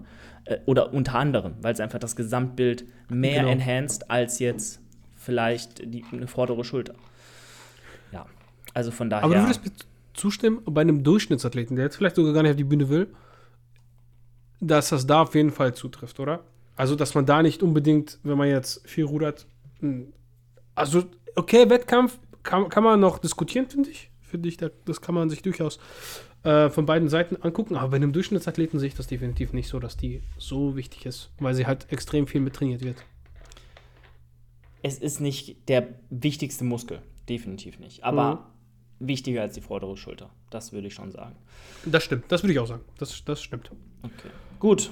Äh, 0.44 0.58
oder 0.66 0.92
unter 0.92 1.14
anderem, 1.14 1.54
weil 1.62 1.72
es 1.72 1.80
einfach 1.80 1.98
das 1.98 2.14
Gesamtbild 2.14 2.84
mehr 3.08 3.40
Genau. 3.40 3.50
enhanced 3.52 4.10
als 4.10 4.38
jetzt 4.38 4.80
vielleicht 5.16 5.82
die, 5.92 6.04
eine 6.12 6.26
vordere 6.26 6.62
Schulter. 6.64 6.94
Also 8.74 8.90
von 8.90 9.10
daher. 9.10 9.24
Aber 9.24 9.34
du 9.34 9.40
würdest 9.42 9.64
mir 9.64 9.72
zustimmen, 10.14 10.60
bei 10.66 10.80
einem 10.82 11.02
Durchschnittsathleten, 11.02 11.76
der 11.76 11.86
jetzt 11.86 11.96
vielleicht 11.96 12.16
sogar 12.16 12.32
gar 12.32 12.42
nicht 12.42 12.50
auf 12.50 12.56
die 12.56 12.64
Bühne 12.64 12.88
will, 12.88 13.08
dass 14.60 14.90
das 14.90 15.06
da 15.06 15.22
auf 15.22 15.34
jeden 15.34 15.50
Fall 15.50 15.74
zutrifft, 15.74 16.20
oder? 16.20 16.44
Also, 16.76 16.94
dass 16.96 17.14
man 17.14 17.26
da 17.26 17.42
nicht 17.42 17.62
unbedingt, 17.62 18.18
wenn 18.22 18.38
man 18.38 18.48
jetzt 18.48 18.86
viel 18.88 19.04
rudert, 19.04 19.46
also, 20.74 21.04
okay, 21.36 21.68
Wettkampf 21.68 22.18
kann, 22.42 22.68
kann 22.68 22.84
man 22.84 23.00
noch 23.00 23.18
diskutieren, 23.18 23.68
finde 23.68 23.90
ich. 23.90 24.10
Finde 24.20 24.48
ich, 24.48 24.56
da- 24.56 24.70
das 24.84 25.00
kann 25.00 25.14
man 25.14 25.28
sich 25.28 25.42
durchaus 25.42 25.78
äh, 26.42 26.70
von 26.70 26.86
beiden 26.86 27.08
Seiten 27.08 27.36
angucken. 27.42 27.76
Aber 27.76 27.88
bei 27.90 27.96
einem 27.96 28.12
Durchschnittsathleten 28.12 28.78
sehe 28.78 28.88
ich 28.88 28.94
das 28.94 29.06
definitiv 29.08 29.52
nicht 29.52 29.68
so, 29.68 29.78
dass 29.78 29.96
die 29.96 30.22
so 30.38 30.76
wichtig 30.76 31.04
ist, 31.06 31.30
weil 31.38 31.54
sie 31.54 31.66
halt 31.66 31.90
extrem 31.92 32.26
viel 32.26 32.40
mit 32.40 32.54
trainiert 32.54 32.82
wird. 32.82 33.04
es 34.82 34.98
ist 34.98 35.20
nicht 35.20 35.68
der 35.68 35.88
wichtigste 36.08 36.64
Muskel, 36.64 37.02
definitiv 37.28 37.78
nicht. 37.78 38.04
Aber 38.04 38.50
wichtiger 39.00 39.42
als 39.42 39.54
die 39.54 39.60
vordere 39.60 39.96
Schulter, 39.96 40.30
das 40.50 40.72
würde 40.72 40.86
ich 40.86 40.94
schon 40.94 41.10
sagen. 41.10 41.36
Das 41.84 42.04
stimmt, 42.04 42.24
das 42.28 42.42
würde 42.42 42.52
ich 42.52 42.58
auch 42.58 42.66
sagen. 42.66 42.82
Das, 42.98 43.24
das 43.24 43.42
stimmt. 43.42 43.70
Okay. 44.02 44.30
Gut. 44.58 44.90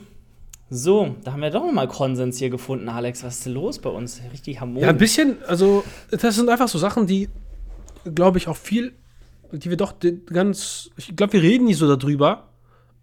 So, 0.71 1.16
da 1.25 1.33
haben 1.33 1.40
wir 1.40 1.51
doch 1.51 1.64
noch 1.64 1.73
mal 1.73 1.88
Konsens 1.88 2.38
hier 2.38 2.51
gefunden, 2.51 2.88
Alex. 2.88 3.23
Was 3.23 3.37
ist 3.37 3.47
denn 3.47 3.55
los 3.55 3.79
bei 3.79 3.88
uns? 3.88 4.21
Richtig 4.33 4.61
harmonisch. 4.61 4.83
Ja, 4.83 4.90
ein 4.90 4.99
bisschen, 4.99 5.42
also 5.44 5.83
das 6.11 6.35
sind 6.35 6.49
einfach 6.51 6.68
so 6.68 6.79
Sachen, 6.79 7.07
die, 7.07 7.29
glaube 8.14 8.37
ich, 8.37 8.49
auch 8.49 8.57
viel, 8.57 8.92
die 9.51 9.71
wir 9.71 9.79
doch 9.79 9.94
ganz, 10.27 10.90
ich 10.97 11.16
glaube, 11.16 11.35
wir 11.35 11.42
reden 11.42 11.64
nicht 11.64 11.79
so 11.79 11.94
darüber, 11.94 12.49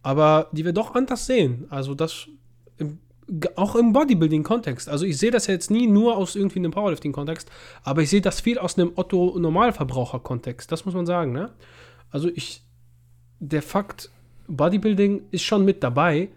aber 0.03 0.49
die 0.51 0.63
wir 0.63 0.73
doch 0.73 0.93
anders 0.93 1.25
sehen. 1.25 1.65
Also 1.69 1.95
das, 1.95 2.27
auch 3.55 3.75
im 3.75 3.93
Bodybuilding-Kontext. 3.93 4.87
Also 4.89 5.05
ich 5.05 5.17
sehe 5.17 5.31
das 5.31 5.47
jetzt 5.47 5.71
nie 5.71 5.87
nur 5.87 6.17
aus 6.17 6.35
irgendwie 6.35 6.59
einem 6.59 6.71
Powerlifting-Kontext, 6.71 7.49
aber 7.83 8.01
ich 8.01 8.09
sehe 8.09 8.21
das 8.21 8.41
viel 8.41 8.57
aus 8.59 8.77
einem 8.77 8.91
Otto-Normalverbraucher-Kontext. 8.95 10.71
Das 10.71 10.85
muss 10.85 10.93
man 10.93 11.05
sagen, 11.05 11.31
ne? 11.31 11.51
Also 12.11 12.29
ich, 12.33 12.61
der 13.39 13.61
Fakt, 13.61 14.11
Bodybuilding 14.47 15.23
ist 15.31 15.43
schon 15.43 15.65
mit 15.65 15.83
dabei, 15.83 16.29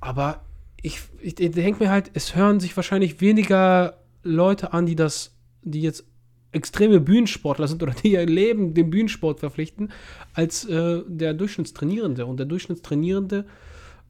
aber 0.00 0.42
ich, 0.82 1.00
ich, 1.20 1.38
ich 1.38 1.50
denke 1.52 1.84
mir 1.84 1.90
halt, 1.90 2.10
es 2.14 2.34
hören 2.34 2.60
sich 2.60 2.76
wahrscheinlich 2.76 3.20
weniger 3.20 3.98
Leute 4.22 4.72
an, 4.72 4.86
die 4.86 4.96
das, 4.96 5.36
die 5.62 5.80
jetzt 5.80 6.04
extreme 6.52 7.00
Bühnensportler 7.00 7.68
sind 7.68 7.82
oder 7.82 7.92
die 7.92 8.12
ihr 8.12 8.26
Leben 8.26 8.74
dem 8.74 8.90
Bühnensport 8.90 9.40
verpflichten, 9.40 9.92
als 10.34 10.64
äh, 10.64 11.02
der 11.06 11.34
Durchschnittstrainierende. 11.34 12.26
Und 12.26 12.38
der 12.38 12.46
Durchschnittstrainierende 12.46 13.44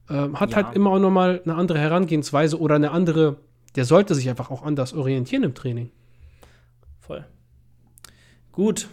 ähm, 0.09 0.39
hat 0.39 0.51
Ja. 0.51 0.57
halt 0.57 0.75
immer 0.75 0.91
auch 0.91 0.99
nochmal 0.99 1.41
eine 1.43 1.55
andere 1.55 1.79
Herangehensweise 1.79 2.59
oder 2.59 2.75
eine 2.75 2.91
andere, 2.91 3.37
der 3.75 3.85
sollte 3.85 4.15
sich 4.15 4.29
einfach 4.29 4.51
auch 4.51 4.63
anders 4.63 4.93
orientieren 4.93 5.43
im 5.43 5.53
Training. 5.55 5.91
Voll. 6.99 7.25
Gut, 8.51 8.87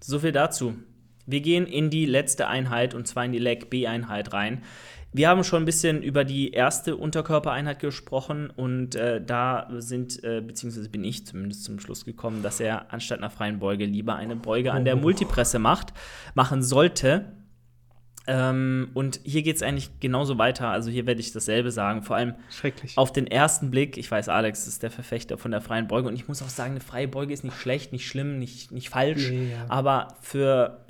so 0.00 0.18
viel 0.18 0.32
dazu. 0.32 0.74
Wir 1.26 1.40
gehen 1.40 1.66
in 1.66 1.90
die 1.90 2.06
letzte 2.06 2.48
Einheit 2.48 2.94
und 2.94 3.06
zwar 3.08 3.24
in 3.24 3.32
die 3.32 3.38
Leg 3.38 3.70
B-Einheit 3.70 4.32
rein. 4.32 4.62
Wir 5.16 5.28
haben 5.28 5.44
schon 5.44 5.62
ein 5.62 5.64
bisschen 5.64 6.02
über 6.02 6.24
die 6.24 6.50
erste 6.50 6.96
Unterkörpereinheit 6.96 7.78
gesprochen 7.78 8.50
und 8.50 8.96
äh, 8.96 9.24
da 9.24 9.68
sind, 9.78 10.22
äh, 10.24 10.40
beziehungsweise 10.40 10.88
bin 10.88 11.04
ich 11.04 11.24
zumindest 11.24 11.64
zum 11.64 11.78
Schluss 11.78 12.04
gekommen, 12.04 12.42
dass 12.42 12.58
er 12.58 12.92
anstatt 12.92 13.18
einer 13.18 13.30
freien 13.30 13.60
Beuge 13.60 13.84
lieber 13.86 14.16
eine 14.16 14.34
Beuge 14.36 14.72
an 14.72 14.84
der 14.84 14.96
Multipresse 14.96 15.60
macht, 15.60 15.92
machen 16.34 16.62
sollte. 16.64 17.26
Ähm, 18.26 18.88
und 18.94 19.20
hier 19.24 19.42
geht 19.42 19.56
es 19.56 19.62
eigentlich 19.62 19.90
genauso 20.00 20.38
weiter. 20.38 20.68
Also 20.68 20.90
hier 20.90 21.06
werde 21.06 21.20
ich 21.20 21.32
dasselbe 21.32 21.70
sagen. 21.70 22.02
Vor 22.02 22.16
allem 22.16 22.34
auf 22.96 23.12
den 23.12 23.26
ersten 23.26 23.70
Blick, 23.70 23.98
ich 23.98 24.10
weiß, 24.10 24.28
Alex 24.30 24.66
ist 24.66 24.82
der 24.82 24.90
Verfechter 24.90 25.36
von 25.36 25.50
der 25.50 25.60
freien 25.60 25.88
Beuge 25.88 26.08
und 26.08 26.14
ich 26.14 26.26
muss 26.26 26.40
auch 26.42 26.48
sagen, 26.48 26.70
eine 26.72 26.80
freie 26.80 27.06
Beuge 27.08 27.34
ist 27.34 27.44
nicht 27.44 27.56
schlecht, 27.58 27.92
nicht 27.92 28.06
schlimm, 28.08 28.38
nicht, 28.38 28.72
nicht 28.72 28.88
falsch, 28.88 29.28
Nee, 29.30 29.50
ja. 29.52 29.66
aber 29.68 30.08
für 30.22 30.84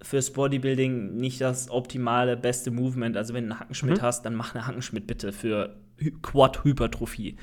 fürs 0.00 0.32
Bodybuilding 0.32 1.16
nicht 1.16 1.40
das 1.40 1.70
optimale, 1.70 2.36
beste 2.36 2.70
Movement. 2.70 3.16
Also 3.16 3.34
wenn 3.34 3.44
du 3.46 3.50
einen 3.50 3.60
Hackenschmidt 3.60 3.98
Mhm. 3.98 4.02
hast, 4.02 4.24
dann 4.24 4.34
mach 4.36 4.54
eine 4.54 4.64
Hackenschmidt 4.66 5.06
bitte 5.08 5.32
für 5.32 5.74
Hy 5.98 6.12
Quad-Hypertrophie. 6.22 7.36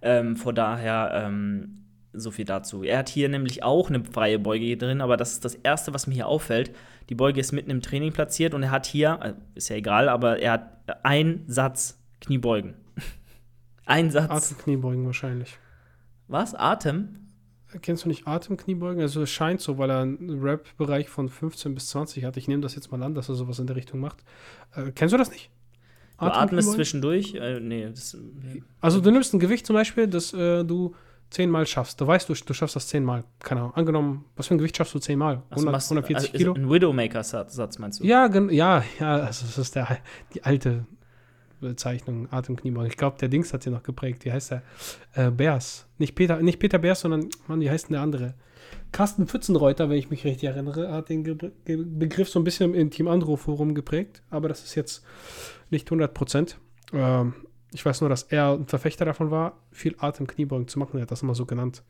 Ähm, 0.00 0.36
von 0.36 0.54
daher 0.54 1.10
ähm, 1.12 1.84
so 2.20 2.30
viel 2.30 2.44
dazu. 2.44 2.82
Er 2.82 2.98
hat 2.98 3.08
hier 3.08 3.28
nämlich 3.28 3.62
auch 3.62 3.88
eine 3.88 4.04
freie 4.04 4.38
Beuge 4.38 4.76
drin, 4.76 5.00
aber 5.00 5.16
das 5.16 5.32
ist 5.32 5.44
das 5.44 5.54
Erste, 5.54 5.94
was 5.94 6.06
mir 6.06 6.14
hier 6.14 6.26
auffällt. 6.28 6.74
Die 7.08 7.14
Beuge 7.14 7.40
ist 7.40 7.52
mitten 7.52 7.70
im 7.70 7.80
Training 7.80 8.12
platziert 8.12 8.54
und 8.54 8.62
er 8.62 8.70
hat 8.70 8.86
hier, 8.86 9.18
äh, 9.22 9.32
ist 9.54 9.68
ja 9.68 9.76
egal, 9.76 10.08
aber 10.08 10.38
er 10.38 10.52
hat 10.52 11.04
einen 11.04 11.44
Satz 11.46 11.98
Kniebeugen. 12.20 12.74
Ein 13.86 14.10
Satz. 14.10 14.30
Atemkniebeugen 14.30 15.06
wahrscheinlich. 15.06 15.56
Was? 16.26 16.54
Atem? 16.54 17.28
Kennst 17.82 18.04
du 18.04 18.08
nicht 18.08 18.26
Atemkniebeugen? 18.26 19.00
Also 19.00 19.22
es 19.22 19.30
scheint 19.30 19.60
so, 19.60 19.78
weil 19.78 19.90
er 19.90 20.00
einen 20.00 20.40
Rap-Bereich 20.42 21.08
von 21.08 21.28
15 21.28 21.74
bis 21.74 21.88
20 21.88 22.24
hat. 22.24 22.36
Ich 22.36 22.48
nehme 22.48 22.62
das 22.62 22.74
jetzt 22.74 22.90
mal 22.90 23.02
an, 23.02 23.14
dass 23.14 23.28
er 23.28 23.34
sowas 23.34 23.58
in 23.58 23.66
der 23.66 23.76
Richtung 23.76 24.00
macht. 24.00 24.24
Äh, 24.74 24.90
kennst 24.92 25.12
du 25.12 25.18
das 25.18 25.30
nicht? 25.30 25.50
Du 26.18 26.26
atmest 26.26 26.72
zwischendurch? 26.72 27.34
Äh, 27.34 27.60
nee, 27.60 27.86
das, 27.86 28.14
nee. 28.14 28.62
Also 28.80 29.00
du 29.00 29.10
nimmst 29.10 29.32
ein 29.34 29.38
Gewicht 29.38 29.66
zum 29.66 29.74
Beispiel, 29.74 30.08
das 30.08 30.32
äh, 30.32 30.64
du 30.64 30.94
zehnmal 31.30 31.66
schaffst. 31.66 32.00
Du 32.00 32.06
weißt, 32.06 32.28
du, 32.28 32.34
du 32.34 32.54
schaffst 32.54 32.76
das 32.76 32.86
zehnmal. 32.88 33.24
Keine 33.40 33.60
Ahnung. 33.60 33.74
Angenommen, 33.74 34.24
was 34.36 34.46
für 34.46 34.54
ein 34.54 34.58
Gewicht 34.58 34.76
schaffst 34.76 34.94
du 34.94 34.98
zehnmal? 34.98 35.42
Ach, 35.50 35.56
du 35.56 35.56
100, 35.56 35.72
machst- 35.72 35.90
140 35.90 36.32
also, 36.32 36.38
Kilo? 36.38 36.54
Ein 36.54 36.70
Widowmaker-Satz 36.70 37.78
meinst 37.78 38.00
du? 38.00 38.04
Ja, 38.04 38.26
ja, 38.50 38.82
ja, 38.98 39.16
also 39.16 39.46
das 39.46 39.58
ist 39.58 39.74
der, 39.74 39.98
die 40.34 40.44
alte 40.44 40.86
Bezeichnung, 41.60 42.28
Atemkniebeugen. 42.30 42.88
Ich 42.90 42.96
glaube, 42.96 43.18
der 43.18 43.28
Dings 43.28 43.52
hat 43.52 43.62
sie 43.62 43.70
noch 43.70 43.82
geprägt. 43.82 44.24
Wie 44.24 44.32
heißt 44.32 44.52
der? 44.52 44.62
Äh, 45.14 45.30
Beers. 45.30 45.86
Nicht 45.98 46.14
Peter, 46.14 46.40
nicht 46.40 46.58
Peter 46.60 46.78
Beers, 46.78 47.00
sondern, 47.00 47.28
Mann, 47.48 47.60
wie 47.60 47.70
heißt 47.70 47.88
denn 47.88 47.94
der 47.94 48.02
andere? 48.02 48.34
Carsten 48.92 49.26
Pfützenreuter, 49.26 49.90
wenn 49.90 49.96
ich 49.98 50.08
mich 50.10 50.24
richtig 50.24 50.48
erinnere, 50.48 50.92
hat 50.92 51.08
den 51.08 51.24
Ge 51.24 51.36
Ge 51.64 51.76
Begriff 51.84 52.28
so 52.28 52.38
ein 52.38 52.44
bisschen 52.44 52.74
im 52.74 52.90
Team 52.90 53.08
Andro 53.08 53.36
Forum 53.36 53.74
geprägt, 53.74 54.22
aber 54.30 54.48
das 54.48 54.62
ist 54.64 54.74
jetzt 54.74 55.04
nicht 55.70 55.86
100 55.88 56.14
Prozent. 56.14 56.58
Ähm, 56.92 57.34
ich 57.72 57.84
weiß 57.84 58.00
nur, 58.00 58.10
dass 58.10 58.22
er 58.24 58.52
ein 58.54 58.66
Verfechter 58.66 59.04
davon 59.04 59.30
war, 59.30 59.58
viel 59.72 59.94
Atemkniebeugen 59.98 60.68
zu 60.68 60.78
machen. 60.78 60.96
Er 60.98 61.02
hat 61.02 61.10
das 61.10 61.22
immer 61.22 61.34
so 61.34 61.44
genannt. 61.46 61.82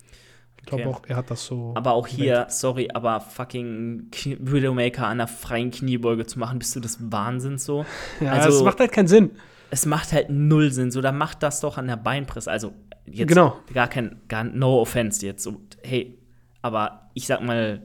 Ich 0.60 0.66
glaube 0.66 0.84
Okay. 0.88 0.92
auch, 0.94 1.02
er 1.08 1.16
hat 1.16 1.30
das 1.30 1.46
so. 1.46 1.72
Aber 1.76 1.92
auch 1.92 2.06
hier, 2.08 2.46
sorry, 2.50 2.88
aber 2.92 3.20
fucking 3.20 4.08
Widowmaker 4.40 5.04
an 5.06 5.12
einer 5.12 5.28
freien 5.28 5.70
Kniebeuge 5.70 6.26
zu 6.26 6.38
machen, 6.40 6.58
bist 6.58 6.74
du 6.74 6.80
das 6.80 6.98
Wahnsinn 7.12 7.58
so? 7.58 7.84
ja, 8.20 8.32
also- 8.32 8.50
das 8.50 8.62
macht 8.64 8.80
halt 8.80 8.92
keinen 8.92 9.06
Sinn. 9.08 9.30
Es 9.70 9.84
macht 9.86 10.12
halt 10.12 10.30
null 10.30 10.72
Sinn. 10.72 10.90
So, 10.90 11.00
dann 11.02 11.16
macht 11.18 11.42
das 11.42 11.60
doch 11.60 11.76
an 11.78 11.86
der 11.86 11.96
Beinpresse. 11.96 12.50
Also, 12.50 12.72
jetzt 13.06 13.28
Genau. 13.28 13.56
gar 13.74 13.86
kein, 13.86 14.20
gar 14.26 14.42
no 14.42 14.80
offense 14.80 15.24
jetzt. 15.24 15.42
So, 15.44 15.60
hey, 15.82 16.18
aber 16.62 17.10
ich 17.14 17.26
sag 17.26 17.42
mal, 17.42 17.82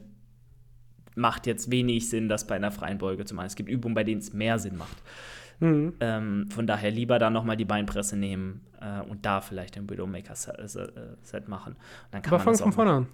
macht 1.15 1.45
jetzt 1.45 1.69
wenig 1.69 2.09
Sinn, 2.09 2.27
das 2.29 2.47
bei 2.47 2.55
einer 2.55 2.71
freien 2.71 2.97
Beuge 2.97 3.25
zu 3.25 3.35
machen. 3.35 3.45
Es 3.47 3.55
gibt 3.55 3.69
Übungen, 3.69 3.93
bei 3.95 4.03
denen 4.03 4.19
es 4.21 4.33
mehr 4.33 4.57
Sinn 4.59 4.77
macht. 4.77 4.97
Mhm. 5.63 5.93
Ähm, 6.01 6.49
von 6.49 6.67
daher 6.67 6.91
lieber 6.91 7.19
dann 7.19 7.31
nochmal 7.31 7.55
die 7.55 7.63
Beinpresse 7.63 8.17
nehmen 8.17 8.59
äh, 8.81 9.01
und 9.09 9.25
da 9.25 9.39
vielleicht 9.39 9.77
den 9.77 9.89
Widowmaker-Set 9.89 11.47
machen. 11.47 11.73
Und 11.73 11.79
dann 12.11 12.21
kann 12.21 12.33
Aber 12.33 12.43
man 12.43 12.55
von 12.57 12.73
vorne 12.73 12.91
an. 12.91 13.07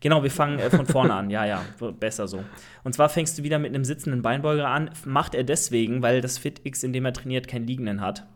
Genau, 0.00 0.22
wir 0.22 0.30
fangen 0.30 0.60
äh, 0.60 0.70
von 0.70 0.86
vorne 0.86 1.12
an. 1.12 1.28
Ja, 1.28 1.44
ja, 1.44 1.64
besser 1.98 2.28
so. 2.28 2.44
Und 2.84 2.92
zwar 2.92 3.08
fängst 3.08 3.36
du 3.36 3.42
wieder 3.42 3.58
mit 3.58 3.74
einem 3.74 3.84
sitzenden 3.84 4.22
Beinbeuger 4.22 4.68
an. 4.68 4.90
Macht 5.04 5.34
er 5.34 5.42
deswegen, 5.42 6.00
weil 6.00 6.20
das 6.20 6.38
FitX, 6.38 6.84
in 6.84 6.92
dem 6.92 7.04
er 7.04 7.12
trainiert, 7.12 7.48
keinen 7.48 7.66
liegenden 7.66 8.00
hat. 8.00 8.28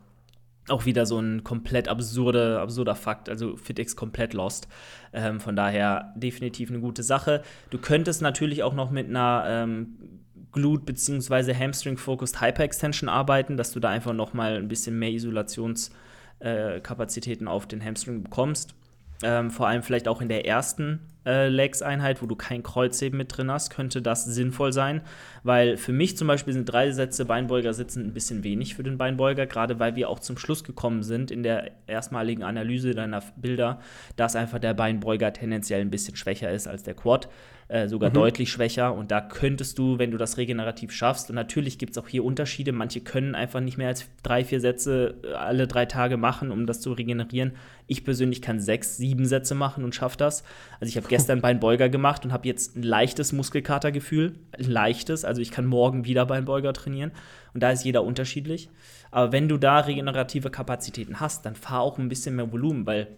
Auch 0.67 0.85
wieder 0.85 1.05
so 1.05 1.19
ein 1.19 1.45
komplett 1.45 1.87
absurde, 1.87 2.59
absurder 2.59 2.95
Fakt. 2.95 3.29
Also 3.29 3.55
FitX 3.55 3.95
komplett 3.95 4.33
lost. 4.33 4.67
Ähm, 5.13 5.39
von 5.39 5.55
daher 5.55 6.13
definitiv 6.17 6.69
eine 6.69 6.81
gute 6.81 7.03
Sache. 7.03 7.43
Du 7.69 7.77
könntest 7.77 8.21
natürlich 8.21 8.61
auch 8.61 8.73
noch 8.73 8.91
mit 8.91 9.07
einer 9.07 9.45
ähm, 9.47 10.22
Glute- 10.53 10.85
bzw. 10.85 11.53
Hamstring-Focused 11.53 12.41
Hyperextension 12.41 13.09
arbeiten, 13.09 13.57
dass 13.57 13.71
du 13.71 13.79
da 13.79 13.89
einfach 13.89 14.13
noch 14.13 14.33
mal 14.33 14.55
ein 14.55 14.67
bisschen 14.67 14.97
mehr 14.99 15.11
Isolationskapazitäten 15.11 17.47
auf 17.47 17.67
den 17.67 17.83
Hamstring 17.83 18.23
bekommst. 18.23 18.75
Ähm, 19.23 19.51
vor 19.51 19.67
allem 19.67 19.83
vielleicht 19.83 20.07
auch 20.07 20.21
in 20.21 20.29
der 20.29 20.45
ersten 20.45 20.99
äh, 21.25 21.47
Legs-Einheit, 21.47 22.21
wo 22.21 22.25
du 22.25 22.35
kein 22.35 22.63
Kreuzheben 22.63 23.17
mit 23.17 23.35
drin 23.35 23.51
hast, 23.51 23.69
könnte 23.69 24.01
das 24.01 24.25
sinnvoll 24.25 24.73
sein. 24.73 25.01
Weil 25.43 25.77
für 25.77 25.93
mich 25.93 26.17
zum 26.17 26.27
Beispiel 26.27 26.53
sind 26.53 26.65
drei 26.65 26.91
Sätze 26.91 27.25
Beinbeuger 27.25 27.73
sitzen 27.73 28.05
ein 28.05 28.13
bisschen 28.13 28.43
wenig 28.43 28.75
für 28.75 28.83
den 28.83 28.97
Beinbeuger, 28.97 29.45
gerade 29.45 29.79
weil 29.79 29.95
wir 29.95 30.09
auch 30.09 30.19
zum 30.19 30.37
Schluss 30.37 30.63
gekommen 30.63 31.03
sind 31.03 31.31
in 31.31 31.43
der 31.43 31.71
erstmaligen 31.87 32.43
Analyse 32.43 32.91
deiner 32.91 33.21
Bilder, 33.35 33.79
dass 34.15 34.35
einfach 34.35 34.59
der 34.59 34.73
Beinbeuger 34.73 35.33
tendenziell 35.33 35.81
ein 35.81 35.89
bisschen 35.89 36.15
schwächer 36.15 36.51
ist 36.51 36.67
als 36.67 36.83
der 36.83 36.93
Quad, 36.93 37.29
äh, 37.67 37.87
sogar 37.87 38.09
deutlich 38.09 38.51
schwächer. 38.51 38.93
Und 38.93 39.11
da 39.11 39.21
könntest 39.21 39.79
du, 39.79 39.97
wenn 39.97 40.11
du 40.11 40.17
das 40.17 40.37
regenerativ 40.37 40.91
schaffst, 40.91 41.29
und 41.29 41.35
natürlich 41.35 41.77
gibt 41.77 41.91
es 41.91 41.97
auch 41.97 42.07
hier 42.07 42.23
Unterschiede, 42.23 42.71
manche 42.71 43.01
können 43.01 43.35
einfach 43.35 43.59
nicht 43.59 43.77
mehr 43.77 43.87
als 43.87 44.05
drei, 44.21 44.43
vier 44.43 44.59
Sätze 44.59 45.15
äh, 45.23 45.33
alle 45.33 45.67
drei 45.67 45.85
Tage 45.85 46.17
machen, 46.17 46.51
um 46.51 46.65
das 46.65 46.81
zu 46.81 46.93
regenerieren. 46.93 47.53
Ich 47.87 48.03
persönlich 48.03 48.41
kann 48.41 48.59
sechs, 48.59 48.97
sieben 48.97 49.25
Sätze 49.25 49.55
machen 49.55 49.83
und 49.83 49.95
schaffe 49.95 50.17
das. 50.17 50.43
Also 50.79 50.89
ich 50.89 50.97
habe 50.97 51.07
gestern 51.13 51.41
Beinbeuger 51.41 51.89
gemacht 51.89 52.25
und 52.25 52.33
habe 52.33 52.47
jetzt 52.47 52.75
ein 52.75 52.81
leichtes 52.81 53.33
Muskelkatergefühl. 53.33 54.33
Ein 54.51 54.65
leichtes, 54.65 55.23
also 55.25 55.41
ich 55.41 55.51
kann 55.51 55.67
morgen 55.67 56.05
wieder 56.05 56.25
Beinbeuger 56.25 56.73
trainieren. 56.73 57.11
Und 57.53 57.61
da 57.61 57.69
ist 57.69 57.85
jeder 57.85 58.03
unterschiedlich. 58.03 58.67
Aber 59.11 59.31
wenn 59.31 59.47
du 59.47 59.59
da 59.59 59.81
regenerative 59.81 60.49
Kapazitäten 60.49 61.19
hast, 61.19 61.45
dann 61.45 61.55
fahr 61.55 61.81
auch 61.81 61.99
ein 61.99 62.09
bisschen 62.09 62.35
mehr 62.35 62.51
Volumen, 62.51 62.87
weil 62.87 63.09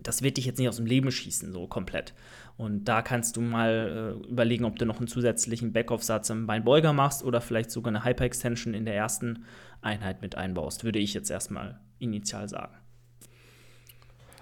das 0.00 0.22
wird 0.22 0.36
dich 0.36 0.46
jetzt 0.46 0.58
nicht 0.58 0.68
aus 0.68 0.76
dem 0.76 0.86
Leben 0.86 1.10
schießen, 1.10 1.52
so 1.52 1.66
komplett. 1.66 2.14
Und 2.56 2.84
da 2.84 3.02
kannst 3.02 3.36
du 3.36 3.40
mal 3.40 4.14
äh, 4.24 4.28
überlegen, 4.30 4.64
ob 4.64 4.78
du 4.78 4.86
noch 4.86 4.98
einen 4.98 5.08
zusätzlichen 5.08 5.72
Backoff-Satz 5.72 6.30
im 6.30 6.46
Beinbeuger 6.46 6.92
machst 6.92 7.24
oder 7.24 7.40
vielleicht 7.40 7.72
sogar 7.72 7.92
eine 7.92 8.04
Hyper-Extension 8.04 8.74
in 8.74 8.84
der 8.84 8.94
ersten 8.94 9.44
Einheit 9.82 10.22
mit 10.22 10.36
einbaust, 10.36 10.84
würde 10.84 11.00
ich 11.00 11.14
jetzt 11.14 11.32
erstmal 11.32 11.80
initial 11.98 12.48
sagen. 12.48 12.76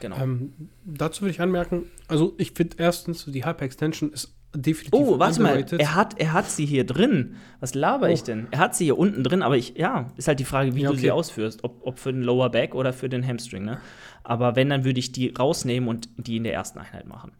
Genau. 0.00 0.16
Ähm, 0.18 0.52
dazu 0.84 1.22
würde 1.22 1.30
ich 1.32 1.40
anmerken, 1.40 1.84
also 2.08 2.34
ich 2.38 2.52
finde 2.52 2.76
erstens, 2.78 3.24
die 3.24 3.44
Hyper-Extension 3.44 4.12
ist 4.12 4.36
definitiv 4.54 4.92
Oh, 4.92 5.18
warte 5.18 5.40
underrated. 5.40 5.72
mal, 5.72 5.80
er 5.80 5.94
hat, 5.94 6.18
er 6.18 6.32
hat 6.32 6.50
sie 6.50 6.66
hier 6.66 6.84
drin. 6.84 7.36
Was 7.60 7.74
laber 7.74 8.06
oh. 8.06 8.10
ich 8.10 8.22
denn? 8.22 8.48
Er 8.50 8.58
hat 8.58 8.74
sie 8.74 8.84
hier 8.84 8.98
unten 8.98 9.22
drin, 9.22 9.42
aber 9.42 9.56
ich, 9.56 9.76
ja, 9.76 10.12
ist 10.16 10.28
halt 10.28 10.40
die 10.40 10.44
Frage, 10.44 10.74
wie 10.74 10.82
ja, 10.82 10.88
okay. 10.88 10.96
du 10.96 11.02
sie 11.02 11.10
ausführst. 11.10 11.64
Ob, 11.64 11.86
ob 11.86 11.98
für 11.98 12.12
den 12.12 12.22
Lower 12.22 12.50
Back 12.50 12.74
oder 12.74 12.92
für 12.92 13.08
den 13.08 13.26
Hamstring, 13.26 13.64
ne? 13.64 13.78
Aber 14.22 14.56
wenn, 14.56 14.70
dann 14.70 14.84
würde 14.84 14.98
ich 14.98 15.12
die 15.12 15.28
rausnehmen 15.28 15.88
und 15.88 16.08
die 16.16 16.36
in 16.36 16.44
der 16.44 16.54
ersten 16.54 16.78
Einheit 16.78 17.06
machen. 17.06 17.32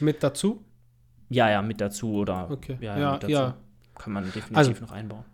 Mit 0.00 0.22
dazu? 0.22 0.64
Ja, 1.28 1.50
ja, 1.50 1.62
mit 1.62 1.80
dazu 1.80 2.12
oder 2.14 2.50
okay. 2.50 2.78
ja, 2.80 2.98
ja, 2.98 3.20
ja. 3.26 3.56
Kann 3.98 4.12
man 4.12 4.24
definitiv 4.24 4.56
also, 4.56 4.72
noch 4.80 4.92
einbauen. 4.92 5.24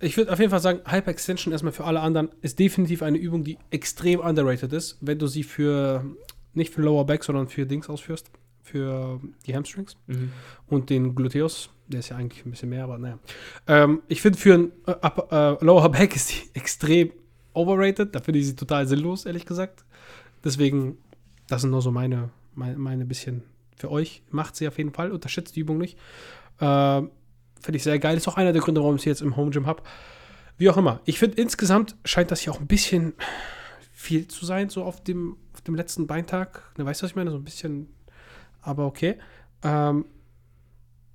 Ich 0.00 0.16
würde 0.16 0.32
auf 0.32 0.38
jeden 0.38 0.50
Fall 0.50 0.60
sagen, 0.60 0.80
Hyperextension 0.86 1.52
erstmal 1.52 1.72
für 1.72 1.84
alle 1.84 2.00
anderen 2.00 2.28
ist 2.40 2.58
definitiv 2.58 3.02
eine 3.02 3.18
Übung, 3.18 3.42
die 3.42 3.58
extrem 3.70 4.20
underrated 4.20 4.72
ist, 4.72 4.96
wenn 5.00 5.18
du 5.18 5.26
sie 5.26 5.42
für 5.42 6.04
nicht 6.54 6.72
für 6.72 6.82
Lower 6.82 7.04
Back, 7.04 7.24
sondern 7.24 7.48
für 7.48 7.66
Dings 7.66 7.88
ausführst, 7.88 8.30
für 8.62 9.20
die 9.46 9.56
Hamstrings 9.56 9.96
mhm. 10.06 10.32
und 10.66 10.90
den 10.90 11.14
Gluteus. 11.14 11.70
Der 11.88 12.00
ist 12.00 12.10
ja 12.10 12.16
eigentlich 12.16 12.44
ein 12.44 12.50
bisschen 12.50 12.68
mehr, 12.68 12.84
aber 12.84 12.98
naja. 12.98 13.18
Ähm, 13.66 14.02
ich 14.08 14.20
finde 14.20 14.38
für 14.38 14.54
ein 14.54 14.72
äh, 14.86 14.92
äh, 14.92 15.64
Lower 15.64 15.88
Back 15.88 16.14
ist 16.16 16.30
die 16.30 16.54
extrem 16.54 17.12
overrated. 17.54 18.14
Da 18.14 18.20
finde 18.20 18.40
ich 18.40 18.46
sie 18.46 18.56
total 18.56 18.86
sinnlos, 18.86 19.24
ehrlich 19.24 19.46
gesagt. 19.46 19.84
Deswegen, 20.44 20.98
das 21.48 21.62
sind 21.62 21.70
nur 21.70 21.82
so 21.82 21.90
meine, 21.90 22.30
meine, 22.54 22.78
meine 22.78 23.04
bisschen 23.04 23.42
für 23.76 23.90
euch. 23.90 24.22
Macht 24.30 24.54
sie 24.54 24.68
auf 24.68 24.78
jeden 24.78 24.92
Fall, 24.92 25.10
unterschätzt 25.10 25.56
die 25.56 25.60
Übung 25.60 25.78
nicht. 25.78 25.98
Äh, 26.60 27.02
finde 27.60 27.76
ich 27.76 27.82
sehr 27.82 27.98
geil. 27.98 28.16
Ist 28.16 28.28
auch 28.28 28.36
einer 28.36 28.52
der 28.52 28.62
Gründe, 28.62 28.80
warum 28.80 28.96
ich 28.96 29.02
sie 29.02 29.08
jetzt 29.08 29.22
im 29.22 29.36
Home 29.36 29.50
Gym 29.50 29.66
habe. 29.66 29.82
Wie 30.56 30.68
auch 30.68 30.76
immer. 30.76 31.00
Ich 31.04 31.18
finde 31.18 31.40
insgesamt 31.40 31.96
scheint 32.04 32.30
das 32.30 32.40
hier 32.40 32.52
auch 32.52 32.60
ein 32.60 32.66
bisschen 32.66 33.14
viel 33.92 34.28
zu 34.28 34.44
sein, 34.44 34.68
so 34.68 34.84
auf 34.84 35.02
dem, 35.02 35.36
auf 35.54 35.60
dem 35.62 35.74
letzten 35.74 36.06
Beintag. 36.06 36.62
Ne, 36.76 36.84
weißt 36.84 37.00
du, 37.00 37.04
was 37.04 37.10
ich 37.10 37.16
meine? 37.16 37.30
So 37.30 37.36
ein 37.36 37.44
bisschen, 37.44 37.88
aber 38.60 38.86
okay. 38.86 39.18
Ähm, 39.62 40.04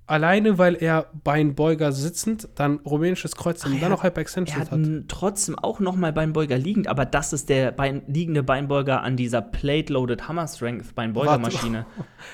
alleine, 0.06 0.58
weil 0.58 0.74
er 0.76 1.10
Beinbeuger 1.24 1.92
sitzend, 1.92 2.48
dann 2.56 2.78
rumänisches 2.80 3.36
Kreuz 3.36 3.64
und 3.64 3.80
dann 3.80 3.90
noch 3.90 4.02
Hyperextension 4.02 4.60
hat. 4.60 4.72
Er 4.72 4.78
hat 4.78 5.08
trotzdem 5.08 5.58
auch 5.58 5.80
noch 5.80 5.96
mal 5.96 6.12
Beinbeuger 6.12 6.58
liegend, 6.58 6.88
aber 6.88 7.06
das 7.06 7.32
ist 7.32 7.48
der 7.48 7.72
Bein, 7.72 8.02
liegende 8.06 8.42
Beinbeuger 8.42 9.02
an 9.02 9.16
dieser 9.16 9.42
Plate-Loaded 9.42 10.28
Hammer 10.28 10.46
Strength 10.46 10.94
Beinbeugermaschine. 10.94 11.86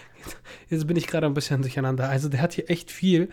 Jetzt 0.68 0.86
bin 0.86 0.96
ich 0.96 1.06
gerade 1.06 1.26
ein 1.26 1.34
bisschen 1.34 1.62
durcheinander. 1.62 2.08
Also 2.08 2.28
der 2.28 2.42
hat 2.42 2.52
hier 2.52 2.68
echt 2.68 2.90
viel. 2.90 3.30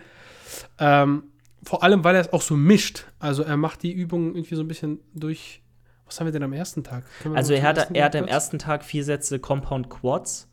Ähm, 0.78 1.24
vor 1.62 1.82
allem, 1.82 2.04
weil 2.04 2.14
er 2.14 2.20
es 2.22 2.32
auch 2.32 2.42
so 2.42 2.56
mischt. 2.56 3.04
Also 3.18 3.42
er 3.42 3.56
macht 3.56 3.82
die 3.82 3.92
Übungen 3.92 4.34
irgendwie 4.34 4.54
so 4.54 4.62
ein 4.62 4.68
bisschen 4.68 5.00
durch. 5.14 5.62
Was 6.06 6.18
haben 6.18 6.26
wir 6.26 6.32
denn 6.32 6.42
am 6.42 6.52
ersten 6.52 6.84
Tag? 6.84 7.04
Also 7.34 7.52
er 7.52 7.62
hatte, 7.62 7.88
er 7.92 8.04
hatte 8.06 8.18
am 8.18 8.26
ersten 8.26 8.58
Tag 8.58 8.84
vier 8.84 9.04
Sätze 9.04 9.38
Compound 9.38 9.90
Quads. 9.90 10.48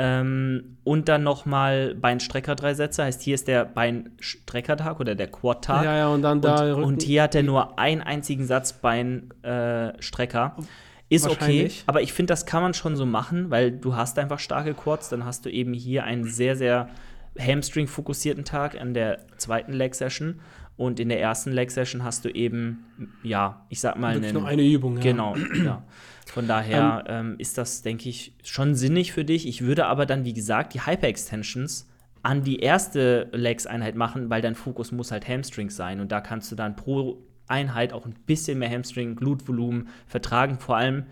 Ähm, 0.00 0.78
und 0.84 1.08
dann 1.08 1.24
nochmal 1.24 1.96
Beinstrecker 1.96 2.54
drei 2.54 2.74
Sätze. 2.74 3.02
Heißt, 3.02 3.20
hier 3.20 3.34
ist 3.34 3.48
der 3.48 3.64
Beinstreckertag 3.64 5.00
oder 5.00 5.16
der 5.16 5.26
Quad-Tag. 5.26 5.84
Ja, 5.84 5.96
ja, 5.96 6.08
und 6.08 6.22
dann 6.22 6.40
da. 6.40 6.72
Und, 6.74 6.84
und 6.84 7.02
hier 7.02 7.24
hat 7.24 7.34
er 7.34 7.42
nur 7.42 7.80
einen 7.80 8.00
einzigen 8.00 8.46
Satz 8.46 8.74
Beinstrecker. 8.74 10.56
Äh, 10.56 10.62
ist 11.10 11.26
okay, 11.26 11.70
aber 11.86 12.02
ich 12.02 12.12
finde, 12.12 12.32
das 12.32 12.44
kann 12.44 12.62
man 12.62 12.74
schon 12.74 12.94
so 12.94 13.06
machen, 13.06 13.50
weil 13.50 13.72
du 13.72 13.96
hast 13.96 14.18
einfach 14.18 14.38
starke 14.38 14.74
Quads, 14.74 15.08
dann 15.08 15.24
hast 15.24 15.46
du 15.46 15.50
eben 15.50 15.72
hier 15.72 16.04
einen 16.04 16.24
sehr, 16.24 16.54
sehr 16.54 16.90
Hamstring-fokussierten 17.38 18.44
Tag 18.44 18.80
an 18.80 18.94
der 18.94 19.18
zweiten 19.36 19.72
Leg-Session 19.72 20.40
und 20.76 21.00
in 21.00 21.08
der 21.08 21.20
ersten 21.20 21.52
Leg-Session 21.52 22.04
hast 22.04 22.24
du 22.24 22.28
eben, 22.28 22.84
ja, 23.22 23.66
ich 23.68 23.80
sag 23.80 23.98
mal, 23.98 24.16
einen, 24.16 24.32
nur 24.32 24.46
eine 24.46 24.62
Übung. 24.62 24.96
Ja. 24.96 25.02
Genau, 25.02 25.36
ja. 25.64 25.82
Von 26.26 26.46
daher 26.46 27.04
ähm, 27.08 27.30
ähm, 27.32 27.34
ist 27.38 27.58
das, 27.58 27.82
denke 27.82 28.08
ich, 28.08 28.34
schon 28.44 28.74
sinnig 28.74 29.12
für 29.12 29.24
dich. 29.24 29.48
Ich 29.48 29.62
würde 29.62 29.86
aber 29.86 30.06
dann, 30.06 30.24
wie 30.24 30.34
gesagt, 30.34 30.74
die 30.74 30.86
Hyper-Extensions 30.86 31.88
an 32.22 32.42
die 32.42 32.58
erste 32.60 33.28
Legs-Einheit 33.32 33.96
machen, 33.96 34.30
weil 34.30 34.42
dein 34.42 34.54
Fokus 34.54 34.92
muss 34.92 35.10
halt 35.10 35.26
Hamstrings 35.26 35.74
sein. 35.74 36.00
Und 36.00 36.12
da 36.12 36.20
kannst 36.20 36.52
du 36.52 36.56
dann 36.56 36.76
pro 36.76 37.18
Einheit 37.48 37.92
auch 37.92 38.06
ein 38.06 38.14
bisschen 38.26 38.58
mehr 38.58 38.70
Hamstring, 38.70 39.16
Glutvolumen 39.16 39.88
vertragen. 40.06 40.58
Vor 40.60 40.76
allem, 40.76 41.06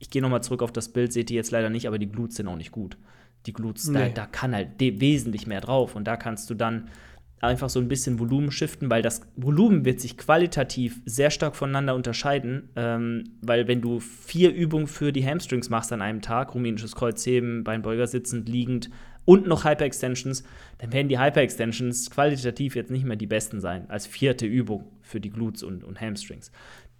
ich 0.00 0.10
gehe 0.10 0.20
nochmal 0.20 0.42
zurück 0.42 0.62
auf 0.62 0.72
das 0.72 0.90
Bild, 0.90 1.12
seht 1.12 1.30
ihr 1.30 1.36
jetzt 1.36 1.50
leider 1.50 1.70
nicht, 1.70 1.86
aber 1.86 1.98
die 1.98 2.10
Glutes 2.10 2.36
sind 2.36 2.48
auch 2.48 2.56
nicht 2.56 2.72
gut. 2.72 2.98
Die 3.46 3.52
Glutes, 3.52 3.88
nee. 3.88 3.98
da, 3.98 4.08
da 4.08 4.26
kann 4.26 4.54
halt 4.54 4.78
wesentlich 4.78 5.46
mehr 5.46 5.60
drauf. 5.60 5.96
Und 5.96 6.04
da 6.04 6.16
kannst 6.16 6.50
du 6.50 6.54
dann 6.54 6.88
einfach 7.40 7.70
so 7.70 7.78
ein 7.80 7.88
bisschen 7.88 8.18
Volumen 8.18 8.50
shiften, 8.50 8.90
weil 8.90 9.02
das 9.02 9.20
Volumen 9.36 9.84
wird 9.84 10.00
sich 10.00 10.16
qualitativ 10.16 11.00
sehr 11.04 11.30
stark 11.30 11.56
voneinander 11.56 11.94
unterscheiden, 11.94 12.70
ähm, 12.76 13.24
weil 13.42 13.68
wenn 13.68 13.80
du 13.80 14.00
vier 14.00 14.52
Übungen 14.52 14.86
für 14.86 15.12
die 15.12 15.24
Hamstrings 15.24 15.70
machst 15.70 15.92
an 15.92 16.02
einem 16.02 16.20
Tag, 16.20 16.54
rumänisches 16.54 16.94
Kreuzheben, 16.96 17.64
Beinbeuger 17.64 18.06
sitzend, 18.06 18.48
liegend 18.48 18.90
und 19.24 19.46
noch 19.46 19.64
Hyper-Extensions, 19.64 20.42
dann 20.78 20.92
werden 20.92 21.08
die 21.08 21.18
Hyper-Extensions 21.18 22.10
qualitativ 22.10 22.74
jetzt 22.74 22.90
nicht 22.90 23.04
mehr 23.04 23.16
die 23.16 23.26
besten 23.26 23.60
sein, 23.60 23.88
als 23.88 24.06
vierte 24.06 24.46
Übung 24.46 24.84
für 25.02 25.20
die 25.20 25.30
Glutes 25.30 25.62
und, 25.62 25.84
und 25.84 26.00
Hamstrings. 26.00 26.50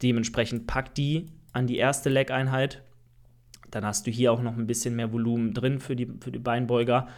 Dementsprechend 0.03 0.67
pack 0.67 0.95
die 0.95 1.27
an 1.53 1.67
die 1.67 1.79
erste 1.79 2.11
Leg-Einheit, 2.11 2.83
dann 3.71 3.85
hast 3.85 4.07
du 4.07 4.11
hier 4.11 4.33
auch 4.33 4.43
noch 4.43 4.57
ein 4.57 4.67
bisschen 4.67 4.97
mehr 4.97 5.13
Volumen 5.13 5.55
drin 5.55 5.81
für 5.81 5.97
die, 5.97 6.09
für 6.21 6.33
die 6.33 6.39
Beinbeuger 6.39 7.09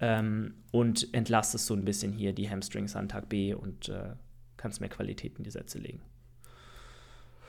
ähm, 0.00 0.54
und 0.72 1.12
entlastest 1.14 1.66
so 1.66 1.74
ein 1.74 1.84
bisschen 1.84 2.12
hier 2.12 2.32
die 2.32 2.50
Hamstrings 2.50 2.96
an 2.96 3.08
Tag 3.08 3.28
B 3.28 3.54
und 3.54 3.88
äh, 3.88 4.10
kannst 4.56 4.80
mehr 4.80 4.90
Qualität 4.90 5.38
in 5.38 5.44
die 5.44 5.50
Sätze 5.50 5.78
legen. 5.78 6.00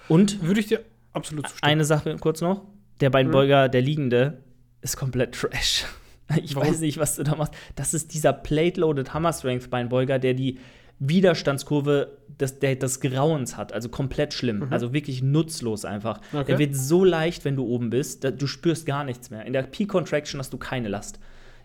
Und 0.07 0.41
würde 0.43 0.59
ich 0.59 0.67
dir 0.67 0.81
absolut 1.13 1.47
zustimmen. 1.47 1.71
Eine 1.71 1.85
Sache 1.85 2.15
kurz 2.17 2.41
noch: 2.41 2.65
Der 3.01 3.09
Beinbeuger, 3.09 3.67
mhm. 3.67 3.71
der 3.71 3.81
liegende, 3.81 4.43
ist 4.81 4.97
komplett 4.97 5.35
trash. 5.35 5.85
Ich 6.43 6.57
Warum? 6.57 6.67
weiß 6.67 6.81
nicht, 6.81 6.97
was 6.97 7.15
du 7.15 7.23
da 7.23 7.35
machst. 7.35 7.53
Das 7.75 7.93
ist 7.93 8.13
dieser 8.13 8.33
Plate-Loaded 8.33 9.13
Hammer 9.13 9.31
Strength 9.31 9.69
Beinbeuger, 9.69 10.19
der 10.19 10.33
die 10.33 10.59
Widerstandskurve 10.99 12.17
des, 12.39 12.59
der, 12.59 12.75
des 12.75 12.99
Grauens 12.99 13.57
hat. 13.57 13.73
Also 13.73 13.89
komplett 13.89 14.33
schlimm. 14.33 14.59
Mhm. 14.59 14.73
Also 14.73 14.93
wirklich 14.93 15.21
nutzlos 15.21 15.85
einfach. 15.85 16.21
Okay. 16.33 16.45
Der 16.45 16.59
wird 16.59 16.75
so 16.75 17.03
leicht, 17.03 17.45
wenn 17.45 17.55
du 17.55 17.65
oben 17.65 17.89
bist. 17.89 18.23
Da, 18.23 18.31
du 18.31 18.47
spürst 18.47 18.85
gar 18.85 19.03
nichts 19.03 19.29
mehr. 19.29 19.45
In 19.45 19.53
der 19.53 19.63
Peak-Contraction 19.63 20.39
hast 20.39 20.53
du 20.53 20.57
keine 20.57 20.87
Last. 20.87 21.19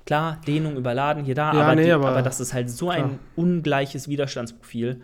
Klar, 0.05 0.41
Dehnung 0.47 0.77
überladen, 0.77 1.25
hier 1.25 1.37
da, 1.37 1.53
ja, 1.55 1.63
aber, 1.63 1.75
nee, 1.77 1.85
die, 1.85 1.93
aber, 1.93 2.09
aber, 2.09 2.23
das 2.23 2.41
ist 2.41 2.53
halt 2.53 2.69
so 2.69 2.91
ein 2.91 3.05
klar. 3.05 3.19
ungleiches 3.37 4.09
Widerstandsprofil. 4.09 5.01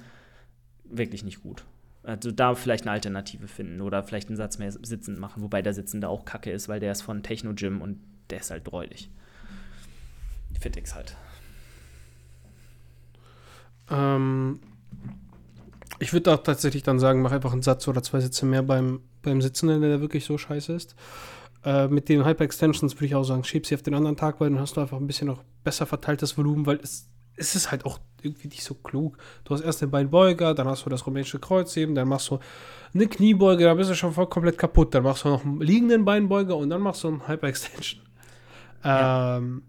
Wirklich 0.85 1.24
nicht 1.24 1.43
gut. 1.43 1.64
Also 2.03 2.33
da 2.33 2.55
vielleicht 2.55 2.85
eine 2.85 2.93
Alternative 2.93 3.49
finden 3.49 3.81
oder 3.81 4.03
vielleicht 4.03 4.29
einen 4.29 4.37
Satz 4.37 4.59
mehr 4.59 4.72
sitzend 4.72 5.20
machen, 5.20 5.43
wobei 5.43 5.62
der 5.62 5.74
Sitzende 5.74 6.09
auch 6.09 6.24
kacke 6.24 6.51
ist, 6.51 6.68
weil 6.68 6.81
der 6.81 6.93
ist 6.93 7.03
von 7.03 7.22
Techno 7.22 7.53
Gym 7.55 7.81
und 7.81 7.99
der 8.31 8.41
ist 8.41 8.51
halt 8.51 8.66
dreulig. 8.66 9.11
Fitix 10.59 10.95
halt. 10.95 11.16
Ähm, 13.91 14.61
ich 15.99 16.12
würde 16.12 16.32
auch 16.32 16.43
tatsächlich 16.43 16.82
dann 16.82 16.99
sagen, 16.99 17.22
mach 17.22 17.32
einfach 17.32 17.53
einen 17.53 17.62
Satz 17.62 17.89
oder 17.89 18.03
zwei 18.03 18.20
Sätze 18.20 18.47
mehr 18.47 18.62
beim, 18.62 19.01
beim 19.22 19.43
Sitzenden, 19.43 19.80
wenn 19.80 19.91
der 19.91 20.01
wirklich 20.01 20.24
so 20.24 20.39
scheiße 20.39 20.72
ist. 20.72 20.95
Äh, 21.64 21.89
mit 21.89 22.09
den 22.09 22.24
Hyper-Extensions 22.24 22.95
würde 22.95 23.07
ich 23.07 23.14
auch 23.14 23.24
sagen, 23.24 23.45
schieb 23.45 23.66
sie 23.66 23.74
auf 23.74 23.82
den 23.82 23.95
anderen 23.95 24.16
Tag, 24.16 24.41
weil 24.41 24.51
dann 24.51 24.61
hast 24.61 24.76
du 24.76 24.80
einfach 24.80 24.97
ein 24.97 25.07
bisschen 25.07 25.26
noch 25.26 25.43
besser 25.64 25.86
verteiltes 25.86 26.39
Volumen, 26.39 26.66
weil 26.66 26.78
es, 26.82 27.09
es 27.36 27.57
ist 27.57 27.70
halt 27.70 27.84
auch 27.84 27.99
irgendwie 28.22 28.49
nicht 28.49 28.62
so 28.62 28.74
klug. 28.74 29.16
Du 29.45 29.55
hast 29.55 29.62
erst 29.62 29.82
den 29.82 29.91
Beinbeuger, 29.91 30.55
dann 30.55 30.68
hast 30.68 30.86
du 30.86 30.91
das 30.91 31.07
rumänische 31.07 31.41
Kreuzheben, 31.41 31.95
dann 31.95 32.09
machst 32.09 32.30
du 32.30 32.39
eine 32.95 33.07
Kniebeuge, 33.07 33.64
da 33.64 33.74
bist 33.74 33.91
du 33.91 33.95
schon 33.95 34.12
voll 34.12 34.28
komplett 34.28 34.57
kaputt. 34.57 34.95
Dann 34.95 35.03
machst 35.03 35.24
du 35.24 35.28
noch 35.28 35.45
einen 35.45 35.61
liegenden 35.61 36.05
Beinbeuger 36.05 36.57
und 36.57 36.70
dann 36.70 36.80
machst 36.80 37.03
du 37.03 37.09
einen 37.09 37.26
Hyper-Extension. 37.26 38.03
Ja. 38.84 39.36
Ähm, 39.36 39.62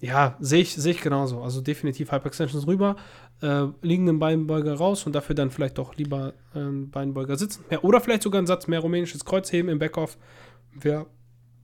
ja, 0.00 0.36
sehe 0.40 0.60
ich, 0.62 0.74
seh 0.74 0.90
ich 0.90 1.00
genauso. 1.00 1.42
Also 1.42 1.60
definitiv 1.60 2.10
Hyper-Extensions 2.10 2.66
rüber, 2.66 2.96
äh, 3.42 3.66
liegenden 3.82 4.18
Beinbeuger 4.18 4.74
raus 4.74 5.06
und 5.06 5.14
dafür 5.14 5.34
dann 5.34 5.50
vielleicht 5.50 5.78
doch 5.78 5.96
lieber 5.96 6.34
äh, 6.54 6.60
Beinbeuger 6.60 7.36
sitzen. 7.36 7.64
Mehr, 7.70 7.84
oder 7.84 8.00
vielleicht 8.00 8.22
sogar 8.22 8.38
einen 8.38 8.46
Satz 8.46 8.66
mehr 8.66 8.80
rumänisches 8.80 9.24
Kreuzheben 9.24 9.70
im 9.70 9.78
Backoff. 9.78 10.18
Wäre 10.72 11.06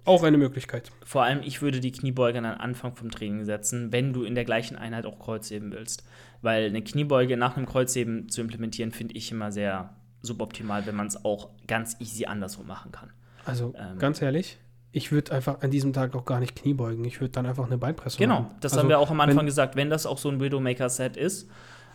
auch 0.04 0.22
eine 0.22 0.38
Möglichkeit. 0.38 0.90
Vor 1.04 1.22
allem, 1.22 1.40
ich 1.42 1.62
würde 1.62 1.80
die 1.80 1.92
Kniebeuge 1.92 2.38
an 2.38 2.46
Anfang 2.46 2.96
vom 2.96 3.10
Training 3.10 3.44
setzen, 3.44 3.92
wenn 3.92 4.12
du 4.12 4.24
in 4.24 4.34
der 4.34 4.44
gleichen 4.44 4.76
Einheit 4.76 5.06
auch 5.06 5.18
Kreuzheben 5.18 5.72
willst. 5.72 6.04
Weil 6.42 6.66
eine 6.66 6.82
Kniebeuge 6.82 7.36
nach 7.36 7.56
einem 7.56 7.66
Kreuzheben 7.66 8.28
zu 8.28 8.40
implementieren, 8.40 8.92
finde 8.92 9.14
ich 9.14 9.30
immer 9.30 9.52
sehr 9.52 9.94
suboptimal, 10.22 10.86
wenn 10.86 10.96
man 10.96 11.06
es 11.06 11.24
auch 11.24 11.50
ganz 11.66 11.96
easy 12.00 12.26
andersrum 12.26 12.66
machen 12.66 12.92
kann. 12.92 13.10
Also, 13.44 13.74
ähm, 13.76 13.98
ganz 13.98 14.22
ehrlich, 14.22 14.58
ich 14.92 15.12
würde 15.12 15.32
einfach 15.32 15.60
an 15.62 15.70
diesem 15.70 15.92
Tag 15.92 16.14
auch 16.14 16.24
gar 16.24 16.40
nicht 16.40 16.56
Knie 16.56 16.74
beugen. 16.74 17.04
Ich 17.04 17.20
würde 17.20 17.32
dann 17.32 17.46
einfach 17.46 17.66
eine 17.66 17.78
Beinpresse 17.78 18.18
Genau, 18.18 18.40
machen. 18.42 18.54
das 18.60 18.72
Also, 18.72 18.82
haben 18.82 18.88
wir 18.88 18.98
auch 18.98 19.10
am 19.10 19.20
Anfang 19.20 19.38
wenn- 19.40 19.46
gesagt, 19.46 19.76
wenn 19.76 19.90
das 19.90 20.06
auch 20.06 20.18
so 20.18 20.28
ein 20.28 20.40
Widowmaker-Set 20.40 21.16
ist. 21.16 21.48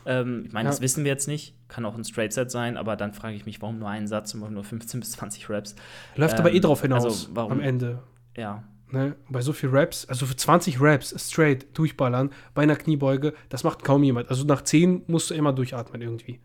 Ähm, 0.06 0.44
ich 0.46 0.54
meine, 0.54 0.68
Ja. 0.68 0.72
das 0.72 0.82
wissen 0.82 1.04
wir 1.04 1.12
jetzt 1.12 1.28
nicht, 1.28 1.56
kann 1.68 1.84
auch 1.86 1.96
ein 1.96 2.04
Straight-Set 2.04 2.52
sein, 2.52 2.78
aber 2.78 2.96
dann 2.96 3.12
frage 3.14 3.36
ich 3.36 3.46
mich, 3.46 3.62
warum 3.62 3.80
nur 3.80 3.90
einen 3.90 4.08
Satz 4.08 4.34
und 4.36 4.42
warum 4.42 4.54
nur 4.54 4.64
15 4.64 5.00
bis 5.00 5.12
20 5.12 5.50
Raps. 5.50 5.76
Läuft 6.16 6.40
aber 6.40 6.52
eh 6.52 6.58
ähm, 6.58 6.62
drauf 6.62 6.82
hinaus 6.84 7.04
also 7.04 7.28
warum- 7.34 7.54
am 7.54 7.60
Ende. 7.62 8.00
Ja, 8.38 8.64
Ne? 8.92 9.16
Bei 9.30 9.42
so 9.42 9.52
viel 9.52 9.70
Raps, 9.70 10.06
also 10.06 10.28
für 10.28 10.36
20 10.36 10.80
Raps 10.80 11.14
straight 11.30 11.76
durchballern 11.78 12.30
bei 12.54 12.62
einer 12.62 12.76
Kniebeuge, 12.76 13.34
das 13.50 13.64
macht 13.64 13.84
kaum 13.84 14.04
jemand. 14.04 14.30
Also 14.30 14.46
nach 14.46 14.62
10 14.62 15.02
musst 15.08 15.32
du 15.32 15.34
immer 15.34 15.52
durchatmen 15.54 16.04
irgendwie. 16.04 16.40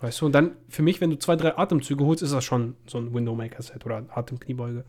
Weißt 0.00 0.20
du, 0.20 0.26
und 0.26 0.32
dann 0.32 0.56
für 0.68 0.82
mich, 0.82 1.00
wenn 1.00 1.10
du 1.10 1.16
zwei, 1.18 1.36
drei 1.36 1.56
Atemzüge 1.56 2.04
holst, 2.04 2.24
ist 2.24 2.32
das 2.34 2.44
schon 2.44 2.74
so 2.88 2.98
ein 2.98 3.14
Windowmaker-Set 3.14 3.86
oder 3.86 4.02
Atemkniebeuge. 4.10 4.84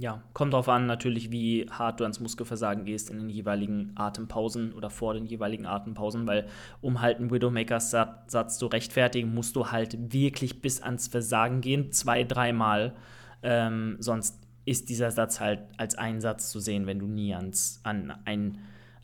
Ja, 0.00 0.22
kommt 0.32 0.54
drauf 0.54 0.70
an, 0.70 0.86
natürlich, 0.86 1.30
wie 1.30 1.66
hart 1.70 2.00
du 2.00 2.04
ans 2.04 2.20
Muskelversagen 2.20 2.86
gehst 2.86 3.10
in 3.10 3.18
den 3.18 3.28
jeweiligen 3.28 3.92
Atempausen 3.96 4.72
oder 4.72 4.88
vor 4.88 5.12
den 5.12 5.26
jeweiligen 5.26 5.66
Atempausen, 5.66 6.26
weil 6.26 6.46
um 6.80 7.02
halt 7.02 7.18
einen 7.18 7.30
Widowmaker-Satz 7.30 8.58
zu 8.58 8.66
rechtfertigen, 8.68 9.34
musst 9.34 9.56
du 9.56 9.70
halt 9.70 10.10
wirklich 10.14 10.62
bis 10.62 10.80
ans 10.80 11.08
Versagen 11.08 11.60
gehen, 11.60 11.92
zwei, 11.92 12.24
dreimal. 12.24 12.94
Ähm, 13.42 13.96
sonst 13.98 14.40
ist 14.64 14.88
dieser 14.88 15.10
Satz 15.10 15.38
halt 15.38 15.60
als 15.76 15.96
ein 15.96 16.22
Satz 16.22 16.50
zu 16.50 16.60
sehen, 16.60 16.86
wenn 16.86 16.98
du 16.98 17.06
nie 17.06 17.34
ans, 17.34 17.80
an, 17.82 18.14
ein, 18.24 18.56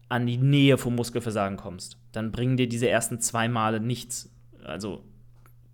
an 0.08 0.26
die 0.26 0.38
Nähe 0.38 0.78
vom 0.78 0.94
Muskelversagen 0.94 1.58
kommst. 1.58 1.98
Dann 2.12 2.32
bringen 2.32 2.56
dir 2.56 2.70
diese 2.70 2.88
ersten 2.88 3.20
zwei 3.20 3.48
Male 3.48 3.80
nichts. 3.80 4.34
Also 4.64 5.04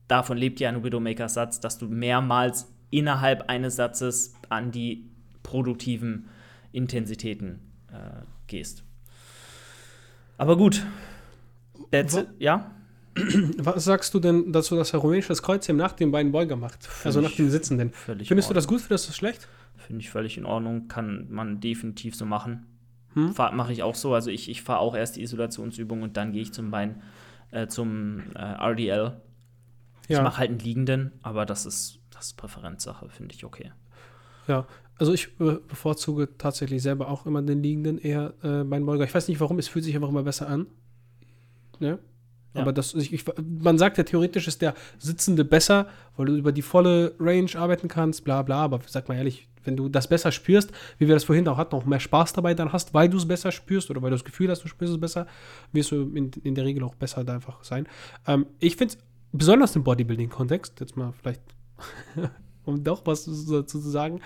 davon 0.09 0.37
lebt 0.37 0.59
ja 0.59 0.69
ein 0.69 0.83
Widowmaker-Satz, 0.83 1.61
dass 1.61 1.79
du 1.79 1.87
mehrmals 1.87 2.75
innerhalb 2.91 3.49
eines 3.49 3.77
Satzes 3.77 4.35
an 4.49 4.73
die 4.73 5.12
produktiven 5.53 6.29
Intensitäten 6.73 7.61
äh, 7.93 8.23
gehst. 8.47 8.85
Aber 10.39 10.57
gut. 10.57 10.87
That's 11.91 12.17
Wo-. 12.17 12.25
Ja? 12.39 12.71
Was 13.59 13.85
sagst 13.85 14.15
du 14.15 14.19
denn 14.19 14.51
dazu, 14.51 14.77
dass 14.77 14.95
er 14.95 15.01
rumänisches 15.01 15.43
Kreuzheben 15.43 15.77
nach 15.77 15.93
dem 15.93 16.11
Beinbeuger 16.11 16.57
macht? 16.57 16.89
also 17.05 17.21
nach 17.21 17.33
dem 17.33 17.51
Sitzenden. 17.51 17.93
Völlig 17.93 18.29
Findest 18.29 18.49
du 18.49 18.55
das 18.55 18.67
gut, 18.67 18.81
findest 18.81 19.05
du 19.05 19.09
das 19.11 19.17
schlecht? 19.17 19.47
Finde 19.77 20.01
ich 20.01 20.09
völlig 20.09 20.39
in 20.39 20.47
Ordnung. 20.47 20.89
Kann 20.89 21.27
man 21.29 21.61
definitiv 21.61 22.17
so 22.17 22.25
machen. 22.25 22.65
Hm? 23.13 23.35
Mache 23.37 23.75
ich 23.75 23.83
auch 23.83 23.95
so. 23.95 24.15
Also 24.15 24.31
ich, 24.31 24.49
ich 24.49 24.63
fahre 24.63 24.79
auch 24.79 24.95
erst 24.95 25.17
die 25.17 25.23
Isolationsübung 25.23 26.01
und 26.01 26.17
dann 26.17 26.33
gehe 26.33 26.41
ich 26.41 26.53
zum 26.53 26.71
Bein, 26.71 27.03
äh, 27.51 27.67
zum 27.67 28.23
äh, 28.35 28.39
RDL. 28.39 29.21
Ich 30.09 30.17
mache 30.17 30.39
halt 30.39 30.49
einen 30.49 30.59
liegenden, 30.61 31.13
aber 31.23 31.45
das 31.45 31.67
ist, 31.67 31.99
das 32.11 32.29
ist 32.29 32.37
Präferenzsache, 32.39 33.11
finde 33.11 33.35
ich 33.35 33.45
okay. 33.45 33.73
Ja, 34.53 34.67
also 34.99 35.15
ich 35.15 35.29
äh, 35.41 35.57
bevorzuge 35.67 36.37
tatsächlich 36.37 36.83
selber 36.83 37.09
auch 37.09 37.25
immer 37.25 37.41
den 37.41 37.63
liegenden 37.63 37.97
eher 37.97 38.35
äh, 38.43 38.65
Beinbeuger. 38.65 39.05
Ich 39.05 39.15
weiß 39.15 39.29
nicht 39.29 39.41
warum, 39.41 39.59
es 39.59 39.67
fühlt 39.67 39.83
sich 39.83 39.95
einfach 39.95 40.11
immer 40.11 40.25
besser 40.25 40.47
an. 40.47 40.67
Ne? 41.81 41.99
Ja. 42.53 42.61
Aber 42.61 42.75
das, 42.75 42.93
ich, 42.93 43.15
ich, 43.15 43.25
man 43.43 43.79
sagt 43.79 43.97
ja 43.97 44.05
theoretisch 44.05 44.47
ist 44.47 44.61
der 44.61 44.75
Sitzende 44.99 45.47
besser, 45.47 45.87
weil 46.19 46.27
du 46.27 46.37
über 46.37 46.53
die 46.53 46.61
volle 46.61 47.15
Range 47.19 47.49
arbeiten 47.57 47.89
kannst, 47.89 48.25
bla 48.25 48.43
bla. 48.43 48.63
Aber 48.63 48.81
sag 48.87 49.09
mal 49.09 49.15
ehrlich, 49.15 49.49
wenn 49.65 49.75
du 49.75 49.89
das 49.89 50.07
besser 50.07 50.31
spürst, 50.31 50.71
wie 50.99 51.09
wir 51.09 51.15
das 51.15 51.25
vorhin 51.25 51.49
auch 51.49 51.57
hatten, 51.57 51.75
auch 51.75 51.87
mehr 51.87 51.99
Spaß 51.99 52.35
dabei 52.35 52.53
dann 52.53 52.75
hast, 52.75 52.93
weil 52.93 53.09
du 53.09 53.17
es 53.17 53.27
besser 53.27 53.53
spürst 53.53 53.91
oder 53.91 54.03
weil 54.03 54.11
du 54.11 54.17
das 54.17 54.25
Gefühl 54.25 54.51
hast, 54.51 54.63
du 54.63 54.69
spürst 54.69 54.93
es 54.93 55.01
besser, 55.01 55.27
wirst 55.73 55.93
du 55.93 56.13
in, 56.15 56.31
in 56.45 56.55
der 56.55 56.67
Regel 56.67 56.85
auch 56.85 56.95
besser 56.95 57.25
da 57.25 57.33
einfach 57.33 57.65
sein. 57.65 57.89
Ähm, 58.27 58.45
ich 58.61 58.77
finde 58.77 58.97
es 58.97 59.01
besonders 59.33 59.75
im 59.77 59.83
Bodybuilding-Kontext, 59.83 60.79
jetzt 60.81 60.99
mal 60.99 61.15
vielleicht, 61.19 61.41
um 62.65 62.83
doch 62.85 63.03
was 63.07 63.25
dazu 63.25 63.63
zu 63.63 63.79
sagen, 63.81 64.21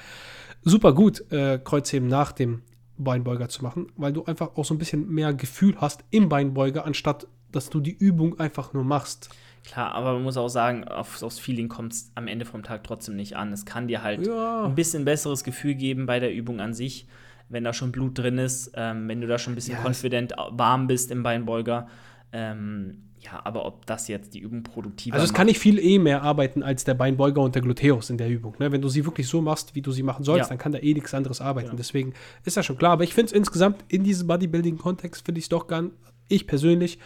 super 0.63 0.93
gut, 0.93 1.31
äh, 1.33 1.59
Kreuzheben 1.63 2.09
nach 2.09 2.33
dem 2.33 2.63
Beinbeuger 2.99 3.49
zu 3.49 3.63
machen, 3.63 3.89
weil 3.97 4.13
du 4.13 4.25
einfach 4.25 4.57
auch 4.57 4.65
so 4.65 4.75
ein 4.75 4.79
bisschen 4.79 5.09
mehr 5.09 5.35
Gefühl 5.35 5.77
hast 5.79 6.05
im 6.11 6.29
Beinbeuger, 6.29 6.85
anstatt 6.85 7.27
dass 7.53 7.71
du 7.71 7.81
die 7.81 7.93
Übung 7.97 8.39
einfach 8.41 8.73
nur 8.73 8.85
machst. 8.85 9.31
Klar, 9.65 9.93
aber 9.95 10.13
man 10.15 10.23
muss 10.23 10.37
auch 10.37 10.49
sagen, 10.49 10.85
auf, 10.87 11.23
aufs 11.23 11.39
Feeling 11.39 11.69
kommt 11.69 11.93
es 11.93 12.11
am 12.15 12.29
Ende 12.29 12.45
vom 12.45 12.63
Tag 12.63 12.85
trotzdem 12.85 13.17
nicht 13.17 13.35
an. 13.37 13.53
Es 13.53 13.65
kann 13.65 13.89
dir 13.89 14.03
halt 14.03 14.27
Ja. 14.27 14.65
ein 14.65 14.75
bisschen 14.75 15.05
besseres 15.05 15.43
Gefühl 15.43 15.75
geben 15.75 16.07
bei 16.07 16.21
der 16.21 16.33
Übung 16.35 16.61
an 16.61 16.73
sich, 16.75 17.07
wenn 17.49 17.65
da 17.65 17.73
schon 17.73 17.93
Blut 17.93 18.19
drin 18.19 18.39
ist, 18.39 18.73
ähm, 18.75 19.09
wenn 19.09 19.21
du 19.21 19.27
da 19.27 19.39
schon 19.39 19.53
ein 19.53 19.57
bisschen 19.57 19.75
Ja, 19.77 19.83
confident 19.83 20.35
warm 20.51 20.87
bist 20.87 21.11
im 21.11 21.23
Beinbeuger. 21.23 21.89
Ähm, 22.33 23.06
ja, 23.27 23.41
aber 23.45 23.65
ob 23.65 23.87
das 23.87 24.09
jetzt 24.09 24.35
die 24.35 24.39
Übung 24.39 24.63
produktiver 24.63 25.15
Also 25.15 25.25
es 25.25 25.31
macht, 25.31 25.37
kann 25.37 25.47
nicht 25.47 25.59
viel 25.59 25.79
eh 25.79 25.99
mehr 25.99 26.23
arbeiten 26.23 26.63
als 26.63 26.85
der 26.85 26.95
Beinbeuger 26.95 27.43
und 27.43 27.55
der 27.55 27.63
Gluteus 27.63 28.09
in 28.11 28.19
der 28.19 28.29
Übung. 28.29 28.55
Ne? 28.59 28.73
Wenn 28.73 28.81
du 28.81 28.89
sie 28.89 29.05
wirklich 29.05 29.29
so 29.29 29.43
machst, 29.43 29.75
wie 29.75 29.83
du 29.83 29.91
sie 29.93 30.03
machen 30.03 30.25
sollst, 30.25 30.45
Ja. 30.45 30.49
dann 30.49 30.59
kann 30.59 30.73
da 30.73 30.79
eh 30.79 30.95
nichts 30.95 31.13
anderes 31.13 31.41
arbeiten. 31.41 31.71
Ja. 31.71 31.75
Deswegen 31.77 32.15
ist 32.45 32.57
das 32.57 32.65
schon 32.65 32.79
klar. 32.79 32.93
Aber 32.93 33.05
ich 33.05 33.15
finde 33.15 33.27
es 33.27 33.33
insgesamt 33.33 33.85
in 33.89 34.05
diesem 34.05 34.27
Bodybuilding-Kontext, 34.29 35.25
finde 35.25 35.39
ich 35.41 35.47
es 35.47 35.49
doch 35.49 35.67
gar, 35.67 35.85
ich 36.29 36.47
persönlich, 36.47 36.99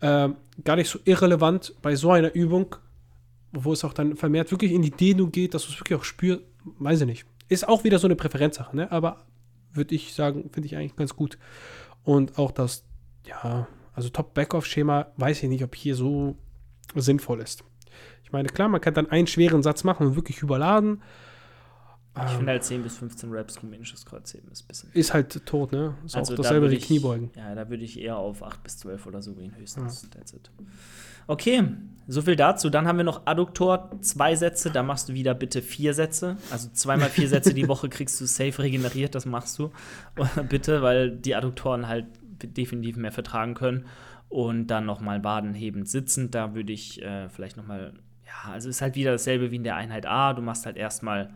ähm, 0.00 0.36
gar 0.64 0.76
nicht 0.76 0.88
so 0.90 0.98
irrelevant 1.04 1.74
bei 1.80 1.94
so 1.96 2.10
einer 2.10 2.34
Übung, 2.34 2.74
wo 3.52 3.72
es 3.72 3.84
auch 3.84 3.92
dann 3.92 4.16
vermehrt 4.16 4.50
wirklich 4.50 4.72
in 4.72 4.82
die 4.82 4.90
Dehnung 4.90 5.30
geht, 5.30 5.54
dass 5.54 5.64
du 5.66 5.72
es 5.72 5.78
wirklich 5.80 5.98
auch 5.98 6.04
spürst, 6.04 6.42
weiß 6.78 7.02
ich 7.02 7.06
nicht. 7.06 7.26
Ist 7.48 7.68
auch 7.68 7.84
wieder 7.84 7.98
so 7.98 8.06
eine 8.06 8.16
Präferenzsache, 8.16 8.74
ne? 8.76 8.90
aber 8.90 9.24
würde 9.72 9.94
ich 9.94 10.14
sagen, 10.14 10.50
finde 10.52 10.66
ich 10.66 10.76
eigentlich 10.76 10.96
ganz 10.96 11.14
gut. 11.14 11.38
Und 12.02 12.38
auch 12.38 12.50
das, 12.50 12.84
ja, 13.26 13.68
also 13.94 14.08
Top-Backoff-Schema, 14.08 15.08
weiß 15.16 15.42
ich 15.42 15.48
nicht, 15.48 15.64
ob 15.64 15.74
hier 15.74 15.94
so 15.94 16.36
sinnvoll 16.94 17.40
ist. 17.40 17.64
Ich 18.24 18.32
meine, 18.32 18.48
klar, 18.48 18.68
man 18.68 18.80
kann 18.80 18.94
dann 18.94 19.10
einen 19.10 19.26
schweren 19.26 19.62
Satz 19.62 19.84
machen 19.84 20.06
und 20.06 20.16
wirklich 20.16 20.40
überladen. 20.42 21.02
ich 22.16 22.22
Ähm, 22.22 22.28
finde 22.36 22.52
halt 22.52 22.64
10 22.64 22.82
bis 22.82 22.96
15 22.98 23.30
Raps 23.32 23.62
rumänisches 23.62 24.06
Kreuzheben 24.06 24.50
ist 24.50 24.64
ein 24.64 24.68
bisschen. 24.68 24.90
ist 24.94 25.12
halt 25.12 25.44
tot, 25.44 25.72
ne? 25.72 25.94
Ist 26.04 26.16
Also 26.16 26.32
auch 26.32 26.36
da 26.36 26.42
dasselbe 26.42 26.70
würd 26.70 26.80
wie 26.80 26.84
Kniebeugen. 26.84 27.30
Ja, 27.36 27.54
da 27.54 27.68
würde 27.68 27.84
ich 27.84 28.00
eher 28.00 28.16
auf 28.16 28.42
8 28.42 28.62
bis 28.62 28.78
12 28.78 29.06
oder 29.06 29.20
so 29.20 29.34
gehen, 29.34 29.54
höchstens. 29.56 30.08
That's 30.10 30.32
it. 30.32 30.50
Okay, 31.26 31.62
so 32.08 32.22
viel 32.22 32.36
dazu. 32.36 32.68
Dann 32.68 32.88
haben 32.88 32.96
wir 32.96 33.04
noch 33.04 33.26
Adduktor, 33.26 33.90
zwei 34.00 34.34
Sätze, 34.34 34.70
da 34.70 34.82
machst 34.82 35.08
du 35.08 35.14
wieder 35.14 35.34
bitte 35.34 35.62
vier 35.62 35.94
Sätze. 35.94 36.36
Also 36.50 36.68
zweimal 36.72 37.10
vier 37.10 37.28
Sätze 37.28 37.54
die 37.54 37.68
Woche 37.68 37.88
kriegst 37.88 38.20
du 38.20 38.26
safe 38.26 38.62
regeneriert, 38.62 39.14
das 39.14 39.24
machst 39.24 39.58
du. 39.58 39.70
bitte, 40.48 40.82
weil 40.82 41.10
die 41.10 41.34
Adduktoren 41.34 41.86
halt 41.86 42.06
definitiv 42.48 42.96
mehr 42.96 43.12
vertragen 43.12 43.54
können. 43.54 43.86
Und 44.28 44.68
dann 44.68 44.86
nochmal 44.86 45.22
wadenhebend 45.22 45.88
sitzend, 45.88 46.34
da 46.34 46.54
würde 46.54 46.72
ich 46.72 47.02
äh, 47.02 47.28
vielleicht 47.28 47.56
nochmal, 47.56 47.92
ja, 48.24 48.52
also 48.52 48.68
ist 48.68 48.80
halt 48.80 48.94
wieder 48.94 49.12
dasselbe 49.12 49.50
wie 49.50 49.56
in 49.56 49.64
der 49.64 49.76
Einheit 49.76 50.06
A. 50.06 50.32
Du 50.32 50.40
machst 50.40 50.64
halt 50.64 50.76
erstmal 50.76 51.30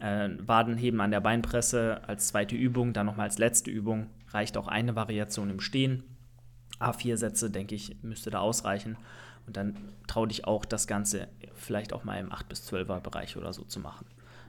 äh, 0.00 0.30
Wadenheben 0.38 1.00
an 1.00 1.12
der 1.12 1.20
Beinpresse 1.20 2.00
als 2.06 2.28
zweite 2.28 2.56
Übung, 2.56 2.92
dann 2.92 3.06
nochmal 3.06 3.26
als 3.26 3.38
letzte 3.38 3.70
Übung. 3.70 4.08
Reicht 4.30 4.56
auch 4.56 4.66
eine 4.66 4.96
Variation 4.96 5.48
im 5.48 5.60
Stehen. 5.60 6.02
A4 6.80 7.16
Sätze, 7.16 7.50
denke 7.50 7.76
ich, 7.76 8.02
müsste 8.02 8.30
da 8.30 8.40
ausreichen. 8.40 8.96
Und 9.46 9.56
dann 9.56 9.76
trau 10.06 10.26
dich 10.26 10.44
auch, 10.44 10.64
das 10.64 10.86
Ganze 10.86 11.28
vielleicht 11.54 11.92
auch 11.92 12.04
mal 12.04 12.18
im 12.18 12.32
8 12.32 12.48
bis 12.48 12.68
12er 12.68 13.00
Bereich 13.00 13.36
oder 13.36 13.52
so 13.52 13.62
zu 13.62 13.78
machen. 13.78 14.06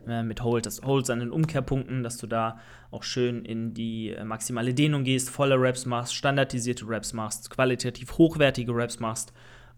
Äh, 0.07 0.23
mit 0.23 0.41
Hold, 0.43 0.65
das 0.65 0.81
Holds 0.81 1.09
an 1.09 1.19
den 1.19 1.31
Umkehrpunkten, 1.31 2.03
dass 2.03 2.17
du 2.17 2.27
da 2.27 2.59
auch 2.91 3.03
schön 3.03 3.43
in 3.43 3.73
die 3.73 4.11
äh, 4.11 4.23
maximale 4.23 4.73
Dehnung 4.73 5.03
gehst, 5.03 5.29
volle 5.29 5.55
Raps 5.57 5.85
machst, 5.85 6.13
standardisierte 6.13 6.85
Raps 6.87 7.13
machst, 7.13 7.49
qualitativ 7.49 8.17
hochwertige 8.17 8.71
Raps 8.73 8.99
machst 8.99 9.33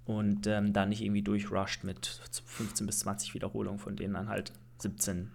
und 0.05 0.47
ähm, 0.47 0.73
da 0.73 0.86
nicht 0.86 1.01
irgendwie 1.01 1.21
durchrusht 1.21 1.84
mit 1.84 2.21
15 2.45 2.86
bis 2.86 2.99
20 2.99 3.34
Wiederholungen, 3.34 3.80
von 3.80 3.95
denen 3.95 4.15
dann 4.15 4.30
halt 4.30 4.51
17 4.80 5.32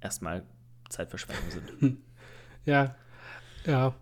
erstmal 0.00 0.42
Zeitverschwendung 0.88 1.50
sind. 1.50 1.98
Ja, 2.64 2.96
ja. 3.64 3.94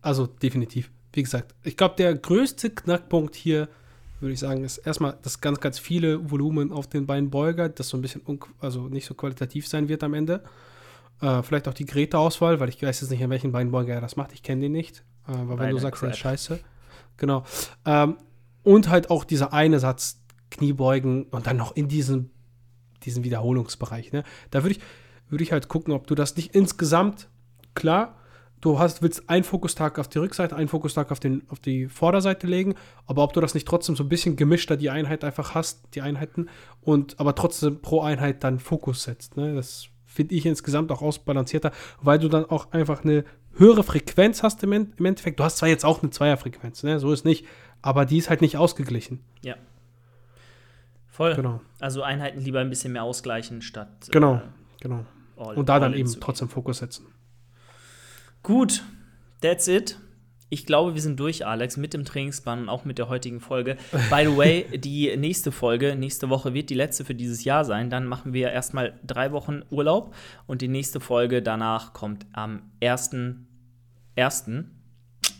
Also 0.00 0.26
definitiv. 0.26 0.90
Wie 1.12 1.22
gesagt, 1.22 1.54
ich 1.62 1.76
glaube, 1.76 1.94
der 1.96 2.12
größte 2.16 2.70
Knackpunkt 2.70 3.36
hier, 3.36 3.68
würde 4.22 4.32
ich 4.32 4.40
sagen, 4.40 4.64
ist 4.64 4.78
erstmal 4.78 5.18
das 5.22 5.40
ganz, 5.40 5.60
ganz 5.60 5.78
viele 5.78 6.30
Volumen 6.30 6.72
auf 6.72 6.86
den 6.86 7.06
Beinbeuger, 7.06 7.68
das 7.68 7.88
so 7.88 7.98
ein 7.98 8.02
bisschen, 8.02 8.22
also 8.60 8.88
nicht 8.88 9.04
so 9.04 9.14
qualitativ 9.14 9.66
sein 9.68 9.88
wird 9.88 10.02
am 10.02 10.14
Ende. 10.14 10.42
Äh, 11.20 11.42
vielleicht 11.42 11.68
auch 11.68 11.74
die 11.74 11.84
Geräteauswahl, 11.84 12.60
weil 12.60 12.68
ich 12.68 12.82
weiß 12.82 13.00
jetzt 13.00 13.10
nicht, 13.10 13.22
an 13.22 13.30
welchen 13.30 13.52
Beinbeuger 13.52 13.94
er 13.94 14.00
das 14.00 14.16
macht. 14.16 14.32
Ich 14.32 14.42
kenne 14.42 14.62
den 14.62 14.72
nicht. 14.72 15.04
Äh, 15.28 15.32
aber 15.32 15.58
wenn 15.58 15.70
du 15.70 15.78
sagst, 15.78 16.02
der 16.02 16.10
ist 16.10 16.16
Crap. 16.16 16.32
scheiße. 16.32 16.60
Genau. 17.16 17.44
Ähm, 17.84 18.16
und 18.62 18.88
halt 18.88 19.10
auch 19.10 19.24
dieser 19.24 19.52
eine 19.52 19.78
Satz 19.80 20.22
Kniebeugen 20.50 21.24
und 21.24 21.46
dann 21.46 21.56
noch 21.56 21.74
in 21.74 21.88
diesem, 21.88 22.30
diesem 23.04 23.24
Wiederholungsbereich. 23.24 24.12
Ne? 24.12 24.22
Da 24.50 24.62
würde 24.62 24.76
ich, 24.76 24.80
würde 25.28 25.42
ich 25.42 25.52
halt 25.52 25.68
gucken, 25.68 25.92
ob 25.94 26.06
du 26.06 26.14
das 26.14 26.36
nicht 26.36 26.54
insgesamt, 26.54 27.28
klar, 27.74 28.16
du 28.62 28.78
hast, 28.78 29.02
willst 29.02 29.28
einen 29.28 29.44
Fokustag 29.44 29.98
auf 29.98 30.08
die 30.08 30.18
Rückseite, 30.18 30.56
einen 30.56 30.68
Fokustag 30.68 31.12
auf, 31.12 31.20
den, 31.20 31.42
auf 31.50 31.58
die 31.60 31.88
Vorderseite 31.88 32.46
legen, 32.46 32.74
aber 33.06 33.22
ob 33.22 33.34
du 33.34 33.40
das 33.40 33.52
nicht 33.52 33.68
trotzdem 33.68 33.94
so 33.96 34.04
ein 34.04 34.08
bisschen 34.08 34.36
gemischter 34.36 34.78
die 34.78 34.88
Einheit 34.88 35.24
einfach 35.24 35.54
hast, 35.54 35.94
die 35.94 36.00
Einheiten, 36.00 36.48
und 36.80 37.20
aber 37.20 37.34
trotzdem 37.34 37.82
pro 37.82 38.00
Einheit 38.00 38.42
dann 38.42 38.58
Fokus 38.58 39.02
setzt. 39.02 39.36
Ne? 39.36 39.54
Das 39.54 39.88
finde 40.06 40.34
ich 40.34 40.46
insgesamt 40.46 40.90
auch 40.90 41.02
ausbalancierter, 41.02 41.72
weil 42.00 42.18
du 42.18 42.28
dann 42.28 42.46
auch 42.46 42.72
einfach 42.72 43.04
eine 43.04 43.24
höhere 43.54 43.82
Frequenz 43.82 44.42
hast 44.42 44.62
im, 44.62 44.72
im 44.72 45.04
Endeffekt. 45.04 45.38
Du 45.40 45.44
hast 45.44 45.58
zwar 45.58 45.68
jetzt 45.68 45.84
auch 45.84 46.02
eine 46.02 46.10
Zweierfrequenz, 46.10 46.84
ne? 46.84 46.98
so 46.98 47.12
ist 47.12 47.24
nicht, 47.24 47.44
aber 47.82 48.06
die 48.06 48.18
ist 48.18 48.30
halt 48.30 48.40
nicht 48.40 48.56
ausgeglichen. 48.56 49.20
Ja. 49.42 49.56
Voll. 51.08 51.34
Genau, 51.34 51.60
Also 51.80 52.02
Einheiten 52.02 52.40
lieber 52.40 52.60
ein 52.60 52.70
bisschen 52.70 52.92
mehr 52.92 53.02
ausgleichen 53.02 53.60
statt. 53.60 54.08
Genau. 54.10 54.36
Äh, 54.36 54.40
genau. 54.80 55.04
all, 55.36 55.56
Und 55.56 55.68
da 55.68 55.78
dann 55.78 55.92
eben 55.92 56.10
trotzdem 56.20 56.48
Fokus 56.48 56.78
setzen. 56.78 57.06
Gut, 58.42 58.82
that's 59.40 59.68
it. 59.68 59.98
Ich 60.48 60.66
glaube, 60.66 60.94
wir 60.94 61.00
sind 61.00 61.18
durch, 61.18 61.46
Alex, 61.46 61.78
mit 61.78 61.94
dem 61.94 62.04
Trainingsplan 62.04 62.60
und 62.62 62.68
auch 62.68 62.84
mit 62.84 62.98
der 62.98 63.08
heutigen 63.08 63.40
Folge. 63.40 63.78
By 64.10 64.26
the 64.26 64.36
way, 64.36 64.66
die 64.78 65.16
nächste 65.16 65.50
Folge, 65.50 65.96
nächste 65.96 66.28
Woche 66.28 66.52
wird 66.52 66.68
die 66.68 66.74
letzte 66.74 67.06
für 67.06 67.14
dieses 67.14 67.44
Jahr 67.44 67.64
sein. 67.64 67.88
Dann 67.88 68.06
machen 68.06 68.34
wir 68.34 68.50
erstmal 68.50 68.98
drei 69.06 69.32
Wochen 69.32 69.62
Urlaub 69.70 70.14
und 70.46 70.60
die 70.60 70.68
nächste 70.68 71.00
Folge 71.00 71.40
danach 71.40 71.94
kommt 71.94 72.26
am 72.32 72.70
1.1. 72.82 74.64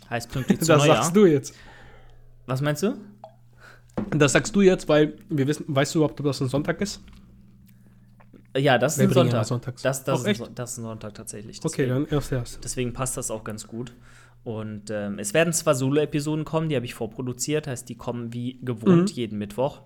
Heißt 0.08 0.30
pünktlich 0.32 0.60
zu 0.60 0.66
Das 0.66 0.78
Neujahr. 0.78 0.96
sagst 0.96 1.16
du 1.16 1.26
jetzt. 1.26 1.54
Was 2.46 2.62
meinst 2.62 2.82
du? 2.82 2.94
Das 4.10 4.32
sagst 4.32 4.56
du 4.56 4.62
jetzt, 4.62 4.88
weil 4.88 5.18
wir 5.28 5.46
wissen, 5.46 5.64
weißt 5.68 5.94
du 5.94 5.98
überhaupt, 5.98 6.18
ob 6.20 6.26
das 6.26 6.40
ein 6.40 6.48
Sonntag 6.48 6.80
ist? 6.80 7.02
Ja, 8.56 8.76
das 8.78 8.98
ist 8.98 9.00
ein 9.04 9.10
Sonntag. 9.12 9.44
sonntags. 9.46 9.82
Das, 9.82 10.04
das, 10.04 10.24
ist 10.24 10.42
das 10.54 10.72
ist 10.72 10.78
ein 10.78 10.82
Sonntag 10.82 11.14
tatsächlich. 11.14 11.58
Okay, 11.58 11.86
Deswegen- 11.86 11.90
dann 12.04 12.06
erst 12.08 12.32
erst. 12.32 12.64
Deswegen 12.64 12.92
passt 12.92 13.16
das 13.16 13.30
auch 13.30 13.44
ganz 13.44 13.66
gut. 13.66 13.94
Und 14.44 14.90
ähm, 14.90 15.18
es 15.18 15.34
werden 15.34 15.52
zwar 15.52 15.74
Solo-Episoden 15.74 16.44
kommen, 16.44 16.68
die 16.68 16.74
habe 16.76 16.84
ich 16.84 16.94
vorproduziert, 16.94 17.66
heißt, 17.68 17.88
die 17.88 17.94
kommen 17.96 18.32
wie 18.32 18.58
gewohnt 18.62 19.10
Mhm. 19.10 19.14
jeden 19.16 19.38
Mittwoch. 19.38 19.82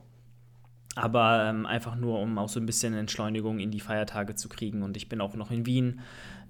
Aber 0.94 1.44
ähm, 1.50 1.66
einfach 1.66 1.94
nur, 1.94 2.18
um 2.20 2.38
auch 2.38 2.48
so 2.48 2.58
ein 2.58 2.64
bisschen 2.64 2.94
Entschleunigung 2.94 3.58
in 3.58 3.70
die 3.70 3.80
Feiertage 3.80 4.34
zu 4.34 4.48
kriegen. 4.48 4.82
Und 4.82 4.96
ich 4.96 5.08
bin 5.10 5.20
auch 5.20 5.34
noch 5.36 5.50
in 5.50 5.66
Wien 5.66 6.00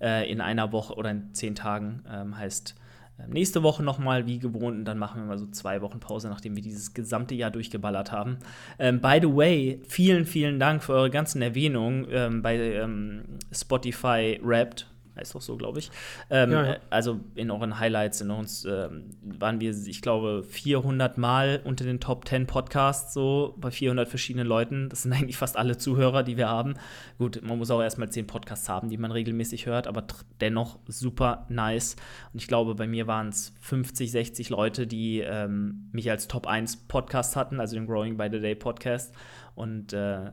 äh, 0.00 0.30
in 0.30 0.40
einer 0.40 0.70
Woche 0.70 0.94
oder 0.94 1.10
in 1.10 1.34
zehn 1.34 1.56
Tagen. 1.56 2.04
Ähm, 2.08 2.38
heißt, 2.38 2.76
äh, 2.78 2.80
nächste 3.28 3.62
Woche 3.62 3.82
nochmal 3.82 4.26
wie 4.26 4.38
gewohnt 4.38 4.78
und 4.78 4.84
dann 4.84 4.98
machen 4.98 5.22
wir 5.22 5.26
mal 5.26 5.38
so 5.38 5.46
zwei 5.46 5.80
Wochen 5.80 6.00
Pause, 6.00 6.28
nachdem 6.28 6.56
wir 6.56 6.62
dieses 6.62 6.94
gesamte 6.94 7.34
Jahr 7.34 7.50
durchgeballert 7.50 8.12
haben. 8.12 8.38
Ähm, 8.78 9.00
by 9.00 9.18
the 9.20 9.34
way, 9.34 9.80
vielen, 9.88 10.26
vielen 10.26 10.58
Dank 10.58 10.82
für 10.82 10.92
eure 10.92 11.10
ganzen 11.10 11.42
Erwähnungen 11.42 12.06
ähm, 12.10 12.42
bei 12.42 12.56
ähm, 12.56 13.24
Spotify 13.52 14.38
Wrapped. 14.42 14.86
Heißt 15.16 15.34
doch 15.34 15.40
so, 15.40 15.56
glaube 15.56 15.78
ich. 15.78 15.90
Ähm, 16.30 16.52
Ja, 16.52 16.64
ja. 16.64 16.72
äh, 16.74 16.80
Also 16.90 17.20
in 17.34 17.50
euren 17.50 17.78
Highlights, 17.78 18.20
in 18.20 18.30
uns 18.30 18.64
ähm, 18.66 19.10
waren 19.22 19.60
wir, 19.60 19.70
ich 19.70 20.02
glaube, 20.02 20.44
400 20.44 21.16
Mal 21.16 21.60
unter 21.64 21.84
den 21.84 22.00
Top 22.00 22.28
10 22.28 22.46
Podcasts, 22.46 23.14
so 23.14 23.54
bei 23.58 23.70
400 23.70 24.08
verschiedenen 24.08 24.46
Leuten. 24.46 24.88
Das 24.90 25.02
sind 25.02 25.12
eigentlich 25.14 25.36
fast 25.36 25.56
alle 25.56 25.78
Zuhörer, 25.78 26.22
die 26.22 26.36
wir 26.36 26.48
haben. 26.48 26.74
Gut, 27.18 27.40
man 27.42 27.56
muss 27.58 27.70
auch 27.70 27.80
erstmal 27.80 28.10
10 28.10 28.26
Podcasts 28.26 28.68
haben, 28.68 28.90
die 28.90 28.98
man 28.98 29.10
regelmäßig 29.10 29.66
hört, 29.66 29.86
aber 29.86 30.04
dennoch 30.40 30.78
super 30.86 31.46
nice. 31.48 31.96
Und 32.32 32.42
ich 32.42 32.48
glaube, 32.48 32.74
bei 32.74 32.86
mir 32.86 33.06
waren 33.06 33.28
es 33.28 33.54
50, 33.60 34.10
60 34.10 34.50
Leute, 34.50 34.86
die 34.86 35.20
ähm, 35.20 35.88
mich 35.92 36.10
als 36.10 36.28
Top 36.28 36.46
1 36.46 36.88
Podcast 36.88 37.36
hatten, 37.36 37.58
also 37.58 37.74
den 37.74 37.86
Growing 37.86 38.16
by 38.18 38.28
the 38.30 38.40
Day 38.40 38.54
Podcast. 38.54 39.14
Und 39.54 39.94
äh, 39.94 40.30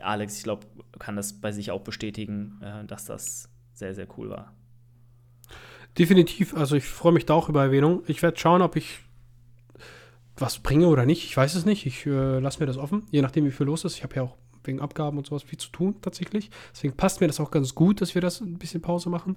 Alex, 0.00 0.38
ich 0.38 0.42
glaube, 0.44 0.66
kann 0.98 1.16
das 1.16 1.34
bei 1.34 1.52
sich 1.52 1.70
auch 1.70 1.82
bestätigen, 1.82 2.58
äh, 2.62 2.84
dass 2.86 3.04
das 3.04 3.48
sehr, 3.72 3.94
sehr 3.94 4.06
cool 4.16 4.30
war. 4.30 4.52
Definitiv, 5.98 6.54
also 6.56 6.76
ich 6.76 6.84
freue 6.84 7.12
mich 7.12 7.26
da 7.26 7.34
auch 7.34 7.48
über 7.48 7.62
Erwähnung. 7.62 8.02
Ich 8.06 8.22
werde 8.22 8.38
schauen, 8.38 8.62
ob 8.62 8.76
ich 8.76 9.00
was 10.36 10.58
bringe 10.58 10.88
oder 10.88 11.04
nicht. 11.04 11.24
Ich 11.24 11.36
weiß 11.36 11.54
es 11.54 11.66
nicht. 11.66 11.86
Ich 11.86 12.06
äh, 12.06 12.38
lasse 12.38 12.60
mir 12.60 12.66
das 12.66 12.78
offen, 12.78 13.04
je 13.10 13.22
nachdem, 13.22 13.44
wie 13.44 13.50
viel 13.50 13.66
los 13.66 13.84
ist. 13.84 13.96
Ich 13.96 14.02
habe 14.02 14.16
ja 14.16 14.22
auch 14.22 14.36
wegen 14.64 14.80
Abgaben 14.80 15.18
und 15.18 15.26
sowas 15.26 15.42
viel 15.42 15.58
zu 15.58 15.70
tun 15.70 15.96
tatsächlich. 16.00 16.50
Deswegen 16.72 16.96
passt 16.96 17.20
mir 17.20 17.26
das 17.26 17.40
auch 17.40 17.50
ganz 17.50 17.74
gut, 17.74 18.00
dass 18.00 18.14
wir 18.14 18.22
das 18.22 18.40
ein 18.40 18.58
bisschen 18.58 18.80
Pause 18.80 19.10
machen. 19.10 19.36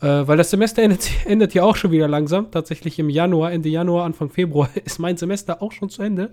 Äh, 0.00 0.26
weil 0.26 0.36
das 0.36 0.50
Semester 0.50 0.82
endet, 0.82 1.08
endet 1.26 1.54
ja 1.54 1.62
auch 1.62 1.76
schon 1.76 1.90
wieder 1.90 2.08
langsam. 2.08 2.50
Tatsächlich 2.50 2.98
im 2.98 3.10
Januar, 3.10 3.52
Ende 3.52 3.68
Januar, 3.68 4.04
Anfang 4.04 4.30
Februar 4.30 4.70
ist 4.84 4.98
mein 4.98 5.16
Semester 5.16 5.62
auch 5.62 5.72
schon 5.72 5.90
zu 5.90 6.02
Ende. 6.02 6.32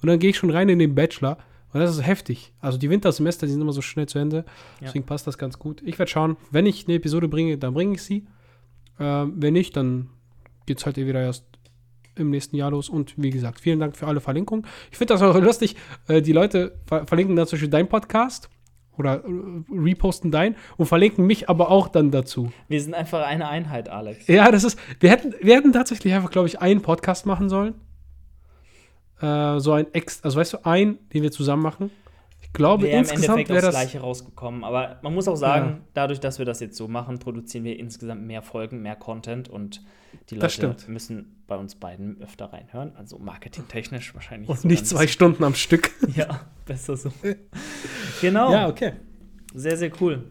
Und 0.00 0.08
dann 0.08 0.18
gehe 0.18 0.30
ich 0.30 0.36
schon 0.36 0.50
rein 0.50 0.68
in 0.68 0.78
den 0.78 0.94
Bachelor. 0.94 1.38
Und 1.72 1.80
das 1.80 1.90
ist 1.90 2.06
heftig. 2.06 2.52
Also 2.60 2.78
die 2.78 2.88
Wintersemester, 2.88 3.46
die 3.46 3.52
sind 3.52 3.60
immer 3.60 3.72
so 3.72 3.82
schnell 3.82 4.06
zu 4.06 4.18
Ende. 4.18 4.44
Deswegen 4.80 5.04
passt 5.04 5.26
das 5.26 5.36
ganz 5.36 5.58
gut. 5.58 5.82
Ich 5.84 5.98
werde 5.98 6.10
schauen, 6.10 6.36
wenn 6.50 6.66
ich 6.66 6.86
eine 6.86 6.96
Episode 6.96 7.28
bringe, 7.28 7.58
dann 7.58 7.74
bringe 7.74 7.94
ich 7.94 8.02
sie. 8.02 8.26
Ähm, 8.98 9.34
wenn 9.36 9.52
nicht, 9.52 9.76
dann 9.76 10.08
geht 10.66 10.78
es 10.78 10.86
halt 10.86 10.98
eh 10.98 11.06
wieder 11.06 11.20
erst 11.20 11.44
im 12.16 12.30
nächsten 12.30 12.56
Jahr 12.56 12.70
los. 12.70 12.88
Und 12.88 13.14
wie 13.16 13.30
gesagt, 13.30 13.60
vielen 13.60 13.80
Dank 13.80 13.96
für 13.96 14.06
alle 14.06 14.20
Verlinkungen. 14.20 14.66
Ich 14.90 14.98
finde 14.98 15.14
das 15.14 15.22
auch 15.22 15.36
lustig. 15.40 15.76
Äh, 16.08 16.22
die 16.22 16.32
Leute 16.32 16.78
ver 16.86 17.06
verlinken 17.06 17.36
dann 17.36 17.46
zum 17.46 17.56
Beispiel 17.56 17.70
deinen 17.70 17.88
Podcast 17.88 18.48
oder 18.96 19.24
äh, 19.24 19.28
reposten 19.70 20.30
dein 20.30 20.56
und 20.76 20.86
verlinken 20.86 21.26
mich 21.26 21.48
aber 21.48 21.70
auch 21.70 21.88
dann 21.88 22.10
dazu. 22.10 22.50
Wir 22.68 22.82
sind 22.82 22.94
einfach 22.94 23.24
eine 23.24 23.48
Einheit, 23.48 23.88
Alex. 23.88 24.26
Ja, 24.26 24.50
das 24.50 24.64
ist. 24.64 24.78
Wir 25.00 25.10
hätten, 25.10 25.34
wir 25.40 25.56
hätten 25.56 25.72
tatsächlich 25.72 26.12
einfach, 26.14 26.30
glaube 26.30 26.48
ich, 26.48 26.60
einen 26.60 26.82
Podcast 26.82 27.26
machen 27.26 27.48
sollen. 27.48 27.74
Äh, 29.20 29.58
so 29.60 29.72
ein 29.72 29.92
Ex, 29.94 30.22
also 30.22 30.38
weißt 30.38 30.52
du, 30.54 30.64
einen, 30.64 30.98
den 31.10 31.22
wir 31.22 31.30
zusammen 31.32 31.62
machen. 31.62 31.90
Ich 32.40 32.52
glaube, 32.52 32.84
Wäre 32.84 32.92
im 32.94 32.98
insgesamt 33.00 33.24
Endeffekt 33.40 33.48
wäre 33.50 33.60
das. 33.62 33.74
Gleiche 33.74 34.00
rausgekommen. 34.00 34.64
Aber 34.64 34.98
man 35.02 35.12
muss 35.14 35.28
auch 35.28 35.36
sagen, 35.36 35.68
Ja. 35.68 35.78
dadurch, 35.94 36.20
dass 36.20 36.38
wir 36.38 36.46
das 36.46 36.60
jetzt 36.60 36.76
so 36.76 36.88
machen, 36.88 37.18
produzieren 37.18 37.64
wir 37.64 37.78
insgesamt 37.78 38.22
mehr 38.22 38.42
Folgen, 38.42 38.80
mehr 38.80 38.96
Content 38.96 39.48
und 39.48 39.82
die 40.30 40.36
Leute 40.36 40.74
müssen 40.86 41.42
bei 41.46 41.56
uns 41.56 41.74
beiden 41.74 42.20
öfter 42.22 42.46
reinhören. 42.52 42.92
Also 42.96 43.18
marketingtechnisch 43.18 44.14
wahrscheinlich. 44.14 44.48
Und 44.48 44.56
sogar 44.56 44.70
nicht 44.70 44.82
ein 44.82 44.86
zwei 44.86 45.06
Stunden 45.06 45.44
am 45.44 45.54
Stück. 45.54 45.90
Ja, 46.14 46.40
besser 46.64 46.96
so. 46.96 47.12
genau. 48.20 48.50
Ja, 48.52 48.68
okay. 48.68 48.92
Sehr, 49.54 49.76
sehr 49.76 49.90
cool. 50.00 50.24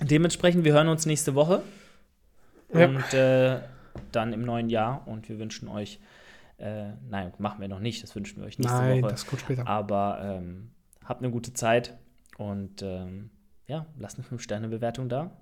Dementsprechend, 0.00 0.64
wir 0.64 0.72
hören 0.72 0.88
uns 0.88 1.04
nächste 1.06 1.34
Woche. 1.34 1.62
Ja. 2.74 2.86
Und 2.88 3.12
äh, 3.14 3.58
dann 4.10 4.32
im 4.32 4.42
neuen 4.44 4.70
Jahr. 4.70 5.06
Und 5.06 5.28
wir 5.28 5.38
wünschen 5.38 5.68
euch, 5.68 6.00
äh, 6.62 6.92
nein, 7.10 7.32
machen 7.38 7.60
wir 7.60 7.66
noch 7.66 7.80
nicht, 7.80 8.02
das 8.04 8.14
wünschen 8.14 8.40
wir 8.40 8.46
euch 8.46 8.58
nächste 8.58 8.76
Nein, 8.78 9.02
Woche. 9.02 9.10
das 9.10 9.26
kommt 9.26 9.42
später. 9.42 9.66
Aber 9.66 10.20
ähm, 10.22 10.70
habt 11.04 11.20
eine 11.20 11.32
gute 11.32 11.52
Zeit 11.52 11.98
und 12.38 12.82
ähm, 12.82 13.30
ja, 13.66 13.86
lasst 13.98 14.16
eine 14.18 14.26
5-Sterne-Bewertung 14.26 15.08
da. 15.08 15.36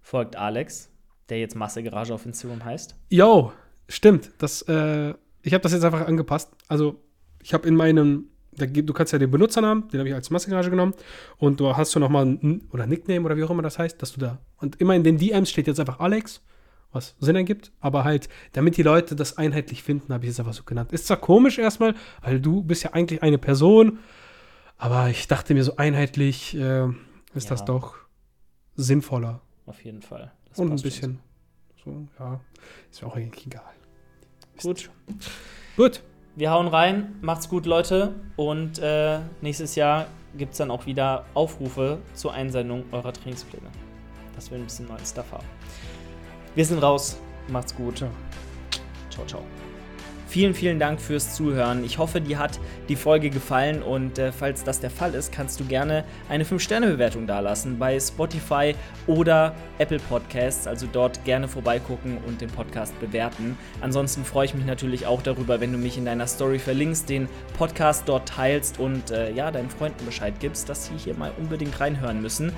Folgt 0.00 0.34
Alex, 0.34 0.90
der 1.28 1.38
jetzt 1.38 1.54
Masse 1.54 1.82
Garage 1.84 2.12
auf 2.12 2.26
Instagram 2.26 2.64
heißt. 2.64 2.96
Yo, 3.08 3.52
stimmt. 3.88 4.32
Das, 4.38 4.62
äh, 4.62 5.14
ich 5.42 5.54
habe 5.54 5.62
das 5.62 5.72
jetzt 5.72 5.84
einfach 5.84 6.08
angepasst. 6.08 6.50
Also, 6.66 7.00
ich 7.40 7.54
habe 7.54 7.68
in 7.68 7.76
meinem, 7.76 8.26
du 8.50 8.92
kannst 8.92 9.12
ja 9.12 9.20
den 9.20 9.30
Benutzernamen, 9.30 9.88
den 9.88 10.00
habe 10.00 10.08
ich 10.08 10.14
als 10.14 10.30
Massengarage 10.30 10.70
genommen. 10.70 10.94
Und 11.38 11.60
du 11.60 11.76
hast 11.76 11.94
du 11.94 12.00
nochmal 12.00 12.26
ein 12.26 12.62
oder 12.72 12.88
Nickname 12.88 13.24
oder 13.24 13.36
wie 13.36 13.44
auch 13.44 13.50
immer 13.50 13.62
das 13.62 13.78
heißt, 13.78 14.02
dass 14.02 14.12
du 14.12 14.18
da. 14.18 14.38
Und 14.56 14.80
immer 14.80 14.96
in 14.96 15.04
den 15.04 15.18
DMs 15.18 15.50
steht 15.50 15.68
jetzt 15.68 15.78
einfach 15.78 16.00
Alex, 16.00 16.42
was 16.92 17.14
Sinn 17.20 17.36
ergibt. 17.36 17.72
Aber 17.80 18.04
halt, 18.04 18.28
damit 18.52 18.76
die 18.76 18.82
Leute 18.82 19.16
das 19.16 19.38
einheitlich 19.38 19.82
finden, 19.82 20.12
habe 20.12 20.24
ich 20.24 20.30
es 20.30 20.38
einfach 20.38 20.52
so 20.52 20.62
genannt. 20.64 20.92
Ist 20.92 21.06
zwar 21.06 21.16
komisch 21.18 21.58
erstmal, 21.58 21.94
weil 22.20 22.40
du 22.40 22.62
bist 22.62 22.82
ja 22.84 22.92
eigentlich 22.92 23.22
eine 23.22 23.38
Person. 23.38 23.98
Aber 24.78 25.08
ich 25.08 25.26
dachte 25.28 25.54
mir 25.54 25.64
so 25.64 25.76
einheitlich 25.76 26.54
äh, 26.56 26.86
ist 27.34 27.44
Ja. 27.44 27.50
das 27.50 27.64
doch 27.64 27.94
sinnvoller. 28.74 29.40
Auf 29.66 29.82
jeden 29.84 30.02
Fall. 30.02 30.32
Das 30.48 30.58
Und 30.58 30.70
ein 30.72 30.80
bisschen. 30.82 31.20
So, 31.84 32.06
ja. 32.18 32.40
Ist 32.90 33.02
mir 33.02 33.08
auch 33.08 33.16
eigentlich 33.16 33.46
egal. 33.46 33.62
Gut. 34.60 34.90
Gut. 35.76 36.02
Wir 36.36 36.50
hauen 36.50 36.68
rein. 36.68 37.14
Macht's 37.20 37.48
gut, 37.48 37.66
Leute. 37.66 38.14
Und 38.36 38.78
äh, 38.78 39.20
nächstes 39.40 39.74
Jahr 39.74 40.06
gibt 40.36 40.52
es 40.52 40.58
dann 40.58 40.70
auch 40.70 40.86
wieder 40.86 41.26
Aufrufe 41.34 41.98
zur 42.14 42.32
Einsendung 42.32 42.84
eurer 42.92 43.12
Trainingspläne. 43.12 43.68
Dass 44.34 44.50
wir 44.50 44.58
ein 44.58 44.64
bisschen 44.64 44.86
neuen 44.88 45.04
Stuff 45.04 45.30
haben. 45.32 45.46
Wir 46.54 46.64
sind 46.66 46.82
raus. 46.82 47.16
Macht's 47.48 47.74
gut. 47.74 47.98
Ciao. 47.98 48.10
Ciao, 49.10 49.26
ciao. 49.26 49.42
Vielen, 50.32 50.54
vielen 50.54 50.78
Dank 50.78 50.98
fürs 50.98 51.34
Zuhören. 51.34 51.84
Ich 51.84 51.98
hoffe, 51.98 52.18
dir 52.18 52.38
hat 52.38 52.58
die 52.88 52.96
Folge 52.96 53.28
gefallen 53.28 53.82
und 53.82 54.18
äh, 54.18 54.32
falls 54.32 54.64
das 54.64 54.80
der 54.80 54.88
Fall 54.88 55.14
ist, 55.14 55.30
kannst 55.30 55.60
du 55.60 55.64
gerne 55.64 56.04
eine 56.30 56.44
5-Sterne-Bewertung 56.44 57.26
dalassen 57.26 57.78
bei 57.78 58.00
Spotify 58.00 58.74
oder 59.06 59.54
Apple 59.76 59.98
Podcasts. 59.98 60.66
Also 60.66 60.86
dort 60.90 61.22
gerne 61.26 61.48
vorbeigucken 61.48 62.16
und 62.26 62.40
den 62.40 62.48
Podcast 62.48 62.98
bewerten. 62.98 63.58
Ansonsten 63.82 64.24
freue 64.24 64.46
ich 64.46 64.54
mich 64.54 64.64
natürlich 64.64 65.06
auch 65.06 65.20
darüber, 65.20 65.60
wenn 65.60 65.70
du 65.70 65.76
mich 65.76 65.98
in 65.98 66.06
deiner 66.06 66.26
Story 66.26 66.58
verlinkst, 66.58 67.10
den 67.10 67.28
Podcast 67.58 68.04
dort 68.06 68.26
teilst 68.26 68.80
und 68.80 69.10
äh, 69.10 69.30
ja, 69.32 69.50
deinen 69.50 69.68
Freunden 69.68 70.06
Bescheid 70.06 70.32
gibst, 70.40 70.66
dass 70.70 70.86
sie 70.86 70.96
hier 70.96 71.14
mal 71.14 71.32
unbedingt 71.38 71.78
reinhören 71.78 72.22
müssen. 72.22 72.54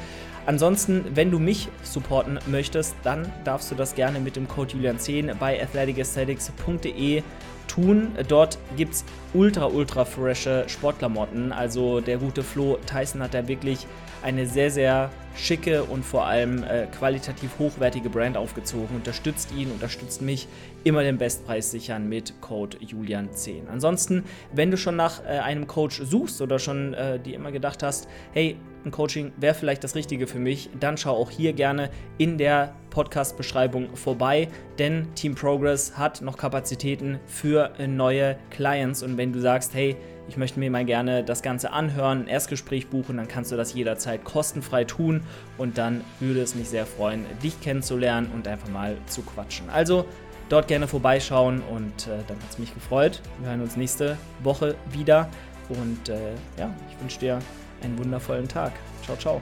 Ansonsten, 0.47 1.05
wenn 1.15 1.31
du 1.31 1.39
mich 1.39 1.69
supporten 1.83 2.39
möchtest, 2.47 2.95
dann 3.03 3.33
darfst 3.45 3.71
du 3.71 3.75
das 3.75 3.95
gerne 3.95 4.21
mit 4.21 4.37
dem 4.37 4.47
Code 4.47 4.75
Julian10 4.75 5.35
bei 5.37 5.63
athleticesthetics.de 5.63 7.23
tun. 7.67 8.13
Dort 8.29 8.59
gibt 8.77 8.95
es 8.95 9.05
ultra, 9.33 9.67
ultra 9.67 10.05
frische 10.05 10.65
Sportklamotten. 10.67 11.53
Also 11.53 12.01
der 12.01 12.19
gute 12.19 12.43
Flo 12.43 12.79
Tyson 12.87 13.23
hat 13.23 13.33
da 13.33 13.49
wirklich 13.49 13.87
eine 14.23 14.47
sehr, 14.47 14.71
sehr 14.71 15.11
schicke 15.37 15.85
und 15.85 16.05
vor 16.05 16.27
allem 16.27 16.63
äh, 16.63 16.87
qualitativ 16.87 17.59
hochwertige 17.59 18.09
Brand 18.11 18.37
aufgezogen. 18.37 18.97
Unterstützt 18.97 19.53
ihn, 19.57 19.71
unterstützt 19.71 20.23
mich. 20.23 20.47
Immer 20.85 21.03
den 21.03 21.17
Bestpreis 21.19 21.71
sichern 21.71 22.09
mit 22.09 22.41
Code 22.43 22.77
Julian10. 22.79 23.69
Ansonsten, 23.71 24.25
wenn 24.53 24.71
du 24.71 24.77
schon 24.77 24.97
nach 24.97 25.25
äh, 25.25 25.39
einem 25.39 25.67
Coach 25.67 26.03
suchst 26.03 26.41
oder 26.41 26.59
schon 26.59 26.95
äh, 26.95 27.19
dir 27.19 27.35
immer 27.35 27.51
gedacht 27.51 27.83
hast, 27.83 28.09
hey, 28.33 28.57
Coaching 28.91 29.33
wäre 29.37 29.55
vielleicht 29.55 29.85
das 29.85 29.95
Richtige 29.95 30.27
für 30.27 30.39
mich, 30.39 30.71
dann 30.79 30.97
schau 30.97 31.17
auch 31.17 31.31
hier 31.31 31.53
gerne 31.53 31.91
in 32.19 32.39
der 32.39 32.75
Podcast-Beschreibung 32.91 33.97
vorbei, 33.97 34.49
denn 34.79 35.15
Team 35.15 35.35
Progress 35.35 35.97
hat 35.97 36.23
noch 36.23 36.37
Kapazitäten 36.37 37.19
für 37.27 37.73
neue 37.87 38.37
Clients. 38.51 39.03
Und 39.03 39.17
wenn 39.17 39.33
du 39.33 39.41
sagst, 39.41 39.75
hey, 39.75 39.97
ich 40.29 40.37
möchte 40.37 40.59
mir 40.59 40.71
mal 40.71 40.85
gerne 40.85 41.23
das 41.23 41.43
Ganze 41.43 41.73
anhören, 41.73 42.23
ein 42.23 42.29
Erstgespräch 42.29 42.89
buchen, 42.89 43.17
dann 43.17 43.29
kannst 43.29 43.53
du 43.53 43.57
das 43.57 43.75
jederzeit 43.75 44.25
kostenfrei 44.25 44.85
tun 44.85 45.23
und 45.59 45.77
dann 45.79 46.03
würde 46.21 46.41
es 46.41 46.55
mich 46.55 46.69
sehr 46.69 46.87
freuen, 46.87 47.27
dich 47.43 47.61
kennenzulernen 47.61 48.31
und 48.33 48.49
einfach 48.49 48.69
mal 48.69 48.97
zu 49.07 49.23
quatschen. 49.23 49.69
Also 49.71 50.07
dort 50.49 50.69
gerne 50.69 50.87
vorbeischauen 50.87 51.63
und 51.71 52.07
äh, 52.07 52.23
dann 52.27 52.39
hat 52.39 52.51
es 52.51 52.59
mich 52.59 52.73
gefreut. 52.75 53.21
Wir 53.41 53.51
hören 53.51 53.61
uns 53.61 53.77
nächste 53.77 54.17
Woche 54.43 54.77
wieder 54.93 55.29
und 55.69 56.09
äh, 56.09 56.33
ja, 56.59 56.75
ich 56.91 57.01
wünsche 57.01 57.19
dir 57.19 57.39
einen 57.85 57.99
wundervollen 57.99 58.49
Tag. 58.49 58.73
Ciao, 59.05 59.17
ciao. 59.17 59.41